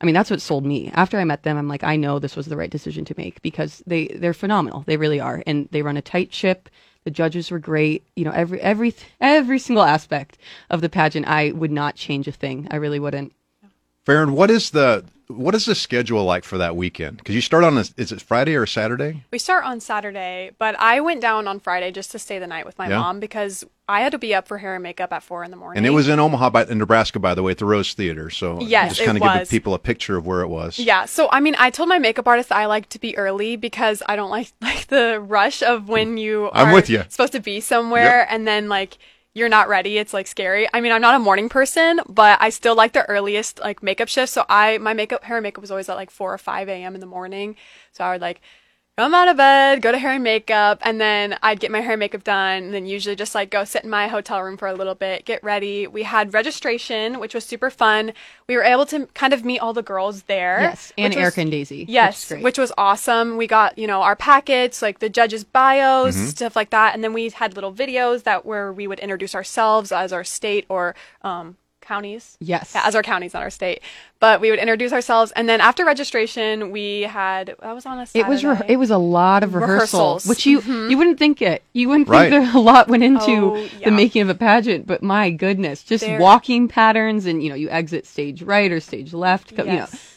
I 0.02 0.06
mean, 0.06 0.13
that's 0.15 0.30
what 0.30 0.42
sold 0.42 0.65
me. 0.65 0.92
After 0.94 1.18
I 1.18 1.26
met 1.26 1.44
them, 1.44 1.58
I'm 1.58 1.68
like, 1.68 1.84
I 1.84 1.98
know 1.98 2.20
this 2.20 2.36
was 2.36 2.46
the 2.46 2.56
right 2.56 2.70
decision 2.70 3.04
to 3.06 3.15
make 3.18 3.42
because 3.42 3.84
they 3.86 4.08
they're 4.08 4.34
phenomenal. 4.34 4.84
They 4.88 4.98
really 4.98 5.20
are, 5.20 5.44
and 5.46 5.68
they 5.72 5.82
run 5.82 5.98
a 5.98 6.02
tight 6.02 6.34
ship. 6.34 6.70
The 7.10 7.15
judges 7.15 7.50
were 7.50 7.58
great. 7.58 8.04
You 8.15 8.24
know, 8.24 8.30
every 8.30 8.62
every 8.62 8.93
every 9.19 9.58
single 9.58 9.84
aspect 9.84 10.38
of 10.69 10.82
the 10.82 10.89
pageant, 10.89 11.28
I 11.28 11.50
would 11.50 11.72
not 11.72 11.95
change 11.95 12.28
a 12.28 12.32
thing. 12.32 12.67
I 12.69 12.76
really 12.76 13.00
wouldn't. 13.00 13.34
Farron, 14.06 14.34
what 14.34 14.52
is 14.52 14.69
the 14.69 15.06
what 15.30 15.54
is 15.54 15.65
the 15.65 15.76
schedule 15.76 16.24
like 16.26 16.44
for 16.44 16.58
that 16.58 16.76
weekend? 16.76 17.18
Because 17.18 17.36
you 17.36 17.42
start 17.42 17.63
on 17.63 17.78
a, 17.78 17.86
is 17.98 18.12
it 18.12 18.20
Friday 18.20 18.56
or 18.56 18.65
Saturday? 18.65 19.24
We 19.32 19.38
start 19.38 19.63
on 19.63 19.80
Saturday, 19.80 20.52
but 20.58 20.76
I 20.80 21.02
went 21.02 21.22
down 21.22 21.48
on 21.48 21.60
Friday 21.60 21.92
just 21.92 22.12
to 22.12 22.20
stay 22.20 22.39
the 22.39 22.48
night 22.48 22.65
with 22.65 22.80
my 22.80 22.89
Yeah. 22.89 22.98
mom 22.98 23.20
because 23.20 23.63
I 23.88 24.02
had 24.02 24.12
to 24.13 24.18
be 24.18 24.34
up 24.34 24.48
for 24.48 24.58
hair 24.58 24.74
and 24.74 24.82
makeup 24.82 25.13
at 25.13 25.22
four 25.22 25.44
in 25.44 25.52
the 25.52 25.58
morning. 25.58 25.78
And 25.78 25.86
it 25.86 25.92
was 25.92 26.08
in 26.08 26.20
Omaha, 26.20 26.50
by, 26.50 26.65
in 26.65 26.80
Nebraska, 26.80 27.20
by 27.20 27.36
the 27.36 27.44
way, 27.44 27.52
at 27.52 27.60
the 27.60 27.65
Rose 27.65 27.94
Theater. 27.94 28.32
So 28.32 28.60
Yes, 28.62 28.89
just 28.98 29.06
kind 29.06 29.18
of 29.24 29.24
give 29.24 29.50
people 29.50 29.76
a 29.76 29.80
picture 29.80 30.18
of 30.18 30.26
where 30.26 30.42
it 30.42 30.48
was. 30.48 30.80
Yeah, 30.80 31.06
so 31.06 31.30
I 31.32 31.39
mean, 31.42 31.56
I 31.60 31.70
told 31.70 31.89
my 31.89 32.00
makeup 32.00 32.28
artist 32.28 32.52
I 32.52 32.65
like 32.65 32.89
to 32.89 33.00
be 33.00 33.15
early 33.15 33.56
because 33.56 34.02
I 34.08 34.15
don't 34.15 34.32
like 34.32 34.52
like 34.62 34.88
the 34.88 35.20
rush 35.20 35.62
of 35.62 35.88
when 35.89 36.18
you 36.18 36.50
I'm 36.54 36.74
with 36.74 36.89
you. 36.89 37.04
supposed 37.08 37.34
to 37.34 37.39
be 37.39 37.60
somewhere 37.60 38.26
and 38.32 38.48
then 38.48 38.68
like 38.68 38.98
you're 39.34 39.50
not 39.50 39.70
ready. 39.70 39.98
It's 39.98 40.13
like 40.13 40.28
scary. 40.28 40.68
I 40.74 40.82
mean, 40.82 40.92
I'm 40.92 41.02
not 41.02 41.15
a 41.15 41.20
morning 41.20 41.50
person, 41.50 42.00
but 42.08 42.38
I 42.42 42.50
still 42.50 42.76
like 42.76 42.94
the 42.94 43.08
earliest 43.08 43.60
like 43.60 43.84
makeup 43.84 44.08
shift. 44.08 44.34
So 44.34 44.46
I 44.50 44.78
my 44.80 44.94
makeup 44.94 45.24
hair 45.24 45.38
and 45.38 45.44
makeup 45.44 45.62
was 45.62 45.72
always 45.72 45.89
at 45.89 45.96
like 45.96 46.12
four 46.12 46.34
or 46.34 46.38
five 46.38 46.68
a.m. 46.68 46.96
in 46.96 47.02
the 47.02 47.08
morning. 47.08 47.56
So 47.92 48.04
I 48.04 48.12
would 48.12 48.22
like 48.22 48.42
come 49.00 49.14
out 49.14 49.30
of 49.30 49.38
bed, 49.38 49.82
go 49.82 49.94
to 49.94 49.98
hair 49.98 50.12
and 50.12 50.24
makeup, 50.26 50.78
and 50.82 51.00
then 51.00 51.38
I'd 51.42 51.62
get 51.62 51.72
my 51.72 51.80
hair 51.80 51.94
and 51.94 52.00
makeup 52.02 52.26
done, 52.26 52.64
and 52.64 52.74
then 52.74 52.86
usually 52.86 53.16
just 53.16 53.34
like 53.34 53.50
go 53.50 53.64
sit 53.64 53.86
in 53.86 53.90
my 53.90 54.10
hotel 54.10 54.42
room 54.42 54.58
for 54.58 54.68
a 54.68 54.74
little 54.74 54.94
bit, 54.94 55.24
get 55.24 55.42
ready. 55.42 55.88
We 55.88 56.04
had 56.04 56.34
registration, 56.34 57.20
which 57.22 57.34
was 57.34 57.46
super 57.46 57.70
fun. 57.70 58.12
We 58.48 58.58
were 58.58 58.64
able 58.64 58.86
to 58.88 59.06
kind 59.14 59.32
of 59.32 59.46
meet 59.46 59.60
all 59.60 59.72
the 59.72 59.82
girls 59.82 60.24
there. 60.24 60.60
Yes, 60.60 60.92
and 60.98 61.16
which 61.16 61.24
was- 61.24 61.38
and 61.38 61.50
Daisy. 61.50 61.86
Yes, 61.88 62.30
which, 62.30 62.42
which 62.44 62.58
was 62.58 62.74
awesome. 62.78 63.38
We 63.38 63.48
got, 63.48 63.78
you 63.78 63.88
know, 63.88 64.02
our 64.02 64.18
packets, 64.18 64.82
like 64.82 65.00
the 65.00 65.08
judges' 65.10 65.46
bios, 65.46 66.18
Mm-hmm. 66.18 66.26
stuff 66.26 66.56
like 66.58 66.72
that. 66.72 66.94
And 66.94 67.02
then 67.02 67.14
we 67.14 67.30
had 67.30 67.56
little 67.56 67.72
videos 67.74 68.24
that 68.24 68.46
where 68.46 68.74
we 68.74 68.86
would 68.86 69.00
introduce 69.00 69.34
ourselves 69.34 69.94
as 69.94 70.12
our 70.12 70.26
state 70.26 70.66
or 70.68 70.94
um, 71.22 71.56
counties. 71.89 72.38
Yes. 72.39 72.71
Yeah, 72.75 72.84
as 72.86 72.93
our 72.95 73.02
counties, 73.04 73.34
not 73.34 73.41
our 73.43 73.49
state. 73.49 73.82
But 74.19 74.39
we 74.41 74.49
would 74.52 74.60
introduce 74.60 74.93
ourselves. 74.93 75.32
And 75.36 75.49
then 75.49 75.60
after 75.60 75.84
registration, 75.86 76.71
we 76.71 77.02
had, 77.02 77.56
that 77.62 77.73
was 77.75 77.86
on 77.86 77.97
a 77.99 78.06
Saturday. 78.06 78.28
It 78.28 78.30
was 78.30 78.43
re- 78.45 78.65
it 78.67 78.78
was 78.78 78.91
a 78.91 78.97
lot 78.97 79.43
of 79.43 79.56
rehearsal, 79.56 79.99
Rehearsals. 79.99 80.25
which 80.28 80.45
you 80.45 80.62
mm-hmm. 80.62 80.89
you 80.91 80.97
wouldn't 80.97 81.17
think 81.19 81.41
it. 81.41 81.63
You 81.73 81.89
wouldn't 81.89 82.08
Right. 82.08 82.30
think 82.30 82.45
there 82.45 82.56
a 82.56 82.60
lot 82.63 82.88
went 82.88 83.04
into 83.04 83.32
Oh, 83.32 83.56
yeah. 83.80 83.86
the 83.89 83.91
making 83.91 84.21
of 84.21 84.30
a 84.30 84.36
pageant, 84.36 84.86
but 84.88 85.02
my 85.02 85.32
goodness, 85.32 85.84
just 85.84 86.04
There- 86.06 86.19
walking 86.19 86.67
patterns 86.67 87.25
and 87.25 87.41
you 87.43 87.49
know 87.49 87.56
you 87.56 87.69
exit 87.69 88.06
stage 88.06 88.41
right 88.43 88.71
or 88.71 88.80
stage 88.80 89.13
left. 89.13 89.56
co- 89.56 89.63
You 89.63 89.69
know, 89.71 89.75
Yes. 89.75 90.15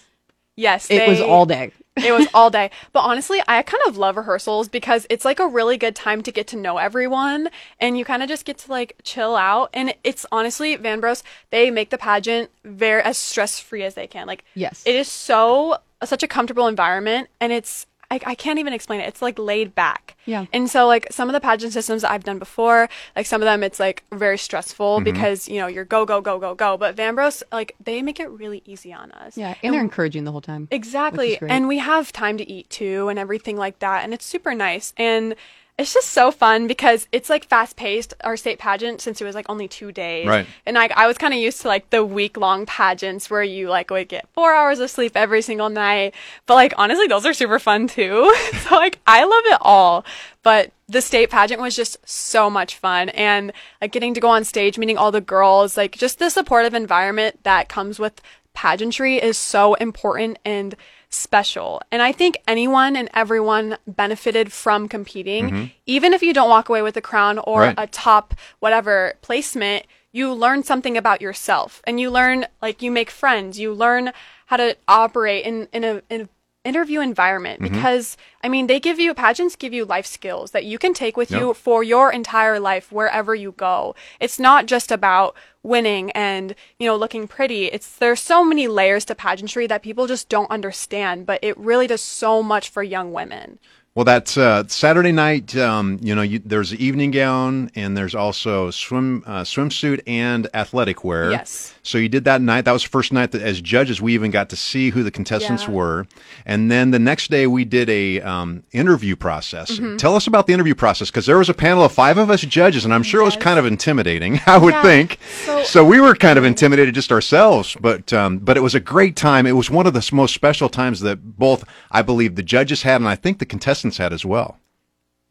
Yes. 0.57 0.91
it 0.91 1.09
was 1.09 1.21
all 1.21 1.47
day. 1.47 1.73
It 1.97 2.13
was 2.13 2.27
all 2.35 2.49
day. 2.51 2.71
But 2.93 3.01
honestly, 3.01 3.41
I 3.47 3.63
kind 3.63 3.83
of 3.87 3.97
love 3.97 4.17
rehearsals 4.17 4.69
because 4.69 5.07
it's 5.11 5.25
like 5.25 5.39
a 5.39 5.47
really 5.47 5.77
good 5.77 5.95
time 5.95 6.23
to 6.23 6.33
get 6.33 6.47
to 6.49 6.57
know 6.57 6.79
everyone 6.79 7.49
and 7.79 7.99
you 7.99 8.05
kind 8.05 8.23
of 8.23 8.29
just 8.29 8.45
get 8.45 8.59
to 8.59 8.71
like 8.71 8.97
chill 9.03 9.37
out. 9.37 9.71
And 9.75 9.95
it's 10.03 10.25
honestly, 10.33 10.77
Vanbros, 10.77 11.23
they 11.51 11.71
make 11.71 11.91
the 11.91 11.99
pageant 11.99 12.51
very 12.65 13.03
as 13.03 13.19
stress 13.19 13.61
free 13.61 13.83
as 13.83 13.95
they 13.95 14.07
can. 14.07 14.27
Like, 14.27 14.45
Yes. 14.55 14.83
it 14.87 14.95
is 14.95 15.09
so 15.09 15.79
such 16.05 16.23
a 16.23 16.29
comfortable 16.29 16.67
environment 16.67 17.29
and 17.41 17.53
it's 17.53 17.87
I, 18.13 18.21
I 18.27 18.35
can't 18.35 18.59
even 18.59 18.73
explain 18.75 19.01
it. 19.01 19.09
It's 19.09 19.23
like 19.23 19.39
laid 19.39 19.75
back. 19.75 20.17
Yeah. 20.27 20.45
And 20.53 20.69
so 20.69 20.87
like 20.87 21.07
some 21.11 21.29
of 21.29 21.33
the 21.33 21.41
pageant 21.41 21.73
systems 21.73 22.05
I've 22.05 22.25
done 22.25 22.39
before, 22.39 22.89
like 23.17 23.27
some 23.27 23.41
of 23.41 23.47
them 23.47 23.63
it's 23.63 23.81
like 23.81 24.05
very 24.13 24.37
stressful 24.39 24.83
Mm-hmm. 24.99 25.05
because, 25.05 25.49
you 25.49 25.59
know, 25.59 25.67
you're 25.67 25.85
go, 25.85 26.05
go, 26.05 26.21
go, 26.21 26.39
go, 26.39 26.55
go. 26.55 26.77
But 26.77 26.95
Vanbros, 26.97 27.43
like 27.51 27.75
they 27.83 28.03
make 28.03 28.21
it 28.21 28.29
really 28.29 28.63
easy 28.67 28.93
on 28.93 29.11
us. 29.13 29.37
Yeah, 29.37 29.55
and 29.63 29.73
they're 29.73 29.81
encouraging 29.81 30.25
the 30.25 30.33
whole 30.33 30.41
time. 30.43 30.69
Exactly. 30.71 31.29
Which 31.29 31.33
is 31.35 31.39
great. 31.39 31.51
And 31.53 31.69
we 31.69 31.79
have 31.79 32.13
time 32.13 32.37
to 32.37 32.49
eat 32.51 32.69
too 32.69 33.09
and 33.09 33.19
everything 33.19 33.57
like 33.57 33.79
that. 33.79 34.05
And 34.05 34.13
it's 34.13 34.27
super 34.27 34.55
nice. 34.55 34.93
And 34.97 35.35
it's 35.79 35.95
just 35.95 36.11
so 36.11 36.31
fun 36.31 36.67
because 36.67 37.09
it's 37.13 37.31
like 37.31 37.45
fast 37.47 37.77
paced, 37.77 38.13
our 38.23 38.37
state 38.37 38.59
pageant, 38.59 39.01
since 39.01 39.21
it 39.21 39.25
was 39.25 39.35
like 39.35 39.47
only 39.49 39.67
two 39.67 39.91
days. 39.91 40.29
Right. 40.29 40.47
And 40.67 40.75
like 40.75 40.93
I 40.93 41.07
was 41.07 41.17
kind 41.17 41.33
of 41.33 41.41
used 41.41 41.63
to 41.63 41.69
like 41.69 41.89
the 41.91 42.05
week 42.05 42.37
long 42.37 42.67
pageants 42.67 43.31
where 43.31 43.43
you 43.43 43.69
like 43.69 43.91
would 43.91 44.09
get 44.09 44.29
four 44.35 44.55
hours 44.55 44.81
of 44.81 44.91
sleep 44.91 45.17
every 45.17 45.41
single 45.41 45.71
night. 45.71 46.15
But 46.47 46.55
like 46.55 46.75
honestly, 46.77 47.07
those 47.07 47.25
are 47.25 47.33
super 47.33 47.59
fun 47.59 47.89
too. 47.89 48.35
so 48.69 48.75
like 48.77 48.99
I 49.07 49.25
love 49.25 49.45
it 49.47 49.59
all. 49.63 50.05
But 50.43 50.73
the 50.89 51.01
state 51.01 51.31
pageant 51.31 51.61
was 51.61 51.75
just 51.75 51.97
so 52.09 52.51
much 52.51 52.77
fun 52.77 53.09
and 53.11 53.51
like 53.81 53.93
getting 53.93 54.13
to 54.13 54.21
go 54.21 54.29
on 54.29 54.45
stage, 54.45 54.77
meeting 54.77 54.99
all 54.99 55.11
the 55.11 55.23
girls, 55.23 55.77
like 55.77 55.97
just 55.97 56.19
the 56.19 56.29
supportive 56.29 56.75
environment 56.75 57.43
that 57.45 57.71
comes 57.71 57.99
with 57.99 58.21
pageantry 58.53 59.17
is 59.17 59.39
so 59.39 59.73
important 59.75 60.39
and 60.45 60.77
special. 61.15 61.83
And 61.91 62.03
I 62.03 62.13
think 62.13 62.39
anyone 62.49 62.97
and 62.97 63.09
everyone 63.15 63.77
benefited 63.87 64.53
from 64.53 64.89
competing. 64.89 65.51
Mm-hmm. 65.51 65.65
Even 65.87 66.13
if 66.13 66.23
you 66.23 66.33
don't 66.33 66.49
walk 66.49 66.69
away 66.69 66.83
with 66.83 66.97
a 66.97 67.01
crown 67.03 67.39
or 67.39 67.61
Right. 67.63 67.75
a 67.79 67.87
top 67.87 68.35
whatever 68.61 69.15
placement, 69.23 69.87
you 70.11 70.33
learn 70.33 70.63
something 70.63 70.97
about 70.97 71.21
yourself 71.23 71.81
and 71.87 71.99
you 72.01 72.11
learn 72.11 72.47
like 72.61 72.83
you 72.83 72.91
make 72.91 73.11
friends, 73.11 73.59
you 73.59 73.73
learn 73.73 74.13
how 74.47 74.57
to 74.57 74.77
operate 74.87 75.45
in 75.45 75.69
in 75.73 75.85
a 75.85 76.03
in 76.11 76.21
a 76.23 76.29
interview 76.65 77.01
environment 77.01 77.61
Mm-hmm. 77.61 77.75
because 77.75 78.17
I 78.43 78.49
mean 78.49 78.67
they 78.67 78.79
give 78.79 78.99
you 78.99 79.15
pageants 79.15 79.57
give 79.57 79.73
you 79.73 79.85
life 79.85 80.07
skills 80.07 80.53
that 80.53 80.65
you 80.65 80.79
can 80.79 80.95
take 80.95 81.17
with 81.17 81.31
you 81.31 81.55
for 81.55 81.83
your 81.83 82.13
entire 82.13 82.61
life 82.61 82.93
wherever 82.93 83.35
you 83.35 83.53
go. 83.53 83.95
It's 84.21 84.39
not 84.39 84.67
just 84.67 84.93
about 84.93 85.35
winning 85.63 86.11
and 86.13 86.55
you 86.79 86.87
know 86.87 86.97
looking 86.97 87.27
pretty. 87.27 87.67
It's 87.67 87.97
there's 87.97 88.21
so 88.21 88.45
many 88.45 88.69
layers 88.69 89.05
to 89.07 89.15
pageantry 89.15 89.67
that 89.67 89.83
people 89.83 90.07
just 90.07 90.29
don't 90.29 90.51
understand, 90.51 91.27
but 91.27 91.41
it 91.43 91.59
really 91.59 91.87
does 91.87 92.01
so 92.01 92.43
much 92.43 92.69
for 92.71 92.83
young 92.83 93.13
women. 93.13 93.59
Well, 93.95 94.07
that's 94.07 94.39
uh, 94.39 94.65
Saturday 94.69 95.13
night. 95.13 95.55
Um, 95.55 95.99
you 96.01 96.15
know, 96.15 96.23
you, 96.23 96.39
there's 96.39 96.75
evening 96.75 97.11
gown 97.11 97.71
and 97.75 97.95
there's 97.95 98.15
also 98.15 98.71
swim 98.71 99.23
uh, 99.27 99.43
swimsuit 99.43 100.01
and 100.07 100.49
athletic 100.55 101.05
wear. 101.05 101.31
Yes. 101.31 101.75
So 101.83 101.99
you 101.99 102.09
did 102.09 102.25
that 102.25 102.41
night. 102.41 102.65
That 102.65 102.73
was 102.73 102.85
the 102.85 102.89
first 102.89 103.13
night 103.13 103.33
that, 103.33 103.43
as 103.43 103.61
judges, 103.61 104.01
we 104.01 104.15
even 104.15 104.31
got 104.31 104.49
to 104.49 104.57
see 104.57 104.89
who 104.91 105.03
the 105.03 105.11
contestants 105.11 105.65
Yeah. 105.65 105.73
were. 105.73 106.07
And 106.47 106.71
then 106.71 106.91
the 106.91 106.99
next 106.99 107.29
day, 107.31 107.47
we 107.47 107.67
did 107.67 107.91
a 107.91 108.23
um, 108.23 108.63
interview 108.73 109.15
process. 109.15 109.73
Mm-hmm. 109.73 109.99
Tell 109.99 110.17
us 110.17 110.27
about 110.27 110.47
the 110.47 110.55
interview 110.55 110.75
process 110.75 111.11
because 111.11 111.27
there 111.27 111.37
was 111.37 111.51
a 111.51 111.55
panel 111.55 111.85
of 111.85 111.93
five 111.93 112.17
of 112.17 112.31
us 112.31 112.41
judges, 112.41 112.87
and 112.87 112.95
I'm 112.95 113.03
sure 113.03 113.21
it 113.21 113.25
was 113.25 113.37
kind 113.37 113.59
of 113.59 113.67
intimidating. 113.67 114.41
I 114.47 114.57
would 114.57 114.73
Yeah. 114.73 114.83
think. 114.83 115.19
So- 115.65 115.85
we 115.85 116.01
were 116.01 116.15
kind 116.15 116.39
of 116.39 116.45
intimidated 116.45 116.95
just 116.95 117.13
ourselves, 117.13 117.77
but 117.79 118.11
um, 118.15 118.39
but 118.39 118.57
it 118.57 118.61
was 118.61 118.75
a 118.75 118.81
great 118.81 119.17
time. 119.17 119.47
It 119.47 119.53
was 119.53 119.69
one 119.69 119.87
of 119.87 119.93
the 119.93 120.09
most 120.15 120.33
special 120.33 120.71
times 120.71 121.01
that 121.01 121.37
both 121.37 121.65
I 121.91 122.01
believe 122.01 122.37
the 122.37 122.43
judges 122.43 122.83
had, 122.85 122.97
and 123.03 123.09
I 123.09 123.17
think 123.17 123.39
the 123.39 123.45
contestants 123.45 123.82
had 123.99 124.13
as 124.13 124.25
well. 124.25 124.59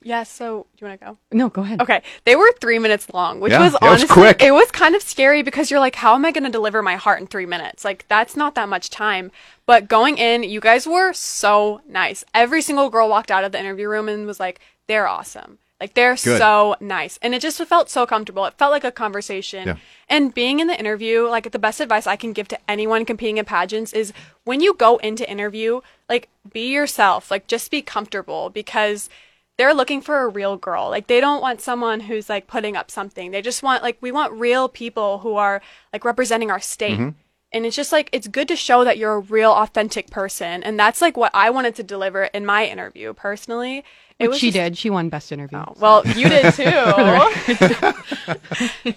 Yeah, 0.04 0.24
so 0.24 0.66
do 0.76 0.84
you 0.84 0.90
want 0.90 1.00
to 1.00 1.06
go? 1.06 1.18
No, 1.32 1.50
go 1.50 1.62
ahead. 1.62 1.80
Okay, 1.80 2.02
they 2.26 2.36
were 2.36 2.52
three 2.60 2.80
minutes 2.80 3.08
long, 3.14 3.40
which 3.40 3.52
Yeah, 3.52 3.60
was 3.64 3.76
it 3.76 3.82
was 3.82 3.90
honestly 4.02 4.08
quick. 4.08 4.42
it 4.42 4.52
was 4.52 4.72
kind 4.72 4.96
of 4.96 5.04
scary 5.04 5.44
because 5.44 5.70
you're 5.70 5.80
like, 5.80 5.94
how 5.96 6.16
am 6.16 6.26
I 6.26 6.32
going 6.32 6.44
to 6.44 6.50
deliver 6.50 6.82
my 6.82 6.96
heart 6.96 7.22
in 7.22 7.28
three 7.28 7.46
minutes? 7.46 7.86
Like 7.86 8.08
that's 8.08 8.36
not 8.36 8.56
that 8.56 8.68
much 8.68 8.90
time. 8.90 9.32
But 9.68 9.88
going 9.88 10.18
in, 10.18 10.42
you 10.42 10.60
guys 10.60 10.88
were 10.88 11.14
so 11.14 11.82
nice. 11.88 12.24
Every 12.34 12.64
single 12.64 12.90
girl 12.90 13.10
walked 13.10 13.30
out 13.30 13.44
of 13.44 13.52
the 13.52 13.60
interview 13.60 13.88
room 13.88 14.10
and 14.10 14.26
was 14.26 14.40
like, 14.40 14.60
they're 14.88 15.08
awesome. 15.08 15.60
Like 15.82 15.96
they're 15.96 16.12
Good. 16.12 16.38
so 16.38 16.76
nice, 16.80 17.18
and 17.24 17.34
it 17.34 17.42
just 17.42 17.58
felt 17.66 17.90
so 17.90 18.06
comfortable. 18.06 18.46
It 18.46 18.54
felt 18.54 18.72
like 18.72 18.84
a 18.84 18.92
conversation. 18.92 19.68
Yeah. 19.68 19.76
And 20.08 20.32
being 20.32 20.60
in 20.60 20.68
the 20.68 20.80
interview, 20.80 21.28
like 21.28 21.52
the 21.52 21.58
best 21.58 21.82
advice 21.82 22.06
I 22.06 22.16
can 22.16 22.34
give 22.34 22.48
to 22.50 22.60
anyone 22.70 23.04
competing 23.04 23.38
in 23.38 23.46
pageants 23.46 23.92
is 23.92 24.14
when 24.44 24.62
you 24.62 24.76
go 24.76 24.98
into 24.98 25.28
interview, 25.28 25.82
like 26.08 26.30
be 26.54 26.72
yourself, 26.72 27.32
like 27.32 27.48
just 27.48 27.72
be 27.72 27.82
comfortable 27.82 28.52
because 28.52 29.10
they're 29.58 29.74
looking 29.74 30.02
for 30.02 30.20
a 30.20 30.28
real 30.28 30.56
girl. 30.56 30.90
Like 30.90 31.08
they 31.08 31.20
don't 31.20 31.42
want 31.42 31.62
someone 31.62 32.02
who's 32.02 32.30
like 32.30 32.46
putting 32.46 32.78
up 32.78 32.92
something. 32.92 33.32
They 33.32 33.42
just 33.42 33.64
want 33.64 33.82
like 33.82 33.98
we 34.02 34.12
want 34.12 34.34
real 34.34 34.70
people 34.70 35.20
who 35.20 35.36
are 35.36 35.64
like 35.92 36.06
representing 36.06 36.52
our 36.52 36.60
state. 36.60 37.00
Mm-hmm. 37.00 37.10
And 37.54 37.66
it's 37.66 37.76
just 37.76 37.92
like 37.92 38.10
it's 38.12 38.28
good 38.28 38.48
to 38.50 38.56
show 38.56 38.84
that 38.84 39.00
you're 39.00 39.16
a 39.16 39.20
real 39.20 39.52
authentic 39.52 40.12
person. 40.12 40.62
And 40.62 40.80
that's 40.80 41.02
like 41.02 41.18
what 41.18 41.32
I 41.34 41.50
wanted 41.50 41.74
to 41.76 41.84
deliver 41.84 42.26
in 42.26 42.46
my 42.46 42.66
interview 42.66 43.14
personally. 43.14 43.84
It 44.22 44.30
Which 44.30 44.40
she 44.40 44.48
just- 44.48 44.56
did. 44.56 44.78
She 44.78 44.90
won 44.90 45.10
best 45.10 45.32
interview. 45.32 45.60
Oh, 45.60 45.74
well, 45.80 46.06
you 46.08 46.30
did 46.30 46.54
too. 46.54 46.64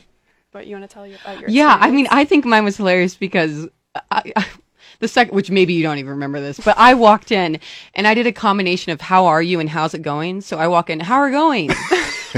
but 0.52 0.66
you 0.66 0.76
want 0.76 0.88
to 0.88 0.92
tell 0.92 1.06
you 1.06 1.16
about 1.22 1.40
your 1.40 1.50
Yeah, 1.50 1.76
I 1.80 1.90
mean. 1.90 2.06
I 2.10 2.24
think 2.24 2.44
mine 2.44 2.64
was 2.64 2.76
hilarious 2.76 3.14
because 3.16 3.66
I, 4.10 4.32
I, 4.36 4.46
the 5.00 5.08
second, 5.08 5.34
which 5.34 5.50
maybe 5.50 5.74
you 5.74 5.82
don't 5.82 5.98
even 5.98 6.10
remember 6.12 6.40
this, 6.40 6.58
but 6.60 6.76
I 6.78 6.94
walked 6.94 7.32
in 7.32 7.58
and 7.94 8.06
I 8.06 8.14
did 8.14 8.26
a 8.26 8.32
combination 8.32 8.92
of 8.92 9.00
how 9.00 9.26
are 9.26 9.42
you 9.42 9.60
and 9.60 9.68
how's 9.68 9.94
it 9.94 10.02
going. 10.02 10.40
So 10.40 10.58
I 10.58 10.68
walk 10.68 10.90
in, 10.90 11.00
how 11.00 11.16
are 11.16 11.30
going? 11.30 11.70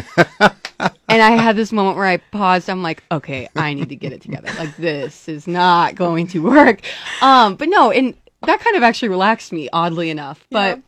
and 1.09 1.23
I 1.23 1.31
had 1.33 1.57
this 1.57 1.73
moment 1.73 1.97
where 1.97 2.07
I 2.07 2.17
paused. 2.19 2.71
I'm 2.71 2.83
like, 2.83 3.03
okay, 3.11 3.49
I 3.57 3.75
need 3.75 3.89
to 3.91 3.97
get 3.97 4.13
it 4.13 4.23
together. 4.23 4.51
Like 4.59 4.77
this 4.77 5.29
is 5.29 5.47
not 5.47 5.95
going 5.95 6.27
to 6.29 6.43
work. 6.43 6.81
Um, 7.21 7.57
but 7.57 7.69
no, 7.69 7.91
and 7.91 8.15
that 8.43 8.61
kind 8.61 8.77
of 8.77 8.83
actually 8.83 9.09
relaxed 9.09 9.53
me, 9.53 9.69
oddly 9.73 10.11
enough. 10.11 10.47
But 10.51 10.79
Yeah. 10.79 10.83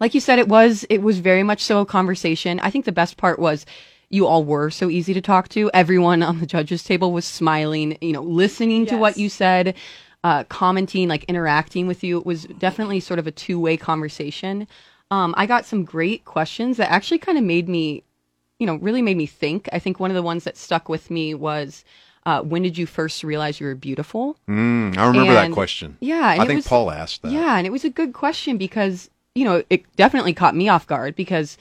Like 0.00 0.14
you 0.14 0.20
said, 0.20 0.38
it 0.38 0.48
was 0.48 0.84
it 0.90 1.02
was 1.02 1.18
very 1.20 1.42
much 1.42 1.62
so 1.62 1.80
a 1.80 1.86
conversation. 1.86 2.60
I 2.60 2.70
think 2.70 2.84
the 2.84 2.92
best 2.92 3.16
part 3.16 3.38
was 3.38 3.66
you 4.08 4.26
all 4.26 4.44
were 4.44 4.70
so 4.70 4.88
easy 4.88 5.12
to 5.14 5.20
talk 5.20 5.48
to. 5.50 5.70
Everyone 5.74 6.22
on 6.22 6.38
the 6.40 6.46
judges 6.46 6.84
table 6.84 7.12
was 7.12 7.24
smiling, 7.24 7.98
you 8.00 8.12
know, 8.12 8.22
listening 8.22 8.86
to 8.86 8.96
what 8.96 9.16
you 9.16 9.28
said, 9.28 9.74
uh, 10.22 10.44
commenting, 10.44 11.08
like 11.08 11.24
interacting 11.24 11.86
with 11.86 12.04
you. 12.04 12.18
It 12.18 12.26
was 12.26 12.44
definitely 12.44 13.00
sort 13.00 13.18
of 13.18 13.26
a 13.26 13.32
two 13.32 13.58
way 13.58 13.76
conversation. 13.76 14.68
Um, 15.10 15.34
I 15.36 15.46
got 15.46 15.64
some 15.66 15.84
great 15.84 16.24
questions 16.24 16.76
that 16.76 16.90
actually 16.90 17.18
kind 17.18 17.38
of 17.38 17.44
made 17.44 17.68
me, 17.68 18.02
you 18.58 18.66
know, 18.66 18.76
really 18.76 19.02
made 19.02 19.16
me 19.16 19.26
think. 19.26 19.68
I 19.72 19.78
think 19.78 19.98
one 19.98 20.10
of 20.10 20.14
the 20.16 20.22
ones 20.22 20.44
that 20.44 20.56
stuck 20.56 20.88
with 20.88 21.10
me 21.10 21.34
was. 21.34 21.84
Uh, 22.24 22.42
when 22.42 22.60
did 22.60 22.76
you 22.76 22.86
first 22.86 23.22
realize 23.22 23.60
you 23.60 23.66
were 23.68 23.76
beautiful? 23.76 24.36
Mm, 24.48 24.96
I 24.98 25.06
remember 25.06 25.32
that 25.34 25.52
question. 25.52 25.96
Yeah, 26.00 26.26
I 26.26 26.44
think 26.44 26.56
was- 26.56 26.66
Paul 26.66 26.90
asked 26.90 27.22
that. 27.22 27.30
Yeah, 27.30 27.56
and 27.56 27.64
it 27.64 27.70
was 27.70 27.84
a 27.84 27.88
good 27.88 28.12
question 28.12 28.56
because, 28.56 29.08
you 29.36 29.44
know, 29.44 29.62
it 29.68 29.84
definitely 29.96 30.32
caught 30.32 30.56
me 30.56 30.68
off 30.68 30.86
guard 30.86 31.14
because, 31.14 31.58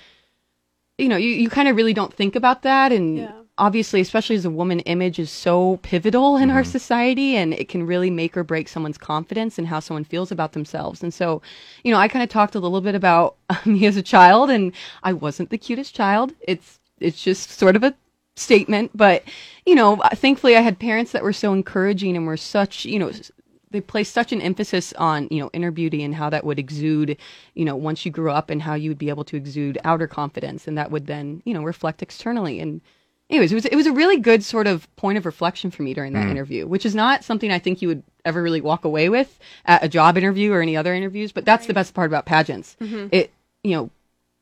you 0.97 1.09
know, 1.09 1.17
you, 1.17 1.29
you 1.29 1.49
kind 1.49 1.67
of 1.67 1.75
really 1.75 1.93
don't 1.93 2.13
think 2.13 2.35
about 2.35 2.61
that. 2.61 2.91
And 2.93 3.17
Yeah. 3.17 3.31
obviously, 3.57 3.99
especially 3.99 4.37
as 4.37 4.45
a 4.45 4.49
woman, 4.49 4.79
image 4.81 5.19
is 5.19 5.29
so 5.29 5.77
pivotal 5.83 6.37
in 6.37 6.49
our 6.49 6.61
Mm-hmm. 6.61 6.69
society 6.69 7.35
and 7.35 7.53
it 7.53 7.67
can 7.67 7.85
really 7.85 8.09
make 8.09 8.37
or 8.37 8.43
break 8.45 8.69
someone's 8.69 8.97
confidence 8.97 9.57
and 9.57 9.67
how 9.67 9.81
someone 9.81 10.05
feels 10.05 10.31
about 10.31 10.53
themselves. 10.53 11.03
And 11.03 11.13
so, 11.13 11.41
you 11.83 11.91
know, 11.91 11.99
I 11.99 12.07
kind 12.07 12.23
of 12.23 12.29
talked 12.29 12.55
a 12.55 12.59
little 12.59 12.81
bit 12.81 12.95
about 12.95 13.35
me 13.65 13.85
as 13.85 13.97
a 13.97 14.01
child 14.03 14.49
and 14.49 14.71
I 15.03 15.11
wasn't 15.13 15.49
the 15.49 15.57
cutest 15.57 15.93
child. 15.93 16.33
It's, 16.39 16.79
it's 16.99 17.21
just 17.21 17.49
sort 17.51 17.75
of 17.75 17.83
a 17.83 17.93
statement, 18.37 18.91
but 18.93 19.23
you 19.65 19.75
know, 19.75 19.95
thankfully 20.13 20.55
I 20.57 20.61
had 20.61 20.77
parents 20.79 21.11
that 21.13 21.23
were 21.23 21.33
so 21.33 21.51
encouraging 21.53 22.15
and 22.17 22.27
were 22.27 22.37
such, 22.37 22.85
you 22.85 22.99
know, 22.99 23.07
s- 23.09 23.31
they 23.75 23.81
placed 23.81 24.13
such 24.13 24.31
an 24.31 24.41
emphasis 24.41 24.93
on, 24.93 25.27
you 25.29 25.39
know, 25.39 25.49
inner 25.53 25.71
beauty 25.71 26.03
and 26.03 26.15
how 26.15 26.29
that 26.29 26.43
would 26.43 26.59
exude, 26.59 27.17
you 27.53 27.65
know, 27.65 27.75
once 27.75 28.05
you 28.05 28.11
grew 28.11 28.31
up 28.31 28.49
and 28.49 28.61
how 28.61 28.73
you 28.73 28.89
would 28.89 28.97
be 28.97 29.09
able 29.09 29.23
to 29.25 29.35
exude 29.37 29.77
outer 29.83 30.07
confidence 30.07 30.67
and 30.67 30.77
that 30.77 30.91
would 30.91 31.07
then, 31.07 31.41
you 31.45 31.53
know, 31.53 31.63
reflect 31.63 32.01
externally. 32.01 32.59
And 32.59 32.81
anyways, 33.29 33.51
it 33.51 33.55
was 33.55 33.65
it 33.65 33.75
was 33.75 33.87
a 33.87 33.91
really 33.91 34.17
good 34.17 34.43
sort 34.43 34.67
of 34.67 34.93
point 34.95 35.17
of 35.17 35.25
reflection 35.25 35.71
for 35.71 35.83
me 35.83 35.93
during 35.93 36.13
that 36.13 36.25
hmm. 36.25 36.31
interview, 36.31 36.67
which 36.67 36.85
is 36.85 36.95
not 36.95 37.23
something 37.23 37.51
I 37.51 37.59
think 37.59 37.81
you 37.81 37.87
would 37.87 38.03
ever 38.23 38.41
really 38.41 38.61
walk 38.61 38.85
away 38.85 39.09
with 39.09 39.39
at 39.65 39.83
a 39.83 39.89
job 39.89 40.17
interview 40.17 40.51
or 40.51 40.61
any 40.61 40.77
other 40.77 40.93
interviews, 40.93 41.31
but 41.31 41.45
that's 41.45 41.67
the 41.67 41.73
best 41.73 41.93
part 41.93 42.09
about 42.09 42.25
pageants. 42.25 42.75
Mm-hmm. 42.79 43.07
It, 43.11 43.31
you 43.63 43.71
know, 43.71 43.89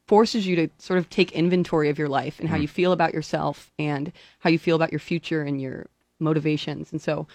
forces 0.07 0.45
you 0.45 0.55
to 0.55 0.69
sort 0.77 0.99
of 0.99 1.09
take 1.09 1.31
inventory 1.31 1.89
of 1.89 1.97
your 1.97 2.09
life 2.09 2.39
and 2.39 2.49
how 2.49 2.55
hmm. 2.55 2.63
you 2.63 2.67
feel 2.67 2.91
about 2.91 3.13
yourself 3.13 3.71
and 3.79 4.11
how 4.39 4.49
you 4.49 4.59
feel 4.59 4.75
about 4.75 4.91
your 4.91 4.99
future 4.99 5.41
and 5.41 5.61
your 5.61 5.87
motivations. 6.19 6.91
And 6.91 7.01
so 7.01 7.27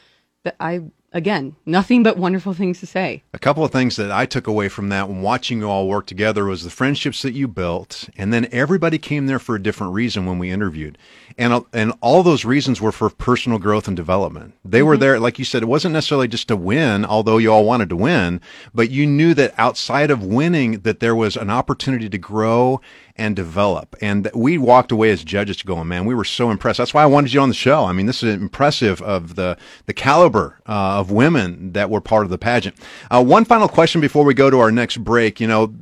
that 0.45 0.57
I 0.61 0.83
again, 1.13 1.57
nothing 1.65 2.03
but 2.03 2.17
wonderful 2.17 2.55
things 2.55 2.81
to 2.81 2.87
say. 2.87 3.23
A 3.33 3.39
couple 3.39 3.65
of 3.65 3.71
things 3.71 3.97
that 3.97 4.11
I 4.11 4.27
took 4.27 4.47
away 4.47 4.69
from 4.69 4.89
that 4.91 5.09
when 5.09 5.23
watching 5.23 5.59
you 5.59 5.69
all 5.69 5.89
work 5.89 6.07
together 6.07 6.45
was 6.45 6.65
the 6.65 6.71
friendships 6.71 7.23
that 7.23 7.33
you 7.33 7.49
built, 7.49 8.09
and 8.17 8.33
then 8.33 8.49
everybody 8.53 8.99
came 8.99 9.27
there 9.27 9.39
for 9.39 9.55
a 9.55 9.63
different 9.63 9.95
reason 9.95 10.27
when 10.27 10.39
we 10.39 10.51
interviewed, 10.51 10.99
and 11.37 11.53
uh, 11.53 11.63
and 11.73 11.93
all 12.01 12.23
those 12.23 12.45
reasons 12.45 12.81
were 12.81 12.93
for 12.93 13.11
personal 13.11 13.59
growth 13.59 13.89
and 13.89 13.97
development. 13.97 14.55
They 14.65 14.83
were 14.83 14.97
there, 14.97 15.19
like 15.19 15.39
you 15.39 15.45
said, 15.45 15.63
it 15.63 15.67
wasn't 15.67 15.95
necessarily 15.95 16.29
just 16.29 16.49
to 16.49 16.57
win, 16.57 17.05
although 17.05 17.39
you 17.39 17.53
all 17.53 17.65
wanted 17.65 17.89
to 17.91 17.97
win, 17.97 18.41
but 18.75 18.91
you 18.91 19.07
knew 19.07 19.35
that 19.35 19.55
outside 19.59 20.11
of 20.11 20.23
winning, 20.23 20.81
that 20.81 21.01
there 21.01 21.15
was 21.15 21.37
an 21.37 21.51
opportunity 21.51 22.09
to 22.09 22.19
grow 22.19 22.81
and 23.19 23.35
develop. 23.35 23.97
And 24.01 24.31
we 24.35 24.59
walked 24.59 24.93
away 24.93 25.11
as 25.11 25.25
judges 25.25 25.63
going, 25.63 25.89
man, 25.89 26.05
we 26.05 26.15
were 26.15 26.25
so 26.25 26.51
impressed. 26.51 26.79
That's 26.79 26.95
why 26.95 27.03
I 27.03 27.07
wanted 27.07 27.33
you 27.33 27.41
on 27.41 27.49
the 27.49 27.55
show. 27.55 27.85
I 27.85 27.93
mean, 27.93 28.07
this 28.07 28.23
is 28.23 28.35
impressive 28.35 29.03
of 29.03 29.35
the 29.35 29.59
the 29.87 29.93
caliber 29.93 30.61
uh, 30.67 31.01
of 31.01 31.11
women 31.11 31.73
that 31.73 31.91
were 31.91 32.01
part 32.01 32.25
of 32.25 32.31
the 32.31 32.39
pageant. 32.39 32.77
Uh, 33.11 33.23
one 33.23 33.45
final 33.45 33.69
question 33.69 34.01
before 34.01 34.25
we 34.25 34.35
go 34.35 34.51
to 34.51 34.61
our 34.61 34.71
next 34.71 34.99
break. 34.99 35.41
You 35.41 35.49
know, 35.49 35.75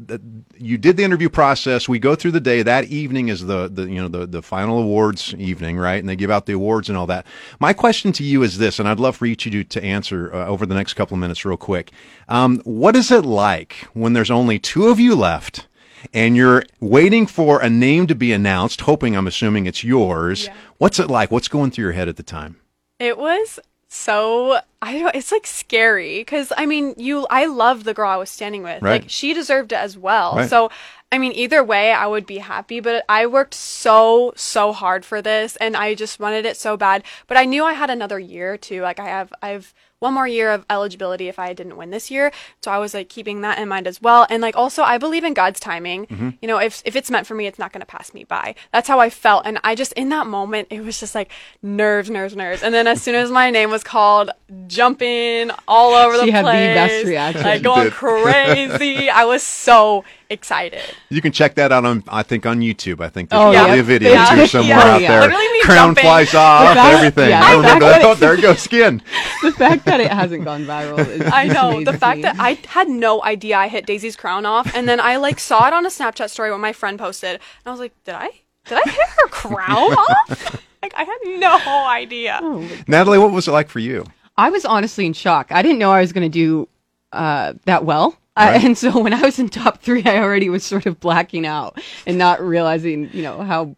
you 0.58 0.78
did 0.78 0.96
the 0.96 1.04
interview 1.04 1.28
process. 1.28 1.88
We 1.88 1.98
go 1.98 2.14
through 2.14 2.32
the 2.32 2.40
day. 2.40 2.62
That 2.62 2.84
evening 2.84 3.28
is 3.28 3.46
the 3.46 3.68
the 3.68 3.82
you 3.82 4.00
know 4.00 4.08
the 4.08 4.26
the 4.26 4.42
final 4.42 4.78
awards 4.78 5.34
evening, 5.34 5.76
right? 5.76 5.98
And 5.98 6.08
they 6.08 6.16
give 6.16 6.30
out 6.30 6.46
the 6.46 6.54
awards 6.54 6.88
and 6.88 6.96
all 6.96 7.06
that. 7.06 7.26
My 7.60 7.72
question 7.72 8.12
to 8.12 8.24
you 8.24 8.42
is 8.42 8.58
this, 8.58 8.78
and 8.78 8.88
I'd 8.88 9.00
love 9.00 9.16
for 9.16 9.26
each 9.26 9.46
of 9.46 9.54
you 9.54 9.64
to 9.64 9.84
answer 9.84 10.32
uh, 10.34 10.46
over 10.46 10.66
the 10.66 10.74
next 10.74 10.94
couple 10.94 11.14
of 11.14 11.20
minutes, 11.20 11.44
real 11.44 11.56
quick. 11.56 11.92
Um, 12.28 12.60
what 12.64 12.96
is 12.96 13.10
it 13.10 13.24
like 13.24 13.88
when 13.92 14.12
there's 14.14 14.30
only 14.30 14.58
two 14.58 14.88
of 14.88 14.98
you 14.98 15.14
left? 15.14 15.66
And 16.12 16.36
you're 16.36 16.64
waiting 16.80 17.26
for 17.26 17.60
a 17.60 17.70
name 17.70 18.06
to 18.06 18.14
be 18.14 18.32
announced, 18.32 18.82
hoping, 18.82 19.16
I'm 19.16 19.26
assuming 19.26 19.66
it's 19.66 19.84
yours. 19.84 20.46
Yeah. 20.46 20.54
What's 20.78 20.98
it 20.98 21.08
like? 21.08 21.30
What's 21.30 21.48
going 21.48 21.70
through 21.70 21.84
your 21.84 21.92
head 21.92 22.08
at 22.08 22.16
the 22.16 22.22
time? 22.22 22.56
It 22.98 23.18
was 23.18 23.58
so 23.88 24.58
I 24.82 24.92
don't 24.92 25.02
know, 25.04 25.10
it's 25.14 25.32
like 25.32 25.46
scary 25.46 26.24
cuz 26.24 26.52
I 26.56 26.66
mean, 26.66 26.94
you 26.96 27.26
I 27.30 27.46
love 27.46 27.84
the 27.84 27.94
girl 27.94 28.10
I 28.10 28.16
was 28.16 28.30
standing 28.30 28.62
with. 28.62 28.82
Right. 28.82 29.02
Like 29.02 29.10
she 29.10 29.32
deserved 29.32 29.72
it 29.72 29.76
as 29.76 29.96
well. 29.96 30.36
Right. 30.36 30.50
So 30.50 30.70
I 31.12 31.18
mean, 31.18 31.32
either 31.32 31.62
way 31.62 31.92
I 31.92 32.06
would 32.06 32.26
be 32.26 32.38
happy, 32.38 32.80
but 32.80 33.04
I 33.08 33.26
worked 33.26 33.54
so 33.54 34.32
so 34.36 34.72
hard 34.72 35.04
for 35.04 35.22
this 35.22 35.56
and 35.56 35.76
I 35.76 35.94
just 35.94 36.18
wanted 36.18 36.44
it 36.44 36.56
so 36.56 36.76
bad, 36.76 37.04
but 37.26 37.36
I 37.36 37.44
knew 37.44 37.64
I 37.64 37.74
had 37.74 37.90
another 37.90 38.18
year 38.18 38.56
too. 38.56 38.82
Like 38.82 38.98
I 38.98 39.06
have 39.06 39.32
I've 39.40 39.72
one 39.98 40.14
more 40.14 40.28
year 40.28 40.50
of 40.52 40.64
eligibility 40.68 41.28
if 41.28 41.38
I 41.38 41.52
didn't 41.52 41.76
win 41.76 41.90
this 41.90 42.10
year. 42.10 42.32
So 42.62 42.70
I 42.70 42.78
was 42.78 42.94
like 42.94 43.08
keeping 43.08 43.40
that 43.40 43.58
in 43.58 43.68
mind 43.68 43.86
as 43.86 44.00
well. 44.02 44.26
And 44.28 44.42
like 44.42 44.56
also 44.56 44.82
I 44.82 44.98
believe 44.98 45.24
in 45.24 45.34
God's 45.34 45.58
timing. 45.58 46.06
Mm-hmm. 46.06 46.30
You 46.42 46.48
know, 46.48 46.58
if 46.58 46.82
if 46.84 46.96
it's 46.96 47.10
meant 47.10 47.26
for 47.26 47.34
me, 47.34 47.46
it's 47.46 47.58
not 47.58 47.72
going 47.72 47.80
to 47.80 47.86
pass 47.86 48.12
me 48.12 48.24
by. 48.24 48.54
That's 48.72 48.88
how 48.88 49.00
I 49.00 49.10
felt. 49.10 49.46
And 49.46 49.58
I 49.64 49.74
just 49.74 49.92
in 49.94 50.08
that 50.10 50.26
moment, 50.26 50.68
it 50.70 50.80
was 50.80 51.00
just 51.00 51.14
like 51.14 51.30
nerves, 51.62 52.10
nerves, 52.10 52.36
nerves. 52.36 52.62
And 52.62 52.74
then 52.74 52.86
as 52.86 53.02
soon 53.02 53.14
as 53.14 53.30
my 53.30 53.50
name 53.50 53.70
was 53.70 53.82
called, 53.82 54.30
jumping 54.68 55.50
all 55.66 55.94
over 55.94 56.18
She 56.20 56.26
the 56.26 56.32
had 56.32 56.44
the 56.44 56.50
place, 56.50 56.74
best 56.74 57.04
reaction. 57.06 57.42
like 57.42 57.62
going 57.62 57.90
crazy. 58.36 59.10
I 59.10 59.24
was 59.24 59.42
so 59.42 60.04
excited. 60.30 60.82
You 61.08 61.20
can 61.20 61.32
check 61.32 61.56
that 61.56 61.72
out 61.72 61.84
on, 61.84 62.04
I 62.08 62.22
think, 62.22 62.46
on 62.46 62.60
YouTube. 62.60 63.00
I 63.00 63.08
think 63.08 63.30
there's 63.30 63.40
Oh, 63.40 63.52
probably 63.52 63.74
yeah. 63.74 63.80
a 63.80 63.82
video 63.82 64.10
Yeah. 64.12 64.34
too 64.34 64.46
somewhere 64.46 64.68
Yeah. 64.76 64.84
out 64.94 65.00
Yeah. 65.00 65.08
there. 65.10 65.20
Literally 65.22 65.48
me 65.52 65.60
Crown 65.62 65.76
jumping. 65.88 66.04
flies 66.04 66.34
off, 66.34 66.74
fact- 66.74 66.94
everything. 66.94 67.28
yeah, 67.30 67.42
I 67.44 67.50
the 67.52 67.56
remember 67.58 67.84
fact 67.86 67.94
that. 67.94 68.02
that 68.02 68.08
Oh, 68.10 68.14
there 68.14 68.34
it 68.34 68.40
goes 68.42 68.60
skin. 68.60 69.02
the 69.42 69.52
fact 69.52 69.84
that 69.86 70.00
it 70.00 70.12
hasn't 70.12 70.44
gone 70.44 70.64
viral 70.64 70.98
is 71.08 71.22
I 71.32 71.46
know 71.48 71.82
the 71.82 71.92
fact 71.92 72.18
me. 72.18 72.22
that 72.22 72.36
I 72.38 72.58
had 72.68 72.88
no 72.88 73.22
idea 73.24 73.56
I 73.56 73.66
hit 73.68 73.86
Daisy's 73.86 74.14
crown 74.16 74.46
off, 74.46 74.72
and 74.76 74.88
then 74.88 75.00
I 75.00 75.16
like 75.16 75.40
saw 75.40 75.66
it 75.66 75.74
on 75.74 75.84
a 75.84 75.88
Snapchat 75.90 76.30
story 76.30 76.50
when 76.52 76.60
my 76.60 76.72
friend 76.72 76.98
posted, 76.98 77.30
and 77.34 77.40
I 77.66 77.70
was 77.70 77.80
like, 77.80 77.92
"Did 78.04 78.14
I? 78.14 78.30
Did 78.66 78.78
I 78.84 78.88
hit 78.90 79.08
her 79.22 79.28
crown 79.28 79.92
off?" 79.92 80.62
Like 80.82 80.92
I 80.96 81.02
had 81.02 81.40
no 81.40 81.86
idea. 81.88 82.38
Oh 82.42 82.66
Natalie, 82.86 83.18
what 83.18 83.32
was 83.32 83.48
it 83.48 83.52
like 83.52 83.68
for 83.68 83.80
you? 83.80 84.04
I 84.38 84.50
was 84.50 84.64
honestly 84.64 85.06
in 85.06 85.12
shock. 85.12 85.50
I 85.50 85.62
didn't 85.62 85.78
know 85.78 85.90
I 85.92 86.00
was 86.00 86.12
going 86.12 86.30
to 86.30 86.38
do 86.38 86.68
uh, 87.12 87.54
that 87.64 87.84
well. 87.84 88.18
Uh, 88.36 88.50
Right. 88.52 88.64
and 88.64 88.76
so 88.76 89.00
when 89.02 89.14
I 89.14 89.22
was 89.22 89.38
in 89.38 89.48
top 89.48 89.80
three, 89.80 90.04
I 90.04 90.18
already 90.18 90.50
was 90.50 90.62
sort 90.64 90.84
of 90.84 91.00
blacking 91.00 91.46
out 91.46 91.80
and 92.06 92.18
not 92.18 92.40
realizing, 92.42 93.08
you 93.14 93.22
know, 93.22 93.42
how 93.42 93.74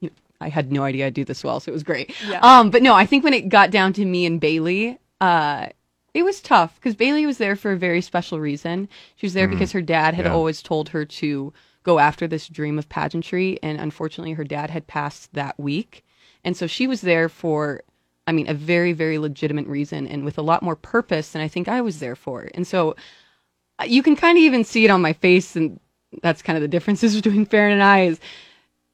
you 0.00 0.10
know, 0.10 0.14
I 0.40 0.48
had 0.48 0.70
no 0.70 0.84
idea 0.84 1.06
I'd 1.08 1.14
do 1.14 1.24
this 1.24 1.42
well. 1.42 1.58
So 1.58 1.70
it 1.70 1.72
was 1.72 1.82
great. 1.82 2.14
Yeah. 2.28 2.38
Um, 2.40 2.70
but 2.70 2.82
no, 2.82 2.94
I 2.94 3.04
think 3.04 3.24
when 3.24 3.34
it 3.34 3.48
got 3.48 3.72
down 3.72 3.92
to 3.94 4.04
me 4.04 4.26
and 4.26 4.40
Bailey, 4.40 4.98
uh, 5.20 5.66
it 6.14 6.22
was 6.22 6.40
tough 6.40 6.76
because 6.76 6.94
Bailey 6.94 7.26
was 7.26 7.38
there 7.38 7.56
for 7.56 7.72
a 7.72 7.76
very 7.76 8.00
special 8.00 8.38
reason. 8.38 8.88
She 9.16 9.26
was 9.26 9.34
there 9.34 9.48
because 9.48 9.72
her 9.72 9.82
dad 9.82 10.14
had 10.14 10.26
Yeah. 10.26 10.32
always 10.34 10.62
told 10.62 10.90
her 10.90 11.04
to 11.04 11.52
go 11.82 11.98
after 11.98 12.28
this 12.28 12.46
dream 12.46 12.78
of 12.78 12.88
pageantry. 12.88 13.58
And 13.62 13.80
unfortunately, 13.80 14.34
her 14.34 14.44
dad 14.44 14.70
had 14.70 14.86
passed 14.86 15.32
that 15.34 15.58
week. 15.58 16.04
And 16.44 16.56
so 16.56 16.68
she 16.68 16.86
was 16.86 17.00
there 17.00 17.28
for, 17.28 17.82
I 18.28 18.32
mean, 18.32 18.46
a 18.46 18.52
very, 18.54 18.92
very 18.92 19.16
legitimate 19.16 19.66
reason 19.66 20.06
and 20.06 20.22
with 20.22 20.36
a 20.36 20.42
lot 20.42 20.62
more 20.62 20.76
purpose 20.76 21.30
than 21.30 21.40
I 21.40 21.48
think 21.48 21.66
I 21.66 21.80
was 21.80 21.98
there 21.98 22.14
for. 22.14 22.50
And 22.52 22.66
so 22.66 22.94
uh, 23.78 23.84
you 23.84 24.02
can 24.02 24.16
kind 24.16 24.36
of 24.36 24.42
even 24.42 24.64
see 24.64 24.84
it 24.84 24.90
on 24.90 25.00
my 25.00 25.14
face. 25.14 25.56
And 25.56 25.80
that's 26.22 26.42
kind 26.42 26.58
of 26.58 26.60
the 26.60 26.68
differences 26.68 27.16
between 27.22 27.46
Farron 27.46 27.72
and 27.72 27.82
I 27.82 28.00
is, 28.02 28.20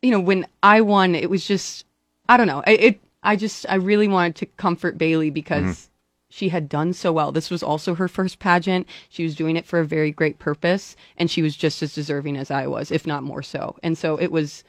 you 0.03 0.13
know, 0.13 0.21
when 0.21 0.47
I 0.63 0.83
won, 0.83 1.17
it 1.17 1.29
was 1.29 1.45
just, 1.45 1.85
I 2.29 2.37
don't 2.37 2.47
know. 2.47 2.63
I, 2.65 2.71
it, 2.75 3.01
I 3.25 3.35
just, 3.35 3.67
I 3.69 3.75
really 3.75 4.07
wanted 4.07 4.37
to 4.37 4.47
comfort 4.47 4.99
Bailey 4.99 5.31
because 5.31 5.91
she 6.29 6.51
had 6.51 6.69
done 6.69 6.93
so 6.93 7.13
well. 7.13 7.33
This 7.33 7.51
was 7.51 7.63
also 7.65 7.97
her 7.97 8.07
first 8.07 8.39
pageant. 8.39 8.87
She 9.09 9.25
was 9.25 9.35
doing 9.35 9.57
it 9.57 9.67
for 9.67 9.81
a 9.81 9.85
very 9.85 10.13
great 10.13 10.39
purpose, 10.39 10.95
and 11.17 11.29
she 11.29 11.43
was 11.43 11.57
just 11.57 11.83
as 11.83 11.95
deserving 11.95 12.37
as 12.37 12.53
I 12.53 12.69
was, 12.69 12.93
if 12.93 13.05
not 13.05 13.25
more 13.25 13.43
so. 13.43 13.77
And 13.83 13.99
so 13.99 14.17
it 14.17 14.31
was, 14.31 14.63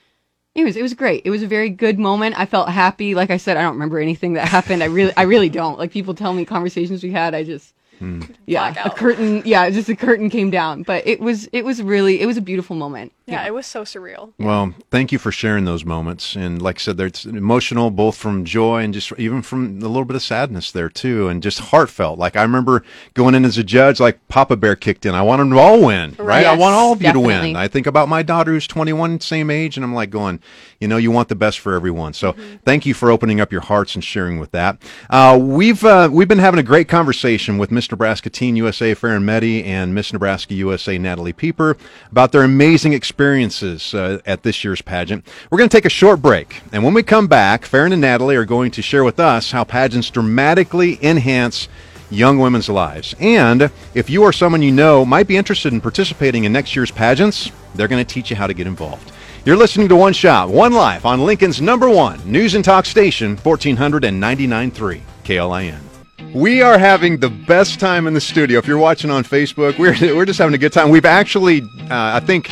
it 0.55 0.63
was, 0.63 0.77
it 0.77 0.81
was 0.81 0.93
great. 0.93 1.23
It 1.25 1.29
was 1.29 1.43
a 1.43 1.47
very 1.47 1.69
good 1.69 1.99
moment. 1.99 2.39
I 2.39 2.45
felt 2.45 2.69
happy. 2.69 3.13
Like 3.13 3.29
I 3.29 3.37
said, 3.37 3.57
I 3.57 3.61
don't 3.61 3.73
remember 3.73 3.99
anything 3.99 4.33
that 4.33 4.47
happened. 4.47 4.81
I 4.81 4.85
really, 4.85 5.11
I 5.17 5.23
really 5.23 5.49
don't. 5.49 5.77
Like 5.77 5.91
people 5.91 6.15
tell 6.15 6.33
me 6.33 6.45
conversations 6.45 7.03
we 7.03 7.11
had, 7.11 7.35
I 7.35 7.43
just, 7.43 7.73
hmm. 7.99 8.21
yeah, 8.45 8.73
a 8.85 8.89
curtain, 8.89 9.41
yeah, 9.45 9.69
just 9.69 9.89
a 9.89 9.95
curtain 9.95 10.29
came 10.29 10.49
down. 10.49 10.83
But 10.83 11.05
it 11.05 11.19
was, 11.19 11.47
it 11.51 11.65
was 11.65 11.83
really, 11.83 12.21
it 12.21 12.25
was 12.25 12.37
a 12.37 12.41
beautiful 12.41 12.77
moment. 12.77 13.11
Yeah, 13.27 13.43
it 13.45 13.53
was 13.55 13.65
so 13.65 13.83
surreal. 13.83 14.33
Well, 14.37 14.75
thank 14.91 15.11
you 15.11 15.17
for 15.17 15.31
sharing 15.31 15.65
those 15.65 15.83
moments. 15.83 16.35
And 16.35 16.61
like 16.61 16.77
I 16.77 16.79
said, 16.79 16.97
there's 16.97 17.25
emotional, 17.25 17.89
both 17.89 18.15
from 18.17 18.45
joy 18.45 18.83
and 18.83 18.93
just 18.93 19.11
even 19.17 19.41
from 19.41 19.81
a 19.81 19.87
little 19.87 20.05
bit 20.05 20.15
of 20.15 20.21
sadness 20.21 20.71
there 20.71 20.89
too, 20.89 21.27
and 21.27 21.41
just 21.41 21.59
heartfelt. 21.59 22.19
Like 22.19 22.35
I 22.35 22.43
remember 22.43 22.83
going 23.15 23.33
in 23.33 23.43
as 23.43 23.57
a 23.57 23.63
judge, 23.63 23.99
like 23.99 24.25
Papa 24.27 24.55
Bear 24.57 24.75
kicked 24.75 25.07
in. 25.07 25.15
I 25.15 25.23
want 25.23 25.39
them 25.39 25.49
to 25.49 25.57
all 25.57 25.83
win, 25.83 26.15
right? 26.19 26.45
I 26.45 26.55
want 26.55 26.75
all 26.75 26.93
of 26.93 27.01
you 27.01 27.11
to 27.11 27.19
win. 27.19 27.55
I 27.55 27.67
think 27.67 27.87
about 27.87 28.09
my 28.09 28.21
daughter 28.21 28.51
who's 28.51 28.67
21, 28.67 29.19
same 29.21 29.49
age, 29.49 29.75
and 29.75 29.83
I'm 29.83 29.95
like 29.95 30.11
going, 30.11 30.39
you 30.79 30.87
know, 30.87 30.97
you 30.97 31.09
want 31.09 31.29
the 31.29 31.35
best 31.35 31.59
for 31.59 31.73
everyone. 31.73 32.13
So 32.13 32.35
thank 32.63 32.85
you 32.85 32.93
for 32.93 33.09
opening 33.09 33.41
up 33.41 33.51
your 33.51 33.61
hearts 33.61 33.95
and 33.95 34.03
sharing 34.03 34.39
with 34.39 34.51
that. 34.51 34.77
Uh, 35.09 35.39
we've 35.41 35.83
uh, 35.83 36.09
we've 36.11 36.27
been 36.27 36.37
having 36.37 36.59
a 36.59 36.63
great 36.63 36.87
conversation 36.87 37.57
with 37.57 37.71
Miss 37.71 37.89
Nebraska 37.89 38.29
Teen 38.29 38.55
USA 38.55 38.93
Farron 38.93 39.23
Medhi 39.23 39.65
and 39.65 39.95
Miss 39.95 40.13
Nebraska 40.13 40.53
USA 40.53 40.99
Natalie 40.99 41.33
Pieper 41.33 41.75
about 42.11 42.31
their 42.31 42.43
amazing 42.43 42.93
experiences 43.15 43.93
uh, 43.93 44.19
at 44.25 44.43
this 44.43 44.61
year's 44.61 44.81
pageant. 44.81 45.25
We're 45.49 45.57
going 45.57 45.69
to 45.69 45.77
take 45.77 45.85
a 45.85 45.89
short 45.89 46.21
break, 46.21 46.61
and 46.73 46.83
when 46.83 46.93
we 46.93 47.01
come 47.01 47.27
back, 47.27 47.63
Farron 47.63 47.93
and 47.93 48.01
Natalie 48.01 48.35
are 48.35 48.43
going 48.43 48.71
to 48.71 48.81
share 48.81 49.05
with 49.05 49.21
us 49.21 49.51
how 49.51 49.63
pageants 49.63 50.09
dramatically 50.09 50.99
enhance 51.01 51.69
young 52.09 52.39
women's 52.39 52.67
lives. 52.67 53.15
And 53.21 53.71
if 53.93 54.09
you 54.09 54.23
or 54.23 54.33
someone 54.33 54.61
you 54.61 54.73
know 54.73 55.05
might 55.05 55.29
be 55.29 55.37
interested 55.37 55.71
in 55.71 55.79
participating 55.79 56.43
in 56.43 56.51
next 56.51 56.75
year's 56.75 56.91
pageants, 56.91 57.51
they're 57.73 57.87
going 57.87 58.05
to 58.05 58.13
teach 58.13 58.31
you 58.31 58.35
how 58.35 58.47
to 58.47 58.53
get 58.53 58.67
involved. 58.67 59.13
You're 59.45 59.55
listening 59.55 59.87
to 59.87 59.95
One 59.95 60.11
Shot, 60.11 60.49
One 60.49 60.73
Life 60.73 61.05
on 61.05 61.23
Lincoln's 61.23 61.61
number 61.61 61.89
one 61.89 62.19
news 62.29 62.53
and 62.53 62.65
talk 62.65 62.85
station, 62.85 63.37
1499.3 63.37 65.01
KLIN. 65.23 65.85
We 66.33 66.61
are 66.61 66.77
having 66.77 67.17
the 67.17 67.29
best 67.29 67.79
time 67.79 68.07
in 68.07 68.13
the 68.13 68.19
studio. 68.19 68.59
If 68.59 68.67
you're 68.67 68.77
watching 68.77 69.09
on 69.09 69.23
Facebook, 69.23 69.79
we're, 69.79 69.95
we're 70.15 70.25
just 70.25 70.37
having 70.37 70.53
a 70.53 70.57
good 70.57 70.73
time. 70.73 70.89
We've 70.89 71.05
actually, 71.05 71.61
uh, 71.61 72.19
I 72.19 72.19
think, 72.19 72.51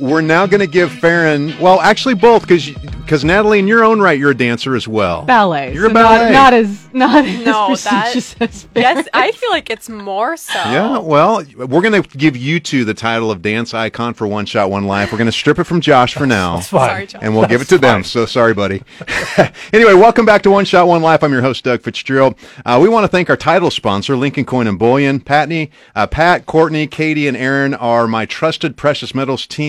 we're 0.00 0.20
now 0.20 0.46
going 0.46 0.60
to 0.60 0.66
give 0.66 0.90
Farron, 0.92 1.58
well, 1.58 1.80
actually 1.80 2.14
both, 2.14 2.42
because 2.42 2.70
because 3.04 3.22
Natalie, 3.22 3.58
in 3.58 3.68
your 3.68 3.84
own 3.84 4.00
right, 4.00 4.18
you're 4.18 4.30
a 4.30 4.34
dancer 4.36 4.74
as 4.74 4.88
well. 4.88 5.24
Ballet. 5.24 5.74
You're 5.74 5.84
so 5.84 5.90
a 5.90 5.94
ballet. 5.94 6.32
Not, 6.32 6.32
not 6.32 6.54
as, 6.54 6.88
not 6.94 7.24
No, 7.44 7.72
as 7.72 7.84
that- 7.84 8.12
prestigious 8.14 8.34
as 8.40 8.66
Yes, 8.74 9.06
I 9.12 9.30
feel 9.32 9.50
like 9.50 9.68
it's 9.68 9.90
more 9.90 10.38
so. 10.38 10.54
Yeah, 10.58 10.98
well, 10.98 11.44
we're 11.54 11.82
going 11.82 12.02
to 12.02 12.16
give 12.16 12.34
you 12.34 12.60
two 12.60 12.86
the 12.86 12.94
title 12.94 13.30
of 13.30 13.42
dance 13.42 13.74
icon 13.74 14.14
for 14.14 14.26
One 14.26 14.46
Shot, 14.46 14.70
One 14.70 14.86
Life. 14.86 15.12
We're 15.12 15.18
going 15.18 15.26
to 15.26 15.32
strip 15.32 15.58
it 15.58 15.64
from 15.64 15.82
Josh 15.82 16.14
for 16.14 16.26
now. 16.26 16.56
It's 16.58 16.68
fine. 16.68 16.88
Sorry, 16.88 17.06
John. 17.06 17.22
and 17.24 17.36
we'll 17.36 17.46
give 17.46 17.60
it 17.60 17.68
to 17.68 17.78
them. 17.78 18.04
So 18.04 18.24
sorry, 18.24 18.54
buddy. 18.54 18.82
anyway, 19.74 19.92
welcome 19.92 20.24
back 20.24 20.40
to 20.44 20.50
One 20.50 20.64
Shot 20.64 20.88
One 20.88 21.02
Life. 21.02 21.22
I'm 21.22 21.32
your 21.32 21.42
host, 21.42 21.62
Doug 21.64 21.82
Fitzgerald. 21.82 22.36
Uh, 22.64 22.78
we 22.82 22.88
want 22.88 23.04
to 23.04 23.08
thank 23.08 23.28
our 23.28 23.36
title 23.36 23.70
sponsor, 23.70 24.16
Lincoln 24.16 24.46
Coin 24.46 24.66
and 24.66 24.78
Bullion. 24.78 25.20
Patney, 25.20 25.68
uh, 25.94 26.06
Pat, 26.06 26.46
Courtney, 26.46 26.86
Katie, 26.86 27.28
and 27.28 27.36
Aaron 27.36 27.74
are 27.74 28.06
my 28.06 28.24
trusted 28.24 28.78
precious 28.78 29.14
metals 29.14 29.46
team. 29.46 29.63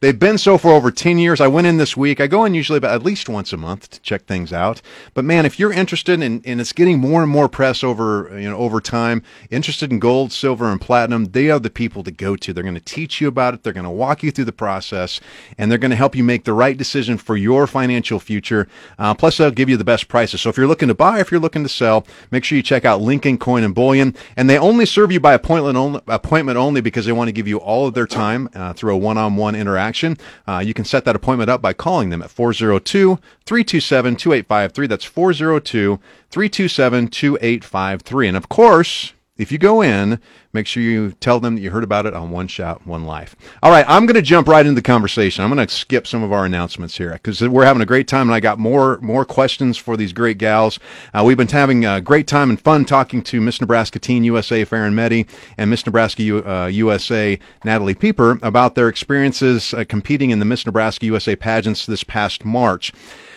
They've 0.00 0.18
been 0.18 0.38
so 0.38 0.58
for 0.58 0.70
over 0.70 0.90
10 0.90 1.18
years. 1.18 1.40
I 1.40 1.46
went 1.46 1.66
in 1.66 1.76
this 1.76 1.96
week. 1.96 2.20
I 2.20 2.26
go 2.26 2.44
in 2.44 2.54
usually 2.54 2.78
about 2.78 2.94
at 2.94 3.02
least 3.02 3.28
once 3.28 3.52
a 3.52 3.56
month 3.56 3.90
to 3.90 4.00
check 4.00 4.26
things 4.26 4.52
out. 4.52 4.82
But 5.14 5.24
man, 5.24 5.46
if 5.46 5.58
you're 5.58 5.72
interested 5.72 6.20
in, 6.20 6.42
and 6.44 6.60
it's 6.60 6.72
getting 6.72 6.98
more 6.98 7.22
and 7.22 7.30
more 7.30 7.48
press 7.48 7.84
over, 7.84 8.38
you 8.38 8.48
know, 8.50 8.56
over 8.56 8.80
time, 8.80 9.22
interested 9.50 9.92
in 9.92 9.98
gold, 9.98 10.32
silver, 10.32 10.70
and 10.70 10.80
platinum, 10.80 11.26
they 11.26 11.50
are 11.50 11.58
the 11.60 11.70
people 11.70 12.02
to 12.02 12.10
go 12.10 12.36
to. 12.36 12.52
They're 12.52 12.62
going 12.62 12.74
to 12.74 12.80
teach 12.80 13.20
you 13.20 13.28
about 13.28 13.54
it. 13.54 13.62
They're 13.62 13.72
going 13.72 13.84
to 13.84 13.90
walk 13.90 14.22
you 14.22 14.30
through 14.30 14.46
the 14.46 14.52
process, 14.52 15.20
and 15.56 15.70
they're 15.70 15.78
going 15.78 15.90
to 15.90 15.96
help 15.96 16.16
you 16.16 16.24
make 16.24 16.44
the 16.44 16.52
right 16.52 16.76
decision 16.76 17.18
for 17.18 17.36
your 17.36 17.66
financial 17.66 18.18
future. 18.18 18.68
Uh, 18.98 19.14
plus, 19.14 19.36
they'll 19.36 19.50
give 19.50 19.68
you 19.68 19.76
the 19.76 19.84
best 19.84 20.08
prices. 20.08 20.40
So 20.40 20.50
if 20.50 20.56
you're 20.56 20.66
looking 20.66 20.88
to 20.88 20.94
buy, 20.94 21.20
if 21.20 21.30
you're 21.30 21.40
looking 21.40 21.62
to 21.62 21.68
sell, 21.68 22.06
make 22.30 22.44
sure 22.44 22.56
you 22.56 22.62
check 22.62 22.84
out 22.84 23.00
Lincoln 23.00 23.38
Coin 23.38 23.62
and 23.62 23.74
Bullion. 23.74 24.14
And 24.36 24.50
they 24.50 24.58
only 24.58 24.86
serve 24.86 25.12
you 25.12 25.20
by 25.20 25.34
appointment 25.34 25.76
only, 25.76 26.00
appointment 26.06 26.58
only 26.58 26.80
because 26.80 27.06
they 27.06 27.12
want 27.12 27.28
to 27.28 27.32
give 27.32 27.48
you 27.48 27.58
all 27.58 27.86
of 27.86 27.94
their 27.94 28.06
time 28.06 28.48
uh, 28.54 28.72
through 28.72 28.94
a 28.94 28.96
one-on-one 28.96 29.35
interaction. 29.54 30.16
Uh, 30.46 30.62
you 30.64 30.72
can 30.74 30.84
set 30.84 31.04
that 31.04 31.16
appointment 31.16 31.50
up 31.50 31.60
by 31.60 31.72
calling 31.72 32.10
them 32.10 32.22
at 32.22 32.30
402 32.30 33.18
327 33.44 34.16
2853. 34.16 34.86
That's 34.86 35.04
402 35.04 36.00
327 36.30 37.08
2853. 37.08 38.28
And 38.28 38.36
of 38.36 38.48
course, 38.48 39.12
if 39.38 39.52
you 39.52 39.58
go 39.58 39.82
in, 39.82 40.18
make 40.52 40.66
sure 40.66 40.82
you 40.82 41.12
tell 41.12 41.40
them 41.40 41.56
that 41.56 41.60
you 41.60 41.70
heard 41.70 41.84
about 41.84 42.06
it 42.06 42.14
on 42.14 42.30
One 42.30 42.48
Shot, 42.48 42.86
One 42.86 43.04
Life. 43.04 43.36
All 43.62 43.70
right, 43.70 43.84
I'm 43.86 44.06
going 44.06 44.14
to 44.14 44.22
jump 44.22 44.48
right 44.48 44.64
into 44.64 44.80
the 44.80 44.82
conversation. 44.82 45.44
I'm 45.44 45.52
going 45.52 45.66
to 45.66 45.72
skip 45.72 46.06
some 46.06 46.22
of 46.22 46.32
our 46.32 46.46
announcements 46.46 46.96
here 46.96 47.12
because 47.12 47.42
we're 47.42 47.66
having 47.66 47.82
a 47.82 47.86
great 47.86 48.08
time, 48.08 48.28
and 48.28 48.34
I 48.34 48.40
got 48.40 48.58
more 48.58 48.98
more 49.00 49.24
questions 49.24 49.76
for 49.76 49.96
these 49.96 50.12
great 50.12 50.38
gals. 50.38 50.78
Uh, 51.12 51.22
we've 51.24 51.36
been 51.36 51.48
having 51.48 51.84
a 51.84 52.00
great 52.00 52.26
time 52.26 52.50
and 52.50 52.60
fun 52.60 52.84
talking 52.84 53.22
to 53.24 53.40
Miss 53.40 53.60
Nebraska 53.60 53.98
Teen 53.98 54.24
USA 54.24 54.64
Farron 54.64 54.94
Medhi 54.94 55.28
and 55.58 55.70
Miss 55.70 55.84
Nebraska 55.84 56.22
U, 56.22 56.46
uh, 56.46 56.66
USA 56.66 57.38
Natalie 57.64 57.94
Pieper 57.94 58.38
about 58.42 58.74
their 58.74 58.88
experiences 58.88 59.74
uh, 59.74 59.84
competing 59.86 60.30
in 60.30 60.38
the 60.38 60.44
Miss 60.44 60.64
Nebraska 60.64 61.06
USA 61.06 61.36
pageants 61.36 61.84
this 61.84 62.04
past 62.04 62.44
March. 62.44 62.92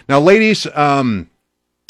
Now, 0.08 0.20
ladies. 0.20 0.66
Um, 0.74 1.30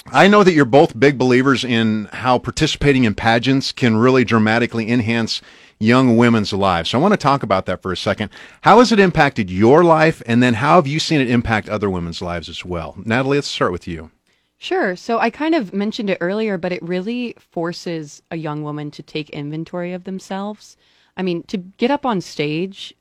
I 0.08 0.28
know 0.28 0.44
that 0.44 0.54
you're 0.54 0.66
both 0.66 1.00
big 1.00 1.18
believers 1.18 1.64
in 1.64 2.10
how 2.12 2.40
participating 2.40 3.04
in 3.04 3.16
pageants 3.16 3.72
can 3.72 3.98
really 3.98 4.24
dramatically 4.24 4.90
enhance 4.90 5.42
young 5.80 6.18
women's 6.18 6.52
lives. 6.52 6.90
So 6.90 7.00
I 7.00 7.02
want 7.02 7.14
to 7.14 7.18
talk 7.18 7.44
about 7.44 7.66
that 7.68 7.82
for 7.82 7.92
a 7.92 7.98
second. 7.98 8.32
How 8.62 8.80
has 8.80 8.92
it 8.92 9.00
impacted 9.00 9.50
your 9.50 9.84
life? 9.84 10.22
And 10.26 10.44
then 10.44 10.56
how 10.56 10.76
have 10.76 10.88
you 10.88 11.00
seen 11.00 11.22
it 11.22 11.30
impact 11.30 11.70
other 11.70 11.90
women's 11.90 12.22
lives 12.22 12.50
as 12.50 12.66
well? 12.66 12.96
Natalie, 13.06 13.38
let's 13.38 13.48
start 13.48 13.72
with 13.72 13.88
you. 13.88 14.12
Sure. 14.58 14.98
So 14.98 15.20
I 15.20 15.30
kind 15.30 15.56
of 15.56 15.74
mentioned 15.74 16.10
it 16.10 16.18
earlier, 16.20 16.58
but 16.58 16.74
it 16.74 16.84
really 16.84 17.34
forces 17.40 18.22
a 18.30 18.36
young 18.36 18.62
woman 18.62 18.92
to 18.92 19.02
take 19.02 19.30
inventory 19.30 19.94
of 19.94 20.04
themselves. 20.04 20.76
I 21.16 21.22
mean, 21.22 21.44
to 21.44 21.58
get 21.58 21.92
up 21.92 22.06
on 22.06 22.20
stage, 22.20 22.94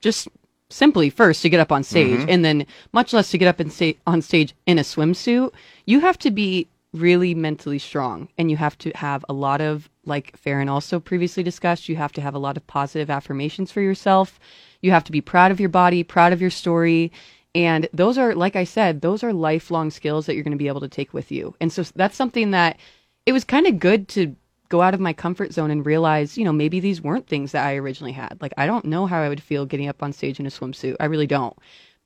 just 0.00 0.28
simply 0.68 1.10
first 1.10 1.42
to 1.42 1.48
get 1.48 1.60
up 1.60 1.72
on 1.72 1.82
stage, 1.82 2.20
mm-hmm. 2.20 2.28
and 2.28 2.44
then 2.44 2.66
much 2.92 3.12
less 3.12 3.30
to 3.30 3.38
get 3.38 3.48
up 3.48 3.60
and 3.60 3.72
sta- 3.72 3.98
on 4.06 4.22
stage 4.22 4.54
in 4.66 4.78
a 4.78 4.82
swimsuit, 4.82 5.52
you 5.84 6.00
have 6.00 6.18
to 6.18 6.30
be 6.30 6.68
really 6.92 7.34
mentally 7.34 7.78
strong 7.78 8.28
and 8.38 8.50
you 8.50 8.56
have 8.56 8.76
to 8.78 8.90
have 8.94 9.24
a 9.28 9.32
lot 9.32 9.60
of 9.60 9.88
like 10.04 10.36
Farron 10.36 10.68
also 10.68 10.98
previously 10.98 11.42
discussed, 11.42 11.88
you 11.88 11.96
have 11.96 12.12
to 12.12 12.20
have 12.20 12.34
a 12.34 12.38
lot 12.38 12.56
of 12.56 12.66
positive 12.66 13.10
affirmations 13.10 13.70
for 13.70 13.80
yourself. 13.80 14.38
You 14.80 14.92
have 14.92 15.04
to 15.04 15.12
be 15.12 15.20
proud 15.20 15.50
of 15.50 15.60
your 15.60 15.68
body, 15.68 16.02
proud 16.02 16.32
of 16.32 16.40
your 16.40 16.50
story. 16.50 17.12
And 17.54 17.88
those 17.92 18.18
are, 18.18 18.34
like 18.34 18.54
I 18.54 18.64
said, 18.64 19.00
those 19.00 19.24
are 19.24 19.32
lifelong 19.32 19.90
skills 19.90 20.26
that 20.26 20.34
you're 20.34 20.44
going 20.44 20.52
to 20.52 20.58
be 20.58 20.68
able 20.68 20.80
to 20.80 20.88
take 20.88 21.12
with 21.12 21.32
you. 21.32 21.54
And 21.60 21.72
so 21.72 21.82
that's 21.94 22.16
something 22.16 22.50
that 22.52 22.78
it 23.24 23.32
was 23.32 23.44
kind 23.44 23.66
of 23.66 23.78
good 23.78 24.08
to 24.08 24.36
go 24.68 24.82
out 24.82 24.94
of 24.94 25.00
my 25.00 25.12
comfort 25.12 25.52
zone 25.52 25.70
and 25.70 25.84
realize, 25.84 26.36
you 26.36 26.44
know, 26.44 26.52
maybe 26.52 26.80
these 26.80 27.00
weren't 27.00 27.26
things 27.26 27.52
that 27.52 27.66
I 27.66 27.76
originally 27.76 28.12
had. 28.12 28.38
Like, 28.40 28.52
I 28.56 28.66
don't 28.66 28.84
know 28.84 29.06
how 29.06 29.20
I 29.20 29.28
would 29.28 29.42
feel 29.42 29.66
getting 29.66 29.88
up 29.88 30.02
on 30.02 30.12
stage 30.12 30.40
in 30.40 30.46
a 30.46 30.50
swimsuit. 30.50 30.96
I 31.00 31.06
really 31.06 31.26
don't. 31.26 31.56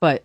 But 0.00 0.24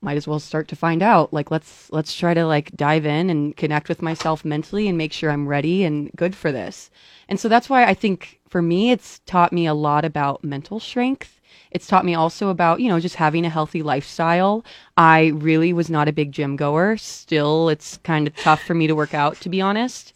might 0.00 0.16
as 0.16 0.28
well 0.28 0.38
start 0.38 0.68
to 0.68 0.76
find 0.76 1.02
out. 1.02 1.32
Like 1.32 1.50
let's 1.50 1.90
let's 1.90 2.14
try 2.14 2.34
to 2.34 2.46
like 2.46 2.76
dive 2.76 3.06
in 3.06 3.30
and 3.30 3.56
connect 3.56 3.88
with 3.88 4.02
myself 4.02 4.44
mentally 4.44 4.88
and 4.88 4.96
make 4.96 5.12
sure 5.12 5.30
i'm 5.30 5.48
ready 5.48 5.84
and 5.84 6.10
good 6.16 6.34
for 6.34 6.52
this. 6.52 6.90
And 7.28 7.38
so 7.38 7.48
that's 7.48 7.68
why 7.68 7.84
i 7.84 7.94
think 7.94 8.40
for 8.48 8.62
me 8.62 8.90
it's 8.90 9.20
taught 9.20 9.52
me 9.52 9.66
a 9.66 9.74
lot 9.74 10.04
about 10.04 10.44
mental 10.44 10.80
strength. 10.80 11.40
It's 11.70 11.86
taught 11.86 12.04
me 12.04 12.14
also 12.14 12.48
about 12.48 12.80
you 12.80 12.88
know 12.88 13.00
just 13.00 13.16
having 13.16 13.44
a 13.44 13.50
healthy 13.50 13.82
lifestyle. 13.82 14.64
I 14.96 15.28
really 15.28 15.72
was 15.72 15.90
not 15.90 16.08
a 16.08 16.12
big 16.12 16.32
gym 16.32 16.56
goer. 16.56 16.96
Still 16.96 17.68
it's 17.68 17.98
kind 17.98 18.26
of 18.26 18.36
tough 18.36 18.62
for 18.62 18.74
me 18.74 18.86
to 18.86 18.94
work 18.94 19.14
out 19.14 19.36
to 19.40 19.48
be 19.48 19.60
honest 19.60 20.12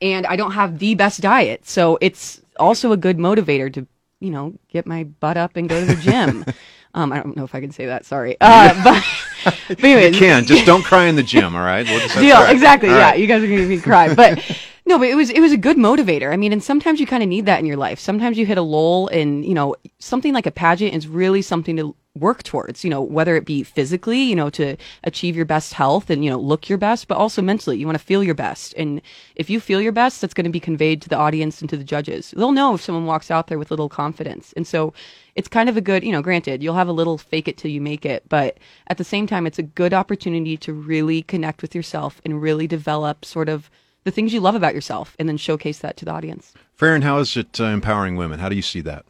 and 0.00 0.26
i 0.26 0.36
don't 0.36 0.52
have 0.52 0.78
the 0.78 0.94
best 0.94 1.20
diet 1.20 1.66
so 1.66 1.98
it's 2.00 2.40
also 2.58 2.92
a 2.92 2.96
good 2.96 3.18
motivator 3.18 3.72
to 3.72 3.86
you 4.20 4.30
know 4.30 4.54
get 4.68 4.86
my 4.86 5.04
butt 5.04 5.36
up 5.36 5.56
and 5.56 5.68
go 5.68 5.78
to 5.80 5.86
the 5.86 6.00
gym 6.00 6.44
um, 6.96 7.12
I 7.12 7.18
don't 7.20 7.36
know 7.36 7.44
if 7.44 7.54
I 7.54 7.60
can 7.60 7.70
say 7.70 7.86
that. 7.86 8.06
Sorry. 8.06 8.36
Uh, 8.40 8.82
but, 8.82 9.04
but 9.44 9.78
anyways, 9.84 10.14
You 10.14 10.26
can 10.26 10.44
just 10.44 10.64
don't 10.64 10.82
cry 10.82 11.04
in 11.04 11.14
the 11.14 11.22
gym. 11.22 11.54
All 11.54 11.62
right. 11.62 11.86
We'll 11.86 12.08
deal 12.08 12.42
exactly. 12.46 12.88
All 12.88 12.96
yeah, 12.96 13.10
right. 13.10 13.20
you 13.20 13.26
guys 13.26 13.42
are 13.42 13.46
gonna 13.46 13.60
make 13.60 13.68
me 13.68 13.80
cry, 13.80 14.12
but 14.14 14.38
no, 14.86 14.98
but 14.98 15.08
it 15.08 15.14
was 15.14 15.30
it 15.30 15.40
was 15.40 15.52
a 15.52 15.58
good 15.58 15.76
motivator. 15.76 16.32
I 16.32 16.36
mean, 16.36 16.52
and 16.52 16.64
sometimes 16.64 16.98
you 16.98 17.06
kind 17.06 17.22
of 17.22 17.28
need 17.28 17.46
that 17.46 17.60
in 17.60 17.66
your 17.66 17.76
life. 17.76 18.00
Sometimes 18.00 18.38
you 18.38 18.46
hit 18.46 18.56
a 18.56 18.62
lull, 18.62 19.08
and 19.08 19.44
you 19.44 19.52
know 19.52 19.76
something 19.98 20.32
like 20.32 20.46
a 20.46 20.50
pageant 20.50 20.94
is 20.94 21.06
really 21.06 21.42
something 21.42 21.76
to 21.76 21.94
work 22.16 22.42
towards. 22.42 22.84
You 22.84 22.90
know, 22.90 23.00
whether 23.00 23.36
it 23.36 23.44
be 23.44 23.62
physically, 23.62 24.22
you 24.22 24.36
know, 24.36 24.50
to 24.50 24.76
achieve 25.04 25.36
your 25.36 25.44
best 25.44 25.74
health 25.74 26.10
and 26.10 26.24
you 26.24 26.30
know 26.30 26.38
look 26.38 26.68
your 26.68 26.78
best, 26.78 27.08
but 27.08 27.18
also 27.18 27.42
mentally, 27.42 27.78
you 27.78 27.86
want 27.86 27.98
to 27.98 28.04
feel 28.04 28.22
your 28.22 28.34
best. 28.34 28.74
And 28.76 29.00
if 29.34 29.48
you 29.50 29.60
feel 29.60 29.80
your 29.80 29.92
best, 29.92 30.20
that's 30.20 30.34
going 30.34 30.44
to 30.44 30.50
be 30.50 30.60
conveyed 30.60 31.02
to 31.02 31.08
the 31.08 31.16
audience 31.16 31.60
and 31.60 31.70
to 31.70 31.76
the 31.76 31.84
judges. 31.84 32.32
They'll 32.36 32.52
know 32.52 32.74
if 32.74 32.82
someone 32.82 33.06
walks 33.06 33.30
out 33.30 33.46
there 33.46 33.58
with 33.58 33.70
little 33.70 33.88
confidence, 33.88 34.52
and 34.56 34.66
so 34.66 34.92
it's 35.34 35.48
kind 35.48 35.68
of 35.68 35.76
a 35.76 35.82
good, 35.82 36.02
you 36.02 36.12
know, 36.12 36.22
granted, 36.22 36.62
you'll 36.62 36.74
have 36.74 36.88
a 36.88 36.92
little 36.92 37.18
fake 37.18 37.46
it 37.46 37.58
till 37.58 37.70
you 37.70 37.80
make 37.80 38.06
it, 38.06 38.24
but 38.28 38.58
at 38.88 38.96
the 38.96 39.04
same 39.04 39.26
time, 39.26 39.46
it's 39.46 39.58
a 39.58 39.62
good 39.62 39.92
opportunity 39.92 40.56
to 40.56 40.72
really 40.72 41.22
connect 41.22 41.60
with 41.60 41.74
yourself 41.74 42.20
and 42.24 42.40
really 42.40 42.66
develop 42.66 43.24
sort 43.24 43.48
of 43.48 43.70
the 44.04 44.10
things 44.10 44.32
you 44.32 44.40
love 44.40 44.54
about 44.54 44.74
yourself 44.74 45.14
and 45.18 45.28
then 45.28 45.36
showcase 45.36 45.80
that 45.80 45.96
to 45.98 46.04
the 46.04 46.12
audience. 46.12 46.54
Farron, 46.74 47.02
how 47.02 47.18
is 47.18 47.36
it 47.36 47.60
uh, 47.60 47.64
empowering 47.64 48.16
women? 48.16 48.38
How 48.38 48.48
do 48.48 48.56
you 48.56 48.62
see 48.62 48.80
that? 48.82 49.04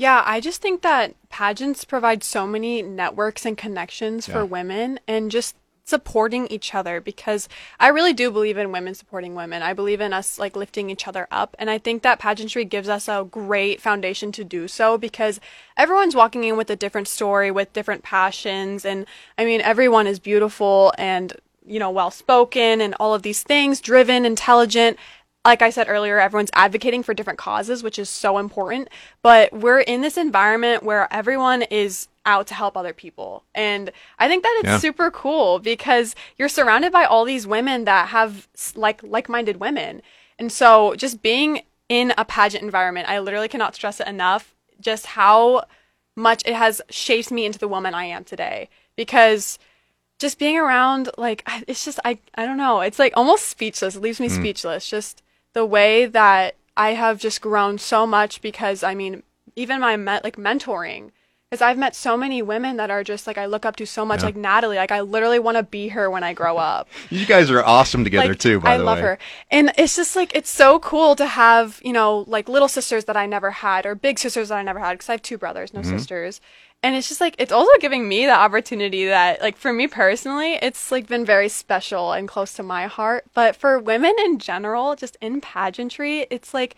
Yeah, 0.00 0.22
I 0.24 0.40
just 0.40 0.62
think 0.62 0.80
that 0.80 1.14
pageants 1.28 1.84
provide 1.84 2.24
so 2.24 2.46
many 2.46 2.80
networks 2.80 3.44
and 3.44 3.54
connections 3.54 4.26
Yeah. 4.26 4.32
for 4.32 4.46
women 4.46 4.98
and 5.06 5.30
just 5.30 5.56
supporting 5.84 6.46
each 6.46 6.74
other 6.74 7.02
because 7.02 7.50
I 7.78 7.88
really 7.88 8.14
do 8.14 8.30
believe 8.30 8.56
in 8.56 8.72
women 8.72 8.94
supporting 8.94 9.34
women. 9.34 9.60
I 9.60 9.74
believe 9.74 10.00
in 10.00 10.14
us 10.14 10.38
like 10.38 10.56
lifting 10.56 10.88
each 10.88 11.06
other 11.06 11.28
up 11.30 11.54
and 11.58 11.68
I 11.68 11.76
think 11.76 12.00
that 12.02 12.18
pageantry 12.18 12.64
gives 12.64 12.88
us 12.88 13.08
a 13.08 13.26
great 13.30 13.82
foundation 13.82 14.32
to 14.32 14.42
do 14.42 14.68
so 14.68 14.96
because 14.96 15.38
everyone's 15.76 16.16
walking 16.16 16.44
in 16.44 16.56
with 16.56 16.70
a 16.70 16.76
different 16.76 17.06
story 17.06 17.50
with 17.50 17.74
different 17.74 18.02
passions 18.02 18.86
and 18.86 19.04
I 19.36 19.44
mean 19.44 19.60
everyone 19.60 20.06
is 20.06 20.18
beautiful 20.18 20.94
and 20.96 21.34
you 21.66 21.78
know 21.78 21.90
well 21.90 22.10
spoken 22.10 22.80
and 22.80 22.94
all 22.98 23.12
of 23.12 23.20
these 23.22 23.42
things, 23.42 23.82
driven, 23.82 24.24
intelligent 24.24 24.96
like 25.44 25.62
I 25.62 25.70
said 25.70 25.88
earlier, 25.88 26.20
everyone's 26.20 26.50
advocating 26.54 27.02
for 27.02 27.14
different 27.14 27.38
causes, 27.38 27.82
which 27.82 27.98
is 27.98 28.10
so 28.10 28.38
important. 28.38 28.88
But 29.22 29.52
we're 29.52 29.80
in 29.80 30.02
this 30.02 30.16
environment 30.16 30.82
where 30.82 31.12
everyone 31.12 31.62
is 31.62 32.08
out 32.26 32.46
to 32.48 32.54
help 32.54 32.76
other 32.76 32.92
people. 32.92 33.44
And 33.54 33.90
I 34.18 34.28
think 34.28 34.42
that 34.42 34.54
it's 34.60 34.68
Yeah. 34.68 34.78
super 34.78 35.10
cool 35.10 35.58
because 35.58 36.14
you're 36.36 36.50
surrounded 36.50 36.92
by 36.92 37.04
all 37.04 37.24
these 37.24 37.46
women 37.46 37.84
that 37.86 38.08
have 38.08 38.48
like 38.74 39.02
like-minded 39.02 39.58
women. 39.58 40.02
And 40.38 40.52
so 40.52 40.94
just 40.94 41.22
being 41.22 41.62
in 41.88 42.12
a 42.18 42.24
pageant 42.24 42.62
environment, 42.62 43.08
I 43.08 43.18
literally 43.18 43.48
cannot 43.48 43.74
stress 43.74 44.00
it 44.00 44.06
enough 44.06 44.54
just 44.80 45.06
how 45.06 45.64
much 46.16 46.42
it 46.44 46.54
has 46.54 46.82
shaped 46.90 47.30
me 47.30 47.46
into 47.46 47.58
the 47.58 47.68
woman 47.68 47.94
I 47.94 48.04
am 48.04 48.24
today 48.24 48.68
because 48.96 49.58
just 50.18 50.38
being 50.38 50.58
around 50.58 51.08
like 51.16 51.42
it's 51.66 51.84
just 51.84 51.98
I 52.04 52.18
I 52.34 52.44
don't 52.46 52.56
know 52.56 52.80
it's 52.80 52.98
like 52.98 53.12
almost 53.16 53.48
speechless 53.48 53.96
it 53.96 54.02
leaves 54.02 54.20
me 54.20 54.28
hmm. 54.28 54.34
speechless 54.34 54.88
just 54.88 55.22
the 55.52 55.66
way 55.66 56.06
that 56.06 56.56
I 56.76 56.90
have 56.94 57.18
just 57.18 57.40
grown 57.40 57.78
so 57.78 58.06
much 58.06 58.40
because 58.40 58.82
I 58.82 58.94
mean 58.94 59.22
even 59.56 59.80
my 59.80 59.96
me- 59.96 60.20
like 60.24 60.36
mentoring 60.36 61.10
because 61.50 61.62
I've 61.62 61.78
met 61.78 61.96
so 61.96 62.16
many 62.16 62.42
women 62.42 62.76
that 62.76 62.90
are 62.90 63.02
just 63.02 63.26
like 63.26 63.36
I 63.36 63.46
look 63.46 63.66
up 63.66 63.74
to 63.76 63.86
so 63.86 64.04
much 64.04 64.20
Yeah. 64.20 64.26
like 64.26 64.36
Natalie 64.36 64.76
like 64.76 64.92
I 64.92 65.00
literally 65.00 65.40
want 65.40 65.56
to 65.56 65.64
be 65.64 65.88
her 65.88 66.08
when 66.08 66.22
I 66.22 66.32
grow 66.32 66.58
up 66.58 66.88
You 67.10 67.26
guys 67.26 67.50
are 67.50 67.64
awesome 67.64 68.04
together 68.04 68.28
like, 68.28 68.38
too. 68.38 68.60
By 68.60 68.74
I 68.74 68.78
the 68.78 68.84
way, 68.84 68.90
I 68.90 68.94
love 68.94 69.00
her. 69.00 69.18
And 69.50 69.72
it's 69.76 69.96
just 69.96 70.14
like 70.14 70.34
it's 70.34 70.48
so 70.48 70.78
cool 70.78 71.16
to 71.16 71.26
have, 71.26 71.80
you 71.82 71.92
know, 71.92 72.24
like 72.28 72.48
little 72.48 72.68
sisters 72.68 73.06
that 73.06 73.16
I 73.16 73.26
never 73.26 73.50
had 73.50 73.84
or 73.84 73.96
big 73.96 74.20
sisters 74.20 74.50
that 74.50 74.58
I 74.58 74.62
never 74.62 74.78
had 74.78 74.92
because 74.92 75.08
I 75.08 75.12
have 75.12 75.22
two 75.22 75.38
brothers, 75.38 75.74
no 75.74 75.80
mm-hmm. 75.80 75.98
sisters. 75.98 76.40
And 76.84 76.94
it's 76.94 77.08
just 77.08 77.20
like 77.20 77.34
it's 77.36 77.52
also 77.52 77.72
giving 77.80 78.08
me 78.08 78.26
the 78.26 78.32
opportunity 78.32 79.06
that 79.06 79.42
like 79.42 79.56
for 79.56 79.72
me 79.72 79.88
personally, 79.88 80.54
it's 80.62 80.92
like 80.92 81.08
been 81.08 81.24
very 81.24 81.48
special 81.48 82.12
and 82.12 82.28
close 82.28 82.52
to 82.54 82.62
my 82.62 82.86
heart. 82.86 83.24
But 83.34 83.56
for 83.56 83.76
women 83.76 84.14
in 84.20 84.38
general, 84.38 84.94
just 84.94 85.18
in 85.20 85.40
pageantry, 85.40 86.28
it's 86.30 86.54
like 86.54 86.76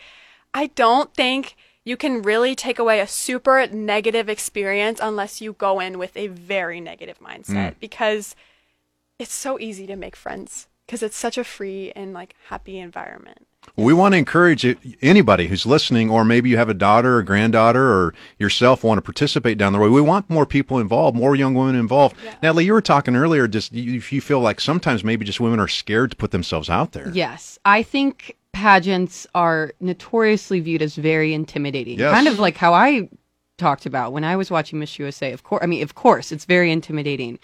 I 0.55 0.69
don't 0.69 1.13
think 1.13 1.57
you 1.85 1.97
can 1.97 2.23
really 2.23 2.55
take 2.55 2.79
away 2.79 3.01
a 3.01 3.07
super 3.07 3.67
negative 3.67 4.29
experience 4.29 5.01
unless 5.03 5.41
you 5.41 5.55
go 5.55 5.81
in 5.81 5.99
with 5.99 6.17
a 6.17 6.29
very 6.29 6.81
negative 6.81 7.19
mindset 7.19 7.73
mm. 7.73 7.81
because 7.81 8.37
it's 9.19 9.35
so 9.35 9.59
easy 9.59 9.87
to 9.87 9.97
make 9.97 10.17
friends 10.17 10.69
because 10.87 11.03
it's 11.03 11.17
such 11.17 11.39
a 11.39 11.45
free 11.45 11.93
and 11.97 12.13
like 12.13 12.35
happy 12.49 12.79
environment. 12.79 13.47
We 13.77 13.95
want 13.95 14.13
to 14.13 14.19
encourage 14.19 14.67
anybody 15.01 15.47
who's 15.47 15.65
listening, 15.65 16.11
or 16.11 16.25
maybe 16.25 16.51
you 16.51 16.57
have 16.57 16.69
a 16.69 16.75
daughter 16.75 17.19
or 17.19 17.23
granddaughter 17.23 17.93
or 17.93 18.13
yourself 18.37 18.83
want 18.83 18.99
to 18.99 19.03
participate 19.03 19.57
down 19.57 19.73
the 19.73 19.79
road. 19.79 19.93
We 19.93 20.01
want 20.01 20.29
more 20.29 20.45
people 20.45 20.81
involved, 20.81 21.17
more 21.17 21.37
young 21.37 21.55
women 21.55 21.77
involved. 21.77 22.17
Natalie, 22.43 22.65
you 22.65 22.73
were 22.73 22.83
talking 22.83 23.15
earlier, 23.15 23.47
just 23.47 23.73
if 23.73 24.13
you 24.13 24.21
feel 24.21 24.41
like 24.41 24.61
sometimes 24.61 25.05
maybe 25.05 25.25
just 25.25 25.41
women 25.41 25.61
are 25.61 25.69
scared 25.69 26.11
to 26.11 26.17
put 26.17 26.33
themselves 26.33 26.69
out 26.69 26.91
there. 26.91 27.11
Yes, 27.15 27.59
I 27.65 27.85
think 27.85 28.37
pageants 28.53 29.27
are 29.35 29.73
notoriously 29.81 30.61
viewed 30.61 30.83
as 30.83 30.97
very 30.97 31.35
intimidating. 31.35 31.99
Yes. 31.99 32.13
Kind 32.13 32.29
of 32.29 32.39
like 32.39 32.57
how 32.57 32.75
I 32.75 33.09
talked 33.59 33.87
about 33.87 34.13
when 34.13 34.25
I 34.25 34.37
was 34.37 34.51
watching 34.51 34.79
Miss 34.79 34.99
USA. 34.99 35.33
Of 35.33 35.43
course, 35.43 35.61
I 35.63 35.67
mean, 35.67 35.83
of 35.83 35.95
course, 35.95 36.33
it's 36.33 36.45
very 36.45 36.71
intimidating. 36.71 37.39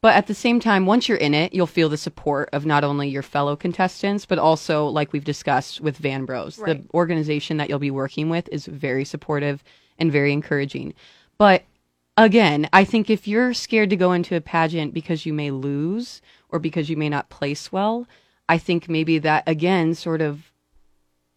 But 0.00 0.16
at 0.16 0.26
the 0.26 0.34
same 0.34 0.58
time, 0.58 0.84
once 0.84 1.08
you're 1.08 1.18
in 1.18 1.32
it, 1.32 1.54
you'll 1.54 1.68
feel 1.68 1.88
the 1.88 1.96
support 1.96 2.48
of 2.52 2.66
not 2.66 2.82
only 2.82 3.08
your 3.08 3.22
fellow 3.22 3.54
contestants, 3.54 4.26
but 4.26 4.38
also, 4.38 4.86
like 4.88 5.12
we've 5.12 5.24
discussed 5.24 5.80
with 5.80 6.00
Vanbros, 6.02 6.58
Right. 6.58 6.82
the 6.82 6.92
organization 6.92 7.56
that 7.58 7.68
you'll 7.68 7.78
be 7.78 7.90
working 7.92 8.28
with 8.28 8.48
is 8.50 8.66
very 8.66 9.04
supportive 9.04 9.62
and 9.98 10.10
very 10.10 10.32
encouraging. 10.32 10.92
But 11.38 11.62
again, 12.16 12.68
I 12.72 12.84
think 12.84 13.10
if 13.10 13.28
you're 13.28 13.54
scared 13.54 13.90
to 13.90 13.96
go 13.96 14.12
into 14.12 14.34
a 14.34 14.40
pageant 14.40 14.92
because 14.92 15.24
you 15.24 15.32
may 15.32 15.52
lose 15.52 16.20
or 16.48 16.58
because 16.58 16.90
you 16.90 16.96
may 16.96 17.08
not 17.08 17.30
place 17.30 17.70
well, 17.70 18.08
I 18.52 18.58
think 18.58 18.86
maybe 18.86 19.16
that 19.20 19.44
again 19.46 19.94
sort 19.94 20.20
of 20.20 20.52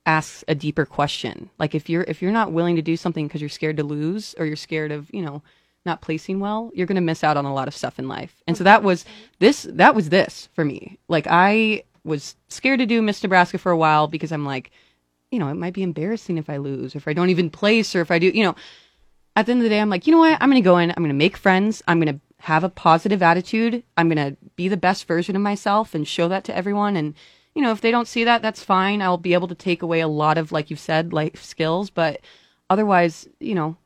asks 0.06 0.44
a 0.50 0.54
deeper 0.54 0.86
question. 0.86 1.50
Like 1.58 1.74
if 1.74 1.90
you're 1.90 2.04
if 2.10 2.22
you're 2.22 2.30
not 2.30 2.52
willing 2.52 2.76
to 2.76 2.82
do 2.82 2.98
something 2.98 3.26
because 3.26 3.40
you're 3.40 3.50
scared 3.50 3.78
to 3.78 3.86
lose 3.86 4.36
or 4.38 4.46
you're 4.46 4.58
scared 4.58 4.92
of, 4.92 5.10
you 5.14 5.22
know, 5.22 5.42
not 5.86 6.02
placing 6.02 6.42
well, 6.42 6.72
you're 6.74 6.88
going 6.88 6.98
to 6.98 7.02
miss 7.02 7.24
out 7.24 7.38
on 7.38 7.46
a 7.46 7.54
lot 7.54 7.70
of 7.70 7.74
stuff 7.74 8.00
in 8.00 8.10
life. 8.10 8.44
And 8.48 8.58
so 8.58 8.66
that 8.66 8.84
was 8.84 9.06
this 9.40 9.66
that 9.72 9.96
was 9.96 10.10
this 10.10 10.50
for 10.52 10.66
me. 10.66 11.00
Like 11.08 11.26
I 11.30 11.84
was 12.04 12.36
scared 12.50 12.80
to 12.80 12.86
do 12.86 13.02
Miss 13.02 13.24
Nebraska 13.24 13.60
for 13.60 13.72
a 13.72 13.78
while 13.78 14.08
because 14.08 14.34
I'm 14.34 14.46
like, 14.46 14.72
you 15.32 15.40
know, 15.40 15.48
it 15.48 15.56
might 15.56 15.74
be 15.74 15.84
embarrassing 15.84 16.38
if 16.38 16.50
I 16.50 16.58
lose 16.58 16.96
or 16.96 16.98
if 16.98 17.08
I 17.08 17.14
don't 17.14 17.30
even 17.30 17.50
place 17.50 17.96
or 17.96 18.02
if 18.02 18.12
I 18.12 18.20
do, 18.20 18.28
you 18.28 18.44
know, 18.44 18.56
at 19.38 19.46
the 19.46 19.54
end 19.54 19.62
of 19.62 19.64
the 19.64 19.70
day, 19.70 19.80
I'm 19.80 19.90
like, 19.90 20.06
you 20.06 20.12
know 20.12 20.20
what? 20.20 20.38
I'm 20.42 20.50
going 20.50 20.62
to 20.62 20.70
go 20.70 20.80
in. 20.80 20.90
I'm 20.90 20.98
going 20.98 21.08
to 21.08 21.14
make 21.14 21.38
friends. 21.38 21.82
I'm 21.88 22.02
going 22.02 22.14
to 22.14 22.22
have 22.40 22.64
a 22.64 22.70
positive 22.70 23.24
attitude. 23.24 23.84
I'm 23.98 24.10
going 24.10 24.32
to 24.32 24.38
be 24.56 24.68
the 24.68 24.78
best 24.78 25.08
version 25.08 25.36
of 25.36 25.42
myself 25.42 25.96
and 25.96 26.08
show 26.08 26.28
that 26.28 26.44
to 26.46 26.56
everyone. 26.56 26.96
And, 26.96 27.16
you 27.54 27.62
know, 27.62 27.72
if 27.72 27.82
they 27.82 27.92
don't 27.92 28.08
see 28.08 28.24
that, 28.26 28.42
that's 28.42 28.64
fine. 28.64 29.02
I'll 29.02 29.18
be 29.18 29.34
able 29.34 29.48
to 29.48 29.56
take 29.56 29.82
away 29.82 30.02
a 30.02 30.08
lot 30.08 30.38
of, 30.38 30.52
like 30.52 30.70
you 30.70 30.76
said, 30.76 31.14
life 31.14 31.44
skills. 31.44 31.90
But 31.90 32.22
otherwise, 32.70 33.28
you 33.40 33.56
know, 33.56 33.78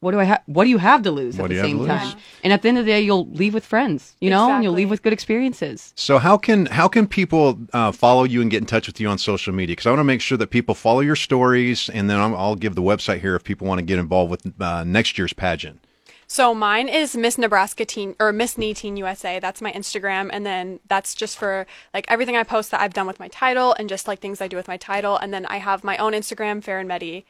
what 0.00 0.12
do 0.12 0.20
I 0.20 0.24
have? 0.24 0.42
What 0.46 0.64
do 0.64 0.70
you 0.70 0.78
have 0.78 1.02
to 1.02 1.10
lose 1.10 1.36
What 1.36 1.50
at 1.50 1.56
the 1.56 1.60
same 1.60 1.78
to 1.78 1.82
lose? 1.82 1.88
time? 1.88 2.16
And 2.44 2.52
at 2.52 2.62
the 2.62 2.68
end 2.68 2.78
of 2.78 2.86
the 2.86 2.92
day, 2.92 3.00
you'll 3.00 3.28
leave 3.30 3.52
with 3.52 3.64
friends, 3.64 4.14
you 4.20 4.30
know, 4.30 4.52
and 4.52 4.62
you'll 4.62 4.72
leave 4.72 4.90
with 4.90 5.02
good 5.02 5.12
experiences. 5.12 5.92
So 5.96 6.18
how 6.18 6.38
can 6.38 6.66
how 6.66 6.86
can 6.86 7.08
people 7.08 7.58
uh, 7.72 7.90
follow 7.90 8.22
you 8.22 8.40
and 8.40 8.48
get 8.48 8.58
in 8.58 8.66
touch 8.66 8.86
with 8.86 9.00
you 9.00 9.08
on 9.08 9.18
social 9.18 9.52
media? 9.52 9.72
Because 9.72 9.86
I 9.86 9.90
want 9.90 9.98
to 9.98 10.04
make 10.04 10.20
sure 10.20 10.38
that 10.38 10.50
people 10.50 10.76
follow 10.76 11.00
your 11.00 11.16
stories, 11.16 11.88
and 11.88 12.08
then 12.08 12.20
I'm, 12.20 12.32
I'll 12.34 12.54
give 12.54 12.76
the 12.76 12.82
website 12.82 13.20
here 13.22 13.34
if 13.34 13.42
people 13.42 13.66
want 13.66 13.80
to 13.80 13.84
get 13.84 13.98
involved 13.98 14.30
with 14.30 14.60
uh, 14.60 14.84
next 14.84 15.18
year's 15.18 15.32
pageant. 15.32 15.84
So 16.30 16.54
mine 16.54 16.88
is 16.88 17.16
Miss 17.16 17.38
Nebraska 17.38 17.86
Teen 17.86 18.14
or 18.20 18.32
Miss 18.32 18.58
NE 18.58 18.74
Teen 18.74 18.98
USA. 18.98 19.40
That's 19.40 19.62
my 19.62 19.72
Instagram, 19.72 20.28
and 20.30 20.44
then 20.44 20.78
that's 20.86 21.14
just 21.14 21.38
for 21.38 21.66
like 21.94 22.04
everything 22.06 22.36
I 22.36 22.42
post 22.42 22.70
that 22.70 22.82
I've 22.82 22.92
done 22.92 23.06
with 23.06 23.18
my 23.18 23.28
title 23.28 23.74
and 23.78 23.88
just 23.88 24.06
like 24.06 24.20
things 24.20 24.42
I 24.42 24.46
do 24.46 24.56
with 24.56 24.68
my 24.68 24.76
title. 24.76 25.16
And 25.16 25.32
then 25.32 25.46
I 25.46 25.56
have 25.56 25.82
my 25.82 25.96
own 25.96 26.12
Instagram, 26.12 26.62
Farron 26.62 26.86
Medhi, 26.86 27.24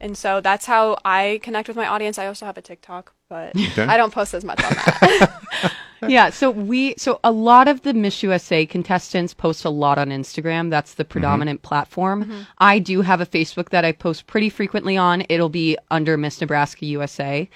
and 0.00 0.18
so 0.18 0.40
that's 0.40 0.66
how 0.66 0.98
I 1.04 1.38
connect 1.44 1.68
with 1.68 1.76
my 1.76 1.86
audience. 1.86 2.18
I 2.18 2.26
also 2.26 2.44
have 2.44 2.58
a 2.58 2.62
TikTok, 2.62 3.12
but 3.28 3.52
I 3.78 3.96
don't 3.96 4.12
post 4.12 4.34
as 4.34 4.44
much 4.44 4.60
on 4.64 4.72
that. 4.72 5.72
yeah, 6.08 6.30
so 6.30 6.50
we 6.50 6.96
so 6.96 7.20
a 7.22 7.30
lot 7.30 7.68
of 7.68 7.82
the 7.82 7.94
Miss 7.94 8.20
USA 8.24 8.66
contestants 8.66 9.32
post 9.32 9.64
a 9.64 9.70
lot 9.70 9.96
on 9.96 10.08
Instagram. 10.08 10.70
That's 10.70 10.94
the 10.94 11.04
mm-hmm. 11.04 11.12
predominant 11.12 11.62
platform. 11.62 12.24
Mm-hmm. 12.24 12.40
I 12.58 12.80
do 12.80 13.02
have 13.02 13.20
a 13.20 13.26
Facebook 13.26 13.68
that 13.68 13.84
I 13.84 13.92
post 13.92 14.26
pretty 14.26 14.50
frequently 14.50 14.96
on. 14.96 15.22
It'll 15.28 15.48
be 15.48 15.78
under 15.88 16.16
Miss 16.16 16.40
Nebraska 16.40 16.84
USA. 16.86 17.48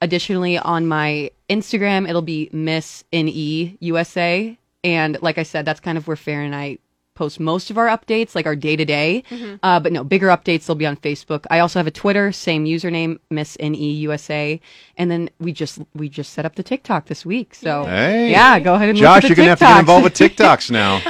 Additionally, 0.00 0.58
on 0.58 0.86
my 0.86 1.30
Instagram, 1.48 2.08
it'll 2.08 2.22
be 2.22 2.50
Miss 2.52 3.04
NE 3.12 3.76
USA. 3.80 4.58
And 4.84 5.18
like 5.22 5.38
I 5.38 5.42
said, 5.42 5.64
that's 5.64 5.80
kind 5.80 5.96
of 5.98 6.06
where 6.06 6.16
Farron 6.16 6.52
I 6.54 6.78
post 7.14 7.40
most 7.40 7.70
of 7.70 7.78
our 7.78 7.86
updates, 7.86 8.34
like 8.34 8.44
our 8.44 8.54
day 8.54 8.76
to 8.76 8.84
day. 8.84 9.24
But 9.62 9.90
no, 9.90 10.04
bigger 10.04 10.26
updates 10.28 10.68
will 10.68 10.74
be 10.74 10.84
on 10.84 10.96
Facebook. 10.98 11.46
I 11.50 11.60
also 11.60 11.78
have 11.78 11.86
a 11.86 11.90
Twitter, 11.90 12.30
same 12.30 12.66
username, 12.66 13.18
Miss 13.30 13.56
NE 13.58 13.92
USA. 13.92 14.60
And 14.98 15.10
then 15.10 15.30
we 15.40 15.52
just 15.52 15.78
we 15.94 16.10
just 16.10 16.34
set 16.34 16.44
up 16.44 16.56
the 16.56 16.62
TikTok 16.62 17.06
this 17.06 17.24
week. 17.24 17.54
So 17.54 17.84
Hey. 17.86 18.30
yeah, 18.30 18.58
go 18.60 18.74
ahead 18.74 18.90
and 18.90 18.98
Josh, 18.98 19.22
look 19.22 19.30
you're 19.30 19.32
at 19.32 19.36
gonna 19.36 19.48
have 19.48 19.58
to 19.60 19.64
get 19.64 19.70
TikToks. 19.76 19.80
involved 19.80 20.04
with 20.04 20.14
TikToks 20.14 20.70
now. 20.70 21.00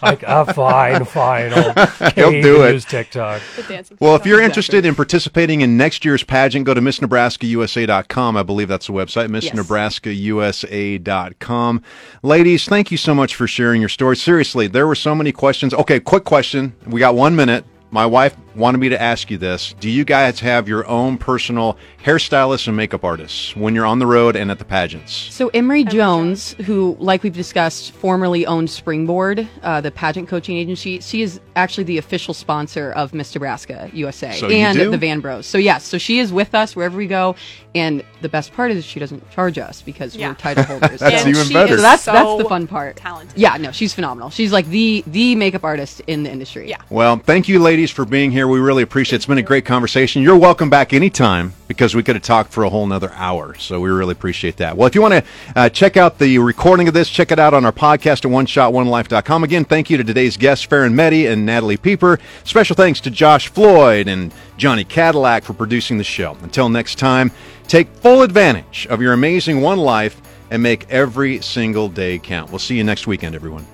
Like, 0.02 0.24
uh, 0.24 0.52
fine, 0.52 1.04
fine. 1.04 1.52
I'll 1.52 1.72
He'll 2.14 2.30
cave 2.30 2.42
do 2.42 2.64
it. 2.64 2.72
Use 2.72 2.84
TikTok. 2.84 3.40
The 3.56 3.96
Well, 4.00 4.16
if 4.16 4.26
you're 4.26 4.42
interested 4.42 4.84
in 4.84 4.94
participating 4.94 5.60
in 5.60 5.76
next 5.76 6.04
year's 6.04 6.24
pageant, 6.24 6.66
go 6.66 6.74
to 6.74 6.80
MissNebraskaUSA.com. 6.80 8.36
I 8.36 8.42
believe 8.42 8.68
that's 8.68 8.88
the 8.88 8.92
website, 8.92 9.28
MissNebraskaUSA.com. 9.28 11.82
Ladies, 12.22 12.64
thank 12.66 12.90
you 12.90 12.96
so 12.96 13.14
much 13.14 13.34
for 13.34 13.46
sharing 13.46 13.80
your 13.80 13.88
story. 13.88 14.16
Seriously, 14.16 14.66
there 14.66 14.86
were 14.86 14.94
so 14.94 15.14
many 15.14 15.32
questions. 15.32 15.72
Okay, 15.72 16.00
quick 16.00 16.24
question. 16.24 16.74
We 16.86 17.00
got 17.00 17.14
one 17.14 17.36
minute. 17.36 17.64
My 17.94 18.06
wife 18.06 18.34
wanted 18.56 18.78
me 18.78 18.88
to 18.88 19.00
ask 19.00 19.30
you 19.30 19.36
this. 19.36 19.74
Do 19.78 19.90
you 19.90 20.06
guys 20.06 20.40
have 20.40 20.66
your 20.66 20.86
own 20.86 21.18
personal 21.18 21.76
hairstylists 22.02 22.66
and 22.66 22.74
makeup 22.74 23.04
artists 23.04 23.54
when 23.54 23.74
you're 23.74 23.84
on 23.84 23.98
the 23.98 24.06
road 24.06 24.34
and 24.34 24.50
at 24.50 24.58
the 24.58 24.64
pageants? 24.64 25.12
So 25.12 25.48
Emery 25.48 25.84
Jones, 25.84 26.54
who, 26.64 26.96
like 26.98 27.22
we've 27.22 27.34
discussed, 27.34 27.92
formerly 27.92 28.46
owned 28.46 28.70
Springboard, 28.70 29.46
uh, 29.62 29.82
the 29.82 29.90
pageant 29.90 30.26
coaching 30.26 30.56
agency, 30.56 31.00
she 31.00 31.20
is 31.20 31.38
actually 31.56 31.84
the 31.84 31.98
official 31.98 32.34
sponsor 32.34 32.92
of 32.92 33.12
Miss 33.14 33.34
Nebraska 33.34 33.90
USA 33.92 34.32
So 34.32 34.48
and 34.48 34.78
the 34.78 34.98
Vanbros. 34.98 35.44
So 35.44 35.58
yes, 35.58 35.84
so 35.84 35.98
she 35.98 36.18
is 36.18 36.32
with 36.32 36.54
us 36.54 36.74
wherever 36.74 36.96
we 36.96 37.06
go, 37.06 37.36
and 37.74 38.04
the 38.20 38.28
best 38.28 38.52
part 38.52 38.70
is 38.70 38.84
she 38.84 39.00
doesn't 39.00 39.28
charge 39.30 39.58
us 39.58 39.82
because 39.82 40.14
Yeah. 40.16 40.28
we're 40.28 40.34
title 40.34 40.64
holders. 40.78 41.00
That's 41.00 41.24
And 41.24 41.28
even 41.30 41.46
she 41.46 41.54
better. 41.54 41.76
so 41.76 41.82
that's 41.82 42.02
so 42.04 42.12
that's 42.12 42.42
the 42.42 42.48
fun 42.48 42.66
part. 42.66 42.96
Talented. 42.96 43.36
Yeah, 43.38 43.56
no, 43.56 43.70
she's 43.72 43.92
phenomenal. 43.92 44.30
She's 44.30 44.52
like 44.52 44.66
the 44.66 45.02
the 45.06 45.34
makeup 45.36 45.64
artist 45.64 46.00
in 46.06 46.22
the 46.22 46.30
industry. 46.30 46.68
Yeah. 46.68 46.80
Well, 46.90 47.16
thank 47.18 47.48
you, 47.48 47.58
ladies, 47.58 47.90
for 47.90 48.04
being 48.04 48.30
here. 48.30 48.48
We 48.48 48.58
really 48.60 48.82
appreciate 48.82 49.14
it. 49.14 49.16
It's 49.16 49.26
been 49.26 49.38
a 49.38 49.42
great 49.42 49.64
conversation. 49.64 50.22
You're 50.22 50.36
welcome 50.38 50.70
back 50.70 50.92
anytime 50.92 51.52
because 51.68 51.94
we 51.94 52.02
could 52.02 52.16
have 52.16 52.22
talked 52.24 52.52
for 52.52 52.64
a 52.64 52.68
whole 52.70 52.86
nother 52.86 53.10
hour. 53.14 53.54
So 53.54 53.80
we 53.80 53.88
really 53.90 54.12
appreciate 54.12 54.58
that. 54.58 54.76
Well, 54.76 54.86
if 54.86 54.94
you 54.94 55.00
want 55.02 55.14
to 55.14 55.24
uh, 55.56 55.68
check 55.70 55.96
out 55.96 56.18
the 56.18 56.38
recording 56.38 56.88
of 56.88 56.94
this, 56.94 57.08
check 57.08 57.32
it 57.32 57.38
out 57.38 57.54
on 57.54 57.64
our 57.64 57.72
podcast 57.72 58.24
at 58.24 58.30
OneShotOneLife.com. 58.30 59.44
Again, 59.44 59.64
thank 59.64 59.88
you 59.90 59.96
to 59.96 60.04
today's 60.04 60.36
guests, 60.36 60.64
Farron 60.64 60.92
Medhi 60.94 61.30
and 61.30 61.41
Natalie 61.44 61.76
Pieper. 61.76 62.18
Special 62.44 62.74
thanks 62.76 63.00
to 63.00 63.10
Josh 63.10 63.48
Floyd 63.48 64.08
and 64.08 64.32
Johnny 64.56 64.84
Cadillac 64.84 65.44
for 65.44 65.52
producing 65.52 65.98
the 65.98 66.04
show. 66.04 66.36
Until 66.42 66.68
next 66.68 66.98
time, 66.98 67.30
take 67.68 67.88
full 67.88 68.22
advantage 68.22 68.86
of 68.88 69.00
your 69.00 69.12
amazing 69.12 69.60
one 69.60 69.78
life 69.78 70.20
and 70.50 70.62
make 70.62 70.88
every 70.90 71.40
single 71.40 71.88
day 71.88 72.18
count. 72.18 72.50
We'll 72.50 72.58
see 72.58 72.76
you 72.76 72.84
next 72.84 73.06
weekend, 73.06 73.34
everyone. 73.34 73.66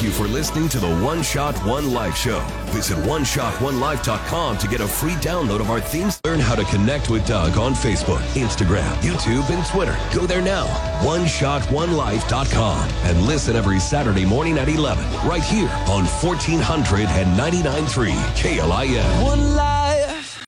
Thank 0.00 0.16
you 0.18 0.24
for 0.24 0.32
listening 0.32 0.66
to 0.70 0.78
the 0.78 0.88
One 1.04 1.22
Shot 1.22 1.54
One 1.66 1.92
Life 1.92 2.16
Show. 2.16 2.40
Visit 2.68 2.96
OneShotOneLife.com 3.04 4.56
to 4.56 4.66
get 4.66 4.80
a 4.80 4.88
free 4.88 5.12
download 5.16 5.60
of 5.60 5.68
our 5.68 5.78
themes. 5.78 6.18
Learn 6.24 6.40
how 6.40 6.54
to 6.54 6.64
connect 6.64 7.10
with 7.10 7.26
Doug 7.26 7.58
on 7.58 7.74
Facebook, 7.74 8.22
Instagram, 8.32 8.90
YouTube, 9.02 9.50
and 9.50 9.62
Twitter. 9.66 9.94
Go 10.14 10.26
there 10.26 10.40
now. 10.40 10.64
OneShotOneLife.com 11.04 12.88
and 12.88 13.26
listen 13.26 13.56
every 13.56 13.78
Saturday 13.78 14.24
morning 14.24 14.56
at 14.56 14.70
11 14.70 15.04
right 15.28 15.42
here 15.42 15.68
on 15.88 16.06
1499.3 16.06 18.14
KLIN. 18.36 19.22
One 19.22 19.54
life. 19.54 19.79